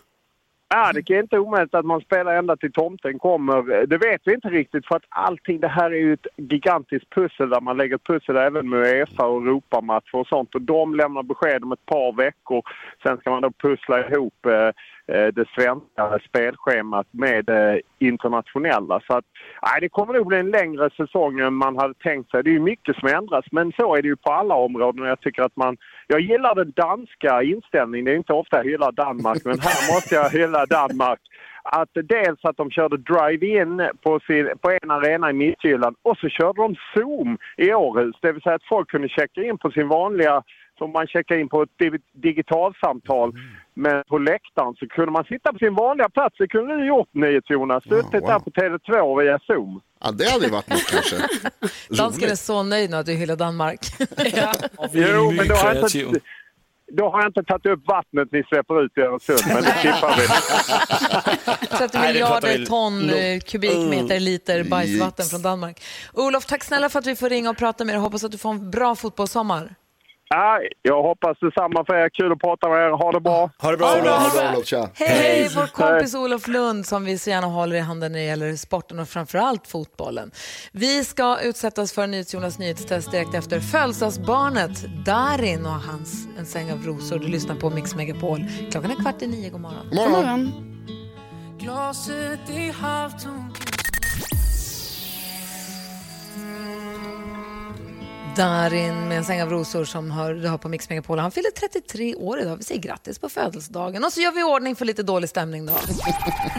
Ja, 0.68 0.92
det 0.92 1.10
är 1.10 1.22
inte 1.22 1.38
omöjligt 1.38 1.74
att 1.74 1.84
man 1.84 2.00
spelar 2.00 2.34
ända 2.34 2.56
till 2.56 2.72
tomten 2.72 3.18
kommer. 3.18 3.86
Det 3.86 3.98
vet 3.98 4.20
vi 4.24 4.34
inte 4.34 4.48
riktigt 4.48 4.86
för 4.86 4.96
att 4.96 5.04
allting 5.08 5.60
det 5.60 5.68
här 5.68 5.90
är 5.90 5.98
ju 5.98 6.12
ett 6.12 6.26
gigantiskt 6.36 7.10
pussel 7.10 7.48
där 7.48 7.60
man 7.60 7.76
lägger 7.76 7.98
pussel 7.98 8.36
även 8.36 8.68
med 8.68 8.80
Uefa 8.80 9.26
och 9.26 9.42
Europamatcher 9.42 10.14
och 10.14 10.26
sånt. 10.26 10.54
Och 10.54 10.62
de 10.62 10.94
lämnar 10.94 11.22
besked 11.22 11.62
om 11.62 11.72
ett 11.72 11.86
par 11.86 12.16
veckor. 12.16 12.62
Sen 13.02 13.16
ska 13.18 13.30
man 13.30 13.42
då 13.42 13.50
pussla 13.50 14.08
ihop 14.08 14.46
eh, 14.46 14.70
Eh, 15.08 15.26
det 15.26 15.48
svenska 15.54 16.18
spelschemat 16.28 17.06
med 17.10 17.44
det 17.44 17.80
internationella. 17.98 19.00
Så 19.06 19.14
att, 19.16 19.24
nej, 19.62 19.80
det 19.80 19.88
kommer 19.88 20.14
nog 20.14 20.26
bli 20.26 20.38
en 20.38 20.50
längre 20.50 20.90
säsong 20.90 21.40
än 21.40 21.54
man 21.54 21.76
hade 21.76 21.94
tänkt 21.94 22.30
sig. 22.30 22.42
Det 22.42 22.54
är 22.54 22.60
mycket 22.60 22.96
som 22.96 23.08
ändras, 23.08 23.44
men 23.50 23.72
så 23.72 23.96
är 23.96 24.02
det 24.02 24.08
ju 24.08 24.16
på 24.16 24.32
alla 24.32 24.54
områden. 24.54 25.06
Jag 25.06 25.20
tycker 25.20 25.42
att 25.42 25.56
man, 25.56 25.76
jag 26.06 26.20
gillar 26.20 26.54
den 26.54 26.72
danska 26.76 27.42
inställningen. 27.42 28.04
Det 28.04 28.12
är 28.12 28.16
inte 28.16 28.32
ofta 28.32 28.56
jag 28.56 28.64
hyllar 28.64 28.92
Danmark, 28.92 29.44
men 29.44 29.60
här 29.60 29.94
måste 29.94 30.14
jag 30.14 30.30
hylla 30.30 30.66
Danmark. 30.66 31.20
Att 31.62 31.90
dels 31.94 32.44
att 32.44 32.56
de 32.56 32.70
körde 32.70 32.96
drive-in 32.96 33.88
på, 34.02 34.20
sin, 34.26 34.50
på 34.60 34.70
en 34.70 34.90
arena 34.90 35.30
i 35.30 35.32
Midtjylland 35.32 35.96
och 36.02 36.18
så 36.18 36.28
körde 36.28 36.62
de 36.62 36.76
Zoom 36.94 37.38
i 37.56 37.74
Århus. 37.74 38.16
Det 38.20 38.32
vill 38.32 38.42
säga 38.42 38.54
att 38.54 38.68
folk 38.68 38.90
kunde 38.90 39.08
checka 39.08 39.42
in 39.42 39.58
på 39.58 39.70
sin 39.70 39.88
vanliga 39.88 40.42
som 40.78 40.92
man 40.92 41.06
checkar 41.06 41.38
in 41.38 41.48
på 41.48 41.62
ett 41.62 41.78
di- 41.78 41.98
digitalsamtal. 42.12 43.32
Men 43.74 44.02
på 44.08 44.18
läktaren 44.18 44.74
så 44.78 44.88
kunde 44.88 45.10
man 45.12 45.24
sitta 45.24 45.52
på 45.52 45.58
sin 45.58 45.74
vanliga 45.74 46.08
plats. 46.08 46.34
Det 46.38 46.48
kunde 46.48 46.76
du 46.76 46.86
gjort 46.86 47.08
NyhetsJonas. 47.14 47.84
Suttit 47.84 48.10
där 48.26 48.38
på 48.38 48.50
Tele2 48.50 49.22
via 49.22 49.38
Zoom. 49.46 49.80
Ja, 50.04 50.10
det 50.10 50.30
hade 50.30 50.44
ju 50.44 50.50
varit 50.50 50.68
något 50.70 50.86
kanske. 50.90 51.16
Dansken 51.96 52.30
är 52.30 52.34
så 52.34 52.62
nöjd 52.62 52.90
nu 52.90 52.96
att 52.96 53.06
du 53.06 53.12
hyllar 53.12 53.36
Danmark. 53.36 53.80
Jo, 54.92 55.30
men 55.30 55.48
då 55.48 55.54
har, 55.54 55.74
jag 55.74 55.84
inte, 55.84 56.20
då 56.92 57.10
har 57.10 57.18
jag 57.22 57.28
inte 57.28 57.42
tagit 57.42 57.66
upp 57.66 57.82
vattnet 57.88 58.28
ni 58.32 58.42
släpper 58.42 58.82
ut 58.84 58.98
i 58.98 59.00
Öresund, 59.00 59.38
men 59.54 59.62
det 59.62 59.72
skippar 59.72 60.16
vi. 60.16 60.26
30 61.78 61.98
Nej, 61.98 62.12
det 62.12 62.20
pratar 62.20 62.48
miljarder 62.48 62.66
ton 62.66 63.10
eh, 63.10 63.40
kubikmeter 63.40 64.20
liter 64.20 64.64
bajsvatten 64.64 65.26
från 65.26 65.42
Danmark. 65.42 65.82
Olof, 66.12 66.46
tack 66.46 66.64
snälla 66.64 66.88
för 66.88 66.98
att 66.98 67.06
vi 67.06 67.16
får 67.16 67.28
ringa 67.28 67.50
och 67.50 67.56
prata 67.56 67.84
med 67.84 67.94
dig. 67.94 68.00
Hoppas 68.00 68.24
att 68.24 68.32
du 68.32 68.38
får 68.38 68.50
en 68.50 68.70
bra 68.70 68.94
fotbollssommar. 68.94 69.74
Ja, 70.28 70.60
jag 70.82 71.02
hoppas 71.02 71.38
detsamma 71.40 71.84
för 71.84 71.94
er. 71.94 72.08
Kul 72.08 72.32
att 72.32 72.40
prata 72.40 72.68
med 72.68 72.78
er. 72.78 72.90
Ha 72.90 73.12
det 73.12 73.20
bra. 73.20 73.50
Ha 73.58 73.70
det 73.70 73.76
bra, 73.76 73.86
Ha 73.86 73.96
det 73.96 74.02
bra, 74.02 74.16
Olof. 74.16 74.54
Olof. 74.54 74.66
Tja. 74.66 74.88
Hej, 74.94 75.50
vår 75.54 75.66
kompis 75.66 76.14
Olof 76.14 76.48
Lund 76.48 76.86
som 76.86 77.04
vi 77.04 77.18
så 77.18 77.30
gärna 77.30 77.46
håller 77.46 77.76
i 77.76 77.80
handen 77.80 78.12
när 78.12 78.18
det 78.18 78.24
gäller 78.24 78.56
sporten 78.56 78.98
och 78.98 79.08
framförallt 79.08 79.66
fotbollen. 79.66 80.30
Vi 80.72 81.04
ska 81.04 81.38
utsättas 81.42 81.92
för 81.92 82.06
NyhetsJonas 82.06 82.58
nyhetstest 82.58 83.10
direkt 83.10 83.34
efter 83.34 83.60
födelsedagsbarnet 83.60 84.84
Darin 85.04 85.66
och 85.66 85.72
hans 85.72 86.26
En 86.38 86.46
säng 86.46 86.72
av 86.72 86.82
rosor. 86.82 87.18
Du 87.18 87.28
lyssnar 87.28 87.56
på 87.56 87.70
Mix 87.70 87.94
Megapol. 87.94 88.44
Klockan 88.70 88.90
är 88.90 88.94
kvart 88.94 89.22
i 89.22 89.26
nio. 89.26 89.50
God 89.50 89.60
morgon. 89.60 89.88
God 89.90 90.10
morgon. 90.10 90.72
Glaset 91.58 92.50
är 92.50 92.72
Darin 98.36 99.08
med 99.08 99.18
en 99.18 99.24
säng 99.24 99.42
av 99.42 99.50
rosor 99.50 99.84
som 99.84 100.10
hör, 100.10 100.34
du 100.34 100.48
hör 100.48 100.58
på 100.58 100.68
Mix 100.68 100.88
Megapol. 100.88 101.18
Han 101.18 101.30
fyller 101.30 101.50
33 101.50 102.14
år 102.14 102.40
idag. 102.40 102.56
Vi 102.56 102.64
säger 102.64 102.80
grattis 102.80 103.18
på 103.18 103.28
födelsedagen. 103.28 104.04
Och 104.04 104.12
så 104.12 104.20
gör 104.20 104.32
vi 104.32 104.42
ordning 104.42 104.76
för 104.76 104.84
lite 104.84 105.02
dålig 105.02 105.30
stämning 105.30 105.66
då. 105.66 105.72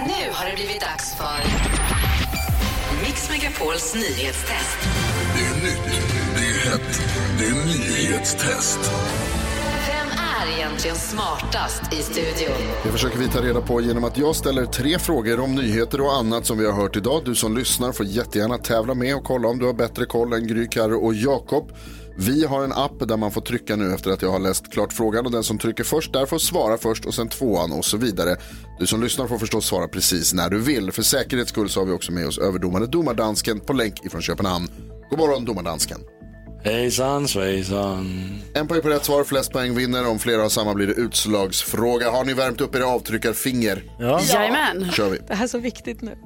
Nu 0.07 0.31
har 0.31 0.49
det 0.49 0.55
blivit 0.55 0.81
dags 0.81 1.15
för 1.15 1.37
Mix 3.05 3.29
Megapols 3.29 3.95
nyhetstest. 3.95 4.77
Det 5.35 5.43
är 5.43 5.63
nytt, 5.63 6.01
det 6.35 6.41
är 6.41 6.71
hett, 6.71 7.01
det 7.39 7.45
är 7.45 7.65
nyhetstest. 7.65 8.79
Egentligen 10.77 10.97
smartast 10.97 11.93
i 11.93 11.95
studion? 11.95 12.57
Det 12.83 12.91
försöker 12.91 13.17
vi 13.17 13.27
ta 13.27 13.41
reda 13.41 13.61
på 13.61 13.81
genom 13.81 14.03
att 14.03 14.17
jag 14.17 14.35
ställer 14.35 14.65
tre 14.65 14.99
frågor 14.99 15.39
om 15.39 15.55
nyheter 15.55 16.01
och 16.01 16.15
annat 16.15 16.45
som 16.45 16.57
vi 16.57 16.65
har 16.65 16.73
hört 16.73 16.95
idag. 16.95 17.21
Du 17.25 17.35
som 17.35 17.57
lyssnar 17.57 17.91
får 17.91 18.05
jättegärna 18.05 18.57
tävla 18.57 18.93
med 18.93 19.15
och 19.15 19.23
kolla 19.23 19.47
om 19.47 19.59
du 19.59 19.65
har 19.65 19.73
bättre 19.73 20.05
koll 20.05 20.33
än 20.33 20.47
Gry, 20.47 20.67
Karro 20.67 21.05
och 21.05 21.13
Jakob. 21.13 21.71
Vi 22.17 22.45
har 22.45 22.63
en 22.63 22.73
app 22.73 23.07
där 23.07 23.17
man 23.17 23.31
får 23.31 23.41
trycka 23.41 23.75
nu 23.75 23.93
efter 23.93 24.11
att 24.11 24.21
jag 24.21 24.31
har 24.31 24.39
läst 24.39 24.73
klart 24.73 24.93
frågan 24.93 25.25
och 25.25 25.31
den 25.31 25.43
som 25.43 25.57
trycker 25.57 25.83
först 25.83 26.13
där 26.13 26.25
får 26.25 26.39
svara 26.39 26.77
först 26.77 27.05
och 27.05 27.13
sen 27.13 27.29
tvåan 27.29 27.71
och 27.71 27.85
så 27.85 27.97
vidare. 27.97 28.35
Du 28.79 28.87
som 28.87 29.03
lyssnar 29.03 29.27
får 29.27 29.37
förstås 29.37 29.65
svara 29.65 29.87
precis 29.87 30.33
när 30.33 30.49
du 30.49 30.59
vill. 30.59 30.91
För 30.91 31.01
säkerhets 31.01 31.49
skull 31.49 31.69
så 31.69 31.79
har 31.79 31.85
vi 31.85 31.91
också 31.91 32.11
med 32.11 32.27
oss 32.27 32.37
överdomare 32.37 32.85
Domardansken 32.85 33.59
på 33.59 33.73
länk 33.73 34.05
ifrån 34.05 34.21
Köpenhamn. 34.21 34.67
God 35.09 35.19
morgon 35.19 35.45
Domardansken. 35.45 35.99
Hejsan 36.67 37.27
svejsan. 37.27 38.39
En 38.53 38.67
poäng 38.67 38.81
på 38.81 38.89
rätt 38.89 39.05
svar, 39.05 39.23
flest 39.23 39.51
poäng 39.51 39.75
vinner. 39.75 40.07
Om 40.07 40.19
flera 40.19 40.41
har 40.41 40.49
samma 40.49 40.73
blir 40.73 40.87
det 40.87 40.93
utslagsfråga. 40.93 42.11
Har 42.11 42.25
ni 42.25 42.33
värmt 42.33 42.61
upp 42.61 42.75
era 42.75 42.85
avtryckarfinger? 42.85 43.83
Ja. 43.99 44.21
Jajamän. 44.21 44.91
kör 44.91 45.09
vi. 45.09 45.19
Det 45.27 45.35
här 45.35 45.43
är 45.43 45.47
så 45.47 45.57
viktigt 45.57 46.01
nu. 46.01 46.17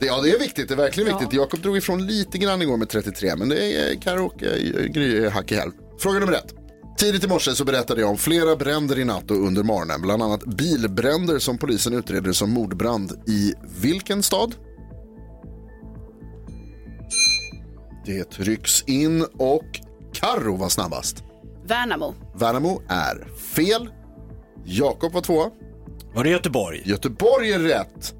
Det, 0.00 0.06
ja, 0.06 0.20
det 0.20 0.30
är 0.30 0.38
viktigt. 0.38 0.68
Det 0.68 0.74
är 0.74 0.76
verkligen 0.76 1.18
viktigt. 1.18 1.32
Jakob 1.32 1.60
drog 1.60 1.76
ifrån 1.76 2.06
lite 2.06 2.38
grann 2.38 2.62
igår 2.62 2.76
med 2.76 2.88
33, 2.88 3.36
men 3.36 3.48
det 3.48 3.74
är 3.74 3.90
eh, 3.90 4.86
Gry 4.86 5.28
hack 5.28 5.52
i 5.52 5.54
häl. 5.54 5.70
Fråga 6.00 6.18
nummer 6.18 6.32
ett. 6.32 6.54
Tidigt 6.98 7.24
i 7.24 7.28
morse 7.28 7.54
så 7.54 7.64
berättade 7.64 8.00
jag 8.00 8.10
om 8.10 8.18
flera 8.18 8.56
bränder 8.56 8.98
i 8.98 9.04
natt 9.04 9.30
och 9.30 9.46
under 9.46 9.62
morgonen. 9.62 10.02
Bland 10.02 10.22
annat 10.22 10.44
bilbränder 10.44 11.38
som 11.38 11.58
polisen 11.58 11.94
utreder 11.94 12.32
som 12.32 12.50
mordbrand 12.50 13.12
i 13.26 13.54
vilken 13.80 14.22
stad? 14.22 14.54
Det 18.08 18.30
trycks 18.30 18.82
in 18.82 19.24
och 19.38 19.80
Karro 20.12 20.56
var 20.56 20.68
snabbast. 20.68 21.24
Värnamo. 21.64 22.14
Värnamo 22.34 22.82
är 22.88 23.24
fel. 23.38 23.88
Jakob 24.64 25.12
var 25.12 25.20
tvåa. 25.20 25.50
Var 26.14 26.24
det 26.24 26.30
Göteborg? 26.30 26.82
Göteborg 26.84 27.52
är 27.52 27.58
rätt. 27.58 28.14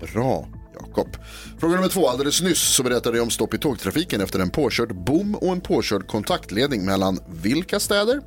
Bra, 0.00 0.48
Jakob. 0.74 1.08
Fråga 1.58 1.74
nummer 1.74 1.88
två. 1.88 2.08
Alldeles 2.08 2.42
nyss 2.42 2.74
så 2.74 2.82
berättade 2.82 3.16
jag 3.16 3.24
om 3.24 3.30
stopp 3.30 3.54
i 3.54 3.58
tågtrafiken 3.58 4.20
efter 4.20 4.38
en 4.38 4.50
påkörd 4.50 4.94
bom 5.04 5.34
och 5.34 5.52
en 5.52 5.60
påkörd 5.60 6.06
kontaktledning 6.06 6.84
mellan 6.84 7.18
vilka 7.28 7.80
städer? 7.80 8.20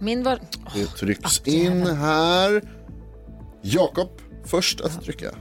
Min 0.00 0.22
var... 0.22 0.40
Det 0.74 0.86
trycks 0.86 1.40
in 1.46 1.86
här. 1.86 2.62
Jakob, 3.62 4.08
först 4.44 4.80
att 4.80 5.04
trycka. 5.04 5.34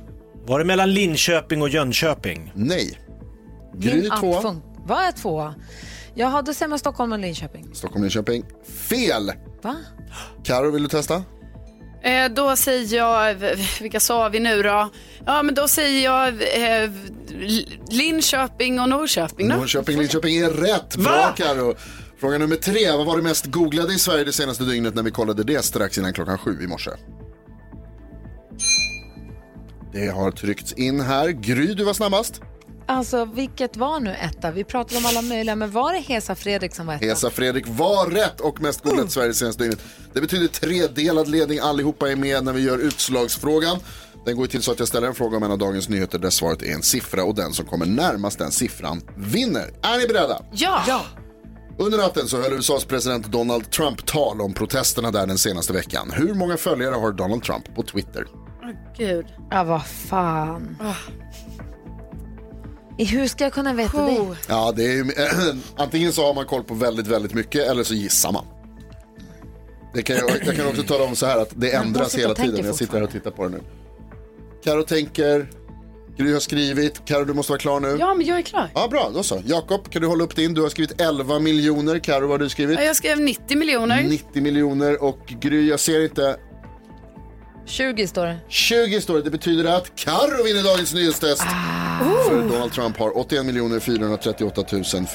Var 0.50 0.60
det 0.60 0.66
mellan 0.66 0.94
Linköping 0.94 1.62
och 1.62 1.70
Jönköping? 1.70 2.52
Nej. 2.56 3.00
Gry 3.78 4.10
app 4.10 4.20
tvåa. 4.20 4.42
fun- 4.42 4.62
Vad 4.88 5.04
är 5.08 5.12
tvåa? 5.12 5.56
Jaha, 6.16 6.42
då 6.42 6.54
säger 6.54 6.70
man 6.70 6.80
Stockholm 6.80 7.12
och 7.12 7.20
Linköping. 7.20 7.70
Stockholm, 7.74 8.04
Linköping. 8.04 8.44
Fel! 8.90 9.32
Va? 9.62 9.76
Karo, 10.44 10.72
vill 10.72 10.84
du 10.84 10.90
testa? 10.90 11.24
Eh, 12.04 12.32
då 12.36 12.56
säger 12.56 12.98
jag, 12.98 13.36
vilka 13.82 14.00
sa 14.00 14.30
vi 14.30 14.40
nu 14.40 14.64
då? 14.64 14.90
Ja, 15.26 15.44
men 15.44 15.56
då 15.56 15.68
säger 15.68 16.04
jag 16.04 16.28
eh, 16.28 16.90
Linköping 17.90 18.80
och 18.80 18.90
Norrköping 18.90 19.50
då. 19.50 19.56
Norrköping, 19.56 19.98
Linköping 20.00 20.38
är 20.38 20.50
rätt. 20.50 20.96
Bra, 20.98 21.34
Karo. 21.38 21.76
Fråga 22.20 22.38
nummer 22.38 22.56
tre. 22.56 22.92
Vad 22.92 23.06
var 23.06 23.18
det 23.18 23.24
mest 23.24 23.46
googlade 23.46 23.94
i 23.94 24.00
Sverige 24.00 24.24
det 24.24 24.34
senaste 24.34 24.64
dygnet 24.64 24.96
när 24.96 25.04
vi 25.04 25.12
kollade 25.12 25.44
det 25.44 25.66
strax 25.66 25.98
innan 25.98 26.14
klockan 26.14 26.38
sju 26.38 26.58
i 26.64 26.68
morse? 26.68 26.92
Det 29.94 30.08
har 30.08 30.32
tryckts 30.32 30.74
in 30.74 31.02
här. 31.02 31.30
Gry, 31.30 31.74
du 31.74 31.84
var 31.84 31.94
snabbast. 31.94 32.42
Alltså, 32.88 33.26
vilket 33.26 33.78
var 33.78 34.00
nu 34.00 34.16
etta? 34.22 34.52
Vi 34.52 34.64
pratade 34.64 34.98
om 34.98 35.06
alla 35.06 35.22
möjliga, 35.22 35.56
men 35.56 35.72
var 35.72 35.94
det 35.94 36.00
Hesa 36.00 36.36
Fredrik 36.36 36.76
som 36.76 36.88
var 36.88 36.94
etta? 36.94 37.06
Hesa 37.06 37.30
Fredrik 37.30 37.66
var 37.68 38.06
rätt 38.06 38.42
och 38.42 38.62
mest 38.62 38.84
googlat 38.84 39.08
i 39.08 39.10
Sverige 39.10 39.28
det 39.28 39.34
senaste 39.34 39.64
dygnet. 39.64 39.80
Det 40.14 40.22
betyder 40.22 40.48
tredelad 40.48 41.28
ledning. 41.28 41.60
Allihopa 41.60 42.12
är 42.12 42.16
med 42.16 42.44
när 42.44 42.54
vi 42.54 42.62
gör 42.62 42.78
utslagsfrågan. 42.78 43.78
Den 44.26 44.38
går 44.38 44.48
till 44.48 44.62
så 44.62 44.72
att 44.72 44.80
jag 44.80 44.88
ställer 44.88 45.08
en 45.08 45.16
fråga 45.16 45.38
om 45.38 45.44
en 45.44 45.52
av 45.52 45.58
dagens 45.58 45.90
nyheter 45.90 46.20
där 46.20 46.30
svaret 46.30 46.64
är 46.64 46.74
en 46.74 46.84
siffra 46.84 47.24
och 47.24 47.36
den 47.36 47.54
som 47.54 47.66
kommer 47.66 47.86
närmast 47.86 48.40
den 48.40 48.52
siffran 48.52 49.02
vinner. 49.18 49.74
Är 49.82 49.98
ni 49.98 50.08
beredda? 50.08 50.42
Ja. 50.52 50.84
ja. 50.88 51.02
Under 51.78 51.98
natten 51.98 52.28
så 52.28 52.42
höll 52.42 52.54
USAs 52.54 52.86
president 52.86 53.26
Donald 53.26 53.72
Trump 53.72 54.06
tal 54.06 54.42
om 54.42 54.54
protesterna 54.54 55.12
där 55.12 55.28
den 55.28 55.38
senaste 55.38 55.74
veckan. 55.74 56.12
Hur 56.12 56.34
många 56.34 56.58
följare 56.58 56.96
har 56.96 57.12
Donald 57.12 57.44
Trump 57.44 57.76
på 57.76 57.84
Twitter? 57.84 58.28
Gud. 58.98 59.26
Ja, 59.52 59.64
vad 59.64 59.86
fan. 59.86 60.78
I 62.98 63.06
Hur 63.06 63.28
ska 63.28 63.44
jag 63.44 63.54
kunna 63.54 63.74
veta 63.74 64.06
det? 64.06 64.36
Ja, 64.48 64.74
det 64.76 64.84
är 64.86 64.92
ju, 64.94 65.12
antingen 65.78 66.14
så 66.14 66.26
har 66.26 66.34
man 66.34 66.46
koll 66.46 66.64
på 66.64 66.74
väldigt, 66.74 67.08
väldigt 67.08 67.34
mycket 67.34 67.68
eller 67.68 67.84
så 67.84 67.94
gissar 67.94 68.32
man. 68.32 68.46
Det 69.94 70.02
kan 70.02 70.16
jag, 70.16 70.30
jag 70.46 70.56
kan 70.56 70.68
också 70.68 70.84
tala 70.84 71.04
om 71.04 71.16
så 71.16 71.26
här 71.26 71.42
att 71.42 71.50
det 71.56 71.72
ändras 71.76 72.16
hela 72.16 72.34
tiden. 72.34 72.66
Jag 72.66 72.76
sitter 72.76 72.94
här 72.94 73.04
och 73.04 73.12
tittar 73.12 73.32
på 73.32 73.44
det 73.44 73.50
nu. 73.50 73.62
Karo 74.64 74.84
tänker, 74.84 75.50
Gry 76.18 76.34
har 76.34 76.40
skrivit, 76.40 77.06
Karo 77.06 77.24
du 77.26 77.34
måste 77.34 77.52
vara 77.52 77.60
klar 77.60 77.80
nu. 77.80 77.98
Ja, 78.00 78.14
men 78.14 78.26
jag 78.26 78.38
är 78.38 78.42
klar. 78.42 78.70
Ja, 78.74 78.88
bra, 78.88 79.12
då 79.14 79.24
så. 79.24 79.42
Jakob, 79.46 79.90
kan 79.90 80.02
du 80.02 80.08
hålla 80.08 80.24
upp 80.24 80.36
din? 80.36 80.54
Du 80.54 80.62
har 80.62 80.70
skrivit 80.70 81.02
11 81.02 81.40
miljoner. 81.40 82.00
Karo, 82.00 82.22
vad 82.22 82.30
har 82.30 82.38
du 82.38 82.50
skrivit? 82.50 82.80
Ja, 82.80 82.86
Jag 82.86 82.96
skrev 82.96 83.20
90 83.20 83.58
miljoner. 83.58 84.04
90 84.04 84.42
miljoner 84.44 85.04
och 85.04 85.20
Gry, 85.28 85.70
jag 85.70 85.80
ser 85.80 86.04
inte 86.04 86.38
20 87.70 88.08
står 88.08 88.26
det. 88.26 88.38
20 88.48 89.02
står 89.02 89.16
det. 89.16 89.22
Det 89.22 89.30
betyder 89.32 89.76
att 89.78 89.96
Carro 89.96 90.44
vinner 90.44 90.64
dagens 90.64 90.94
nyhetstest. 90.94 91.44
För 92.28 92.50
Donald 92.50 92.72
Trump 92.72 92.98
har 92.98 93.18
81 93.18 93.84
438 93.84 94.64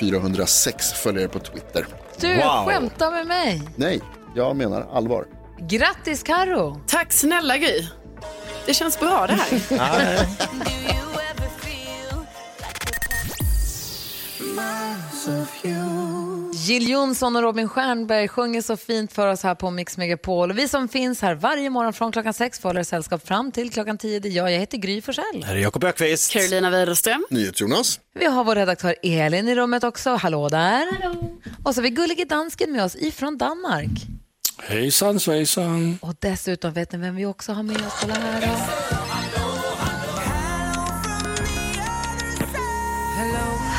406 0.01 0.93
följare 0.93 1.29
på 1.29 1.39
Twitter. 1.39 1.87
Du 2.21 2.37
skämtar 2.67 3.11
med 3.11 3.27
mig. 3.27 3.63
Nej, 3.77 4.01
jag 4.37 4.57
menar 4.57 4.87
allvar. 4.93 5.25
Grattis 5.61 6.23
Karo. 6.23 6.81
Tack 6.87 7.13
snälla 7.13 7.59
Gry. 7.59 7.87
Det 8.67 8.75
känns 8.75 9.01
bra 9.01 9.27
det 9.27 9.33
här. 9.33 10.27
Jill 16.53 16.91
Johnson 16.91 17.37
och 17.37 17.43
Robin 17.43 17.69
Stjernberg 17.69 18.29
sjunger 18.29 18.63
så 18.63 18.77
fint 18.77 19.13
för 19.13 19.29
oss 19.29 19.43
här 19.43 19.55
på 19.55 19.71
Mix 19.71 19.97
Megapol. 19.97 20.51
Och 20.51 20.59
vi 20.59 20.69
som 20.69 20.89
finns 20.89 21.23
här 21.23 21.35
varje 21.35 21.71
morgon 21.71 21.93
från 21.93 22.13
klockan 22.13 22.35
sex 22.35 22.61
får 22.61 22.69
hålla 22.69 22.81
er 22.81 22.85
sällskap 22.85 23.27
fram 23.27 23.53
till 23.53 23.71
klockan 23.71 23.99
tio. 23.99 24.21
Det 24.21 24.29
är 24.29 24.33
jag, 24.33 24.53
jag 24.53 24.59
heter 24.59 24.79
Gry 24.79 25.03
Forssell. 25.03 25.45
Här 25.45 25.55
är 25.55 25.59
Jakob 25.61 25.85
Ökvist. 25.85 26.33
Carolina 26.33 26.71
Widerström. 26.71 27.27
NyhetsJonas. 27.31 28.01
Vi 28.15 28.25
har 28.25 28.45
vår 28.45 28.55
redaktör 28.55 28.95
Elin 29.03 29.49
i 29.49 29.55
rummet 29.55 29.85
också. 29.85 30.11
Hallå 30.11 30.49
där. 30.49 30.87
Och 31.65 31.75
så 31.75 31.81
har 31.81 31.83
vi 31.83 31.91
gullige 31.91 32.25
dansken 32.25 32.73
med 32.73 32.85
oss 32.85 32.97
ifrån 32.97 33.39
Danmark. 33.39 33.91
Hejsan 34.59 35.21
svejsan. 35.21 35.99
Och 36.03 36.15
dessutom 36.19 36.73
vet 36.73 36.93
ni 36.93 36.99
vem 36.99 37.17
vi 37.17 37.27
också 37.27 37.53
har 37.53 37.63
med 37.63 37.77
oss? 37.77 37.95
Kolla 38.01 38.15
här 38.15 38.41
då. 38.41 39.14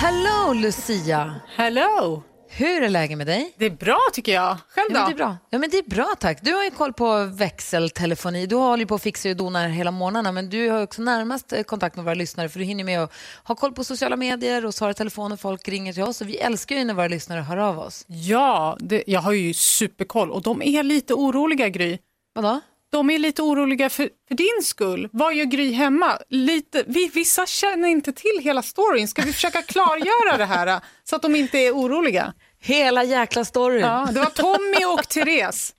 Hello 0.05 0.53
Lucia! 0.53 1.35
Hello! 1.55 2.23
Hur 2.49 2.83
är 2.83 2.89
läget 2.89 3.17
med 3.17 3.27
dig? 3.27 3.53
Det 3.57 3.65
är 3.65 3.69
bra 3.69 3.99
tycker 4.13 4.33
jag. 4.33 4.57
Själv 4.69 4.87
Ja, 4.93 4.99
då? 4.99 4.99
men 4.99 5.09
det 5.09 5.13
är 5.13 5.17
bra. 5.17 5.37
Ja, 5.49 5.57
men 5.59 5.69
det 5.69 5.77
är 5.77 5.89
bra 5.89 6.15
tack. 6.19 6.39
Du 6.41 6.53
har 6.53 6.63
ju 6.63 6.69
koll 6.69 6.93
på 6.93 7.23
växeltelefoni. 7.23 8.45
Du 8.45 8.55
håller 8.55 8.83
ju 8.83 8.87
på 8.87 8.95
att 8.95 9.01
fixa 9.01 9.29
och 9.29 9.35
dona 9.35 9.67
hela 9.67 9.91
månaderna 9.91 10.31
men 10.31 10.49
du 10.49 10.69
har 10.69 10.83
också 10.83 11.01
närmast 11.01 11.53
eh, 11.53 11.63
kontakt 11.63 11.95
med 11.95 12.05
våra 12.05 12.13
lyssnare 12.13 12.49
för 12.49 12.59
du 12.59 12.65
hinner 12.65 12.83
med 12.83 13.03
att 13.03 13.13
ha 13.43 13.55
koll 13.55 13.73
på 13.73 13.83
sociala 13.83 14.15
medier 14.15 14.65
och 14.65 14.73
svara 14.73 14.91
i 14.91 14.93
telefon 14.93 15.31
och 15.31 15.39
folk 15.39 15.67
ringer 15.67 15.93
till 15.93 16.03
oss 16.03 16.21
och 16.21 16.29
vi 16.29 16.37
älskar 16.37 16.75
ju 16.75 16.83
när 16.83 16.93
våra 16.93 17.07
lyssnare 17.07 17.41
hör 17.41 17.57
av 17.57 17.79
oss. 17.79 18.05
Ja, 18.07 18.77
det, 18.79 19.03
jag 19.07 19.21
har 19.21 19.31
ju 19.31 19.53
superkoll 19.53 20.31
och 20.31 20.41
de 20.41 20.61
är 20.61 20.83
lite 20.83 21.13
oroliga 21.13 21.69
Gry. 21.69 21.97
Vadå? 22.35 22.61
De 22.95 23.09
är 23.09 23.19
lite 23.19 23.41
oroliga 23.41 23.89
för, 23.89 24.09
för 24.27 24.35
din 24.35 24.63
skull. 24.63 25.09
Vad 25.11 25.35
gör 25.35 25.45
Gry 25.45 25.71
hemma? 25.71 26.19
Lite, 26.29 26.83
vi, 26.87 27.11
vissa 27.13 27.45
känner 27.45 27.87
inte 27.87 28.13
till 28.13 28.39
hela 28.41 28.61
storyn. 28.61 29.07
Ska 29.07 29.21
vi 29.21 29.33
försöka 29.33 29.61
klargöra 29.61 30.37
det 30.37 30.45
här 30.45 30.81
så 31.03 31.15
att 31.15 31.21
de 31.21 31.35
inte 31.35 31.57
är 31.57 31.71
oroliga? 31.71 32.33
Hela 32.59 33.03
jäkla 33.03 33.45
storyn. 33.45 33.81
Ja, 33.81 34.07
det 34.11 34.19
var 34.19 34.29
Tommy 34.29 34.85
och 34.85 35.09
Therese. 35.09 35.73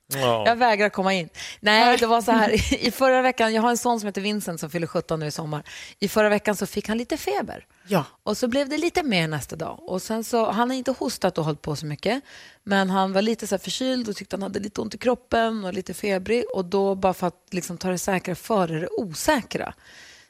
Jag 0.47 0.57
vägrar 0.57 0.89
komma 0.89 1.15
in. 1.15 1.29
Nej, 1.61 1.97
det 1.97 2.07
var 2.07 2.23
så 2.23 2.33
här. 2.33 2.85
I 2.87 2.91
förra 2.91 3.23
veckan, 3.23 3.55
jag 3.55 3.63
har 3.63 3.71
en 3.71 3.79
son 3.79 4.01
som 4.01 4.07
heter 4.07 4.21
Vincent 4.21 4.61
som 4.61 4.71
fyller 4.71 4.87
17 4.87 5.21
nu 5.21 5.27
i 5.27 5.31
sommar. 5.31 5.63
I 6.01 6.09
förra 6.09 6.29
veckan 6.29 6.57
så 6.57 6.67
fick 6.67 6.89
han 6.89 6.99
lite 6.99 7.17
feber. 7.17 7.65
Ja. 7.89 8.05
Och 8.23 8.37
så 8.37 8.49
blev 8.49 8.69
det 8.69 8.79
lite 8.79 9.03
mer 9.03 9.29
nästa 9.29 9.57
dag. 9.57 9.81
Och 9.87 10.03
sen 10.03 10.25
så, 10.25 10.51
han 10.51 10.71
har 10.71 10.77
inte 10.77 10.91
hostat 10.91 11.39
och 11.39 11.45
hållit 11.45 11.63
på 11.63 11.77
så 11.77 11.87
mycket. 11.87 12.23
Men 12.65 12.91
han 12.91 13.13
var 13.13 13.23
lite 13.23 13.47
så 13.47 13.59
förkyld 13.59 14.09
och 14.09 14.17
tyckte 14.17 14.37
han 14.37 14.43
hade 14.43 14.59
lite 14.59 14.81
ont 14.81 14.95
i 14.95 14.99
kroppen 14.99 15.65
och 15.65 15.75
lite 15.75 15.95
febrig. 15.95 16.45
Och 16.55 16.65
då 16.65 16.95
bara 16.95 17.15
för 17.15 17.27
att 17.27 17.47
liksom 17.51 17.79
ta 17.79 17.89
det 17.89 17.99
säkra 17.99 18.35
före 18.35 18.81
det 18.81 18.89
osäkra 18.89 19.75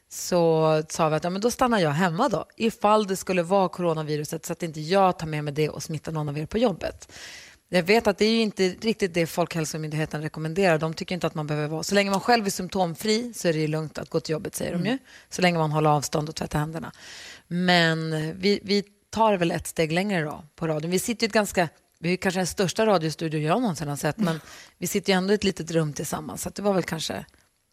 så 0.09 0.83
sa 0.89 1.09
vi 1.09 1.15
att 1.15 1.23
ja, 1.23 1.29
men 1.29 1.41
då 1.41 1.51
stannar 1.51 1.79
jag 1.79 1.91
hemma 1.91 2.29
då. 2.29 2.45
Ifall 2.55 3.07
det 3.07 3.15
skulle 3.15 3.43
vara 3.43 3.69
coronaviruset 3.69 4.45
så 4.45 4.53
att 4.53 4.63
inte 4.63 4.81
jag 4.81 5.19
tar 5.19 5.27
med 5.27 5.43
mig 5.43 5.53
det 5.53 5.69
och 5.69 5.83
smittar 5.83 6.11
någon 6.11 6.29
av 6.29 6.37
er 6.37 6.45
på 6.45 6.57
jobbet. 6.57 7.11
Jag 7.69 7.83
vet 7.83 8.07
att 8.07 8.17
det 8.17 8.25
är 8.25 8.41
inte 8.41 8.69
riktigt 8.69 9.13
det 9.13 9.27
Folkhälsomyndigheten 9.27 10.21
rekommenderar. 10.21 10.77
De 10.77 10.93
tycker 10.93 11.15
inte 11.15 11.27
att 11.27 11.35
man 11.35 11.47
behöver 11.47 11.67
vara... 11.67 11.83
Så 11.83 11.95
länge 11.95 12.11
man 12.11 12.19
själv 12.19 12.45
är 12.45 12.49
symptomfri 12.49 13.33
så 13.33 13.47
är 13.47 13.53
det 13.53 13.67
lugnt 13.67 13.97
att 13.97 14.09
gå 14.09 14.19
till 14.19 14.33
jobbet, 14.33 14.55
säger 14.55 14.73
de 14.73 14.85
ju. 14.85 14.97
Så 15.29 15.41
länge 15.41 15.57
man 15.57 15.71
håller 15.71 15.89
avstånd 15.89 16.29
och 16.29 16.35
tvättar 16.35 16.59
händerna. 16.59 16.91
Men 17.47 18.11
vi, 18.39 18.59
vi 18.63 18.83
tar 19.09 19.33
väl 19.37 19.51
ett 19.51 19.67
steg 19.67 19.91
längre 19.91 20.21
då 20.23 20.43
på 20.55 20.67
radion. 20.67 20.91
Vi 20.91 20.99
sitter 20.99 21.23
ju 21.23 21.27
ett 21.27 21.33
ganska... 21.33 21.69
Vi 21.99 22.13
är 22.13 22.17
kanske 22.17 22.39
den 22.39 22.47
största 22.47 22.85
radiostudio 22.85 23.39
jag 23.41 23.61
någonsin 23.61 23.87
har 23.87 23.95
sett, 23.95 24.17
men 24.17 24.39
vi 24.77 24.87
sitter 24.87 25.13
ju 25.13 25.17
ändå 25.17 25.33
i 25.33 25.35
ett 25.35 25.43
litet 25.43 25.71
rum 25.71 25.93
tillsammans. 25.93 26.41
Så 26.41 26.49
det 26.49 26.61
var 26.61 26.73
väl 26.73 26.83
kanske... 26.83 27.25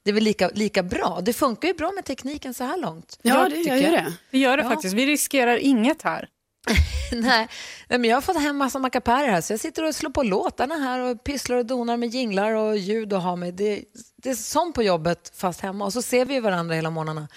Det 0.04 0.10
är 0.10 0.14
väl 0.14 0.24
lika, 0.24 0.48
lika 0.54 0.82
bra. 0.82 1.20
Det 1.22 1.32
funkar 1.32 1.68
ju 1.68 1.74
bra 1.74 1.92
med 1.92 2.04
tekniken 2.04 2.54
så 2.54 2.64
här 2.64 2.76
långt. 2.78 3.18
Ja, 3.22 3.48
det 3.48 3.56
tycker 3.56 3.76
gör 3.76 3.82
jag. 3.92 3.92
det. 4.04 4.12
Det 4.30 4.38
gör 4.38 4.56
det 4.56 4.62
Ja. 4.62 4.68
faktiskt. 4.68 4.94
Vi 4.94 5.06
riskerar 5.06 5.56
inget 5.56 6.02
här. 6.02 6.28
Nej, 7.12 7.48
nej, 7.88 7.98
men 7.98 8.04
jag 8.04 8.16
har 8.16 8.20
fått 8.22 8.40
hem 8.40 8.56
massa 8.56 8.78
mackapärer 8.78 9.28
här 9.28 9.40
så 9.40 9.52
jag 9.52 9.60
sitter 9.60 9.84
och 9.84 9.94
slår 9.94 10.10
på 10.10 10.22
låtarna 10.22 10.74
här 10.74 11.00
och 11.00 11.24
pysslar 11.24 11.56
och 11.56 11.66
donar 11.66 11.96
med 11.96 12.08
jinglar 12.08 12.52
och 12.52 12.76
ljud 12.76 13.12
och 13.12 13.22
har 13.22 13.36
med. 13.36 13.54
Det, 13.54 13.84
det 14.22 14.30
är 14.30 14.34
som 14.34 14.72
på 14.72 14.82
jobbet 14.82 15.32
fast 15.36 15.60
hemma 15.60 15.84
och 15.84 15.92
så 15.92 16.02
ser 16.02 16.24
vi 16.24 16.40
varandra 16.40 16.74
hela 16.74 16.90
morgnarna 16.90 17.28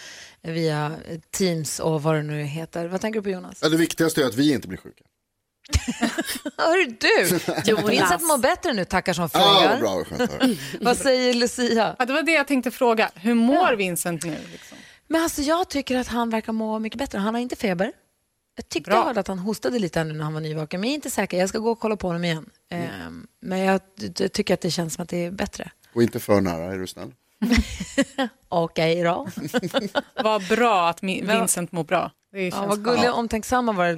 via 0.41 0.91
Teams 1.31 1.79
och 1.79 2.03
vad 2.03 2.15
det 2.15 2.23
nu 2.23 2.43
heter. 2.43 2.87
Vad 2.87 3.01
tänker 3.01 3.19
du 3.19 3.23
på 3.23 3.29
Jonas? 3.29 3.59
Ja, 3.61 3.69
det 3.69 3.77
viktigaste 3.77 4.21
är 4.21 4.25
att 4.25 4.35
vi 4.35 4.53
inte 4.53 4.67
blir 4.67 4.77
sjuka. 4.77 5.03
Hör 6.57 6.85
du? 6.85 7.39
Jonas. 7.71 7.89
Vincent 7.89 8.21
mår 8.21 8.37
bättre 8.37 8.73
nu 8.73 8.85
tackar 8.85 9.13
som 9.13 9.29
Ja, 9.33 9.39
frågar. 9.39 9.79
bra, 9.79 10.01
att 10.01 10.29
höra. 10.31 10.55
vad 10.81 10.97
säger 10.97 11.33
Lucia? 11.33 11.95
Ja, 11.99 12.05
det 12.05 12.13
var 12.13 12.21
det 12.21 12.31
jag 12.31 12.47
tänkte 12.47 12.71
fråga. 12.71 13.11
Hur 13.15 13.33
mår 13.33 13.75
Vincent 13.75 14.23
nu? 14.25 14.37
Liksom? 14.51 14.77
Men 15.07 15.23
alltså 15.23 15.41
jag 15.41 15.69
tycker 15.69 15.97
att 15.97 16.07
han 16.07 16.29
verkar 16.29 16.53
må 16.53 16.79
mycket 16.79 16.99
bättre. 16.99 17.17
Han 17.17 17.33
har 17.33 17.41
inte 17.41 17.55
feber. 17.55 17.91
Jag 18.59 18.69
tyckte 18.69 18.89
Bra. 18.89 18.97
jag 18.99 19.05
hörde 19.05 19.19
att 19.19 19.27
han 19.27 19.39
hostade 19.39 19.79
lite 19.79 20.03
nu 20.03 20.13
när 20.13 20.23
han 20.23 20.33
var 20.33 20.41
nyvaken, 20.41 20.81
men 20.81 20.89
jag 20.89 20.91
är 20.91 20.95
inte 20.95 21.09
säker. 21.09 21.37
Jag 21.39 21.49
ska 21.49 21.59
gå 21.59 21.71
och 21.71 21.79
kolla 21.79 21.95
på 21.95 22.07
honom 22.07 22.23
igen. 22.23 22.49
Ehm, 22.69 23.27
men 23.41 23.59
jag, 23.59 23.81
jag 24.17 24.33
tycker 24.33 24.53
att 24.53 24.61
det 24.61 24.71
känns 24.71 24.93
som 24.93 25.03
att 25.03 25.09
det 25.09 25.25
är 25.25 25.31
bättre. 25.31 25.71
Och 25.93 26.03
inte 26.03 26.19
för 26.19 26.41
nära, 26.41 26.73
är 26.73 26.77
du 26.77 26.87
snäll. 26.87 27.13
Okej 28.49 29.03
då. 29.03 29.27
Vad 30.23 30.47
bra 30.47 30.89
att 30.89 31.03
Vincent 31.03 31.71
mår 31.71 31.83
bra. 31.83 32.11
Det 32.31 32.47
Ja, 32.47 32.65
vad 32.65 32.83
gulliga 32.83 33.13
och 33.13 33.19
omtänksamma 33.19 33.71
våra 33.71 33.97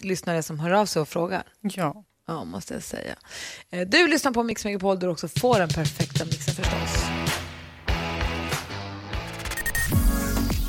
lyssnare 0.00 0.42
som 0.42 0.60
hör 0.60 0.70
av 0.70 0.86
sig 0.86 1.02
och 1.02 1.08
frågar. 1.08 1.42
Ja. 1.60 2.04
Ja, 2.26 2.44
måste 2.44 2.74
jag 2.74 2.82
säga. 2.82 3.14
Eh, 3.70 3.88
Du 3.88 4.08
lyssnar 4.08 4.32
på 4.32 4.42
Mix 4.42 4.64
Megapol 4.64 4.98
där 4.98 5.06
du 5.06 5.12
också 5.12 5.28
får 5.28 5.58
den 5.58 5.68
perfekta 5.68 6.24
mixen 6.24 6.54
förstås. 6.54 7.04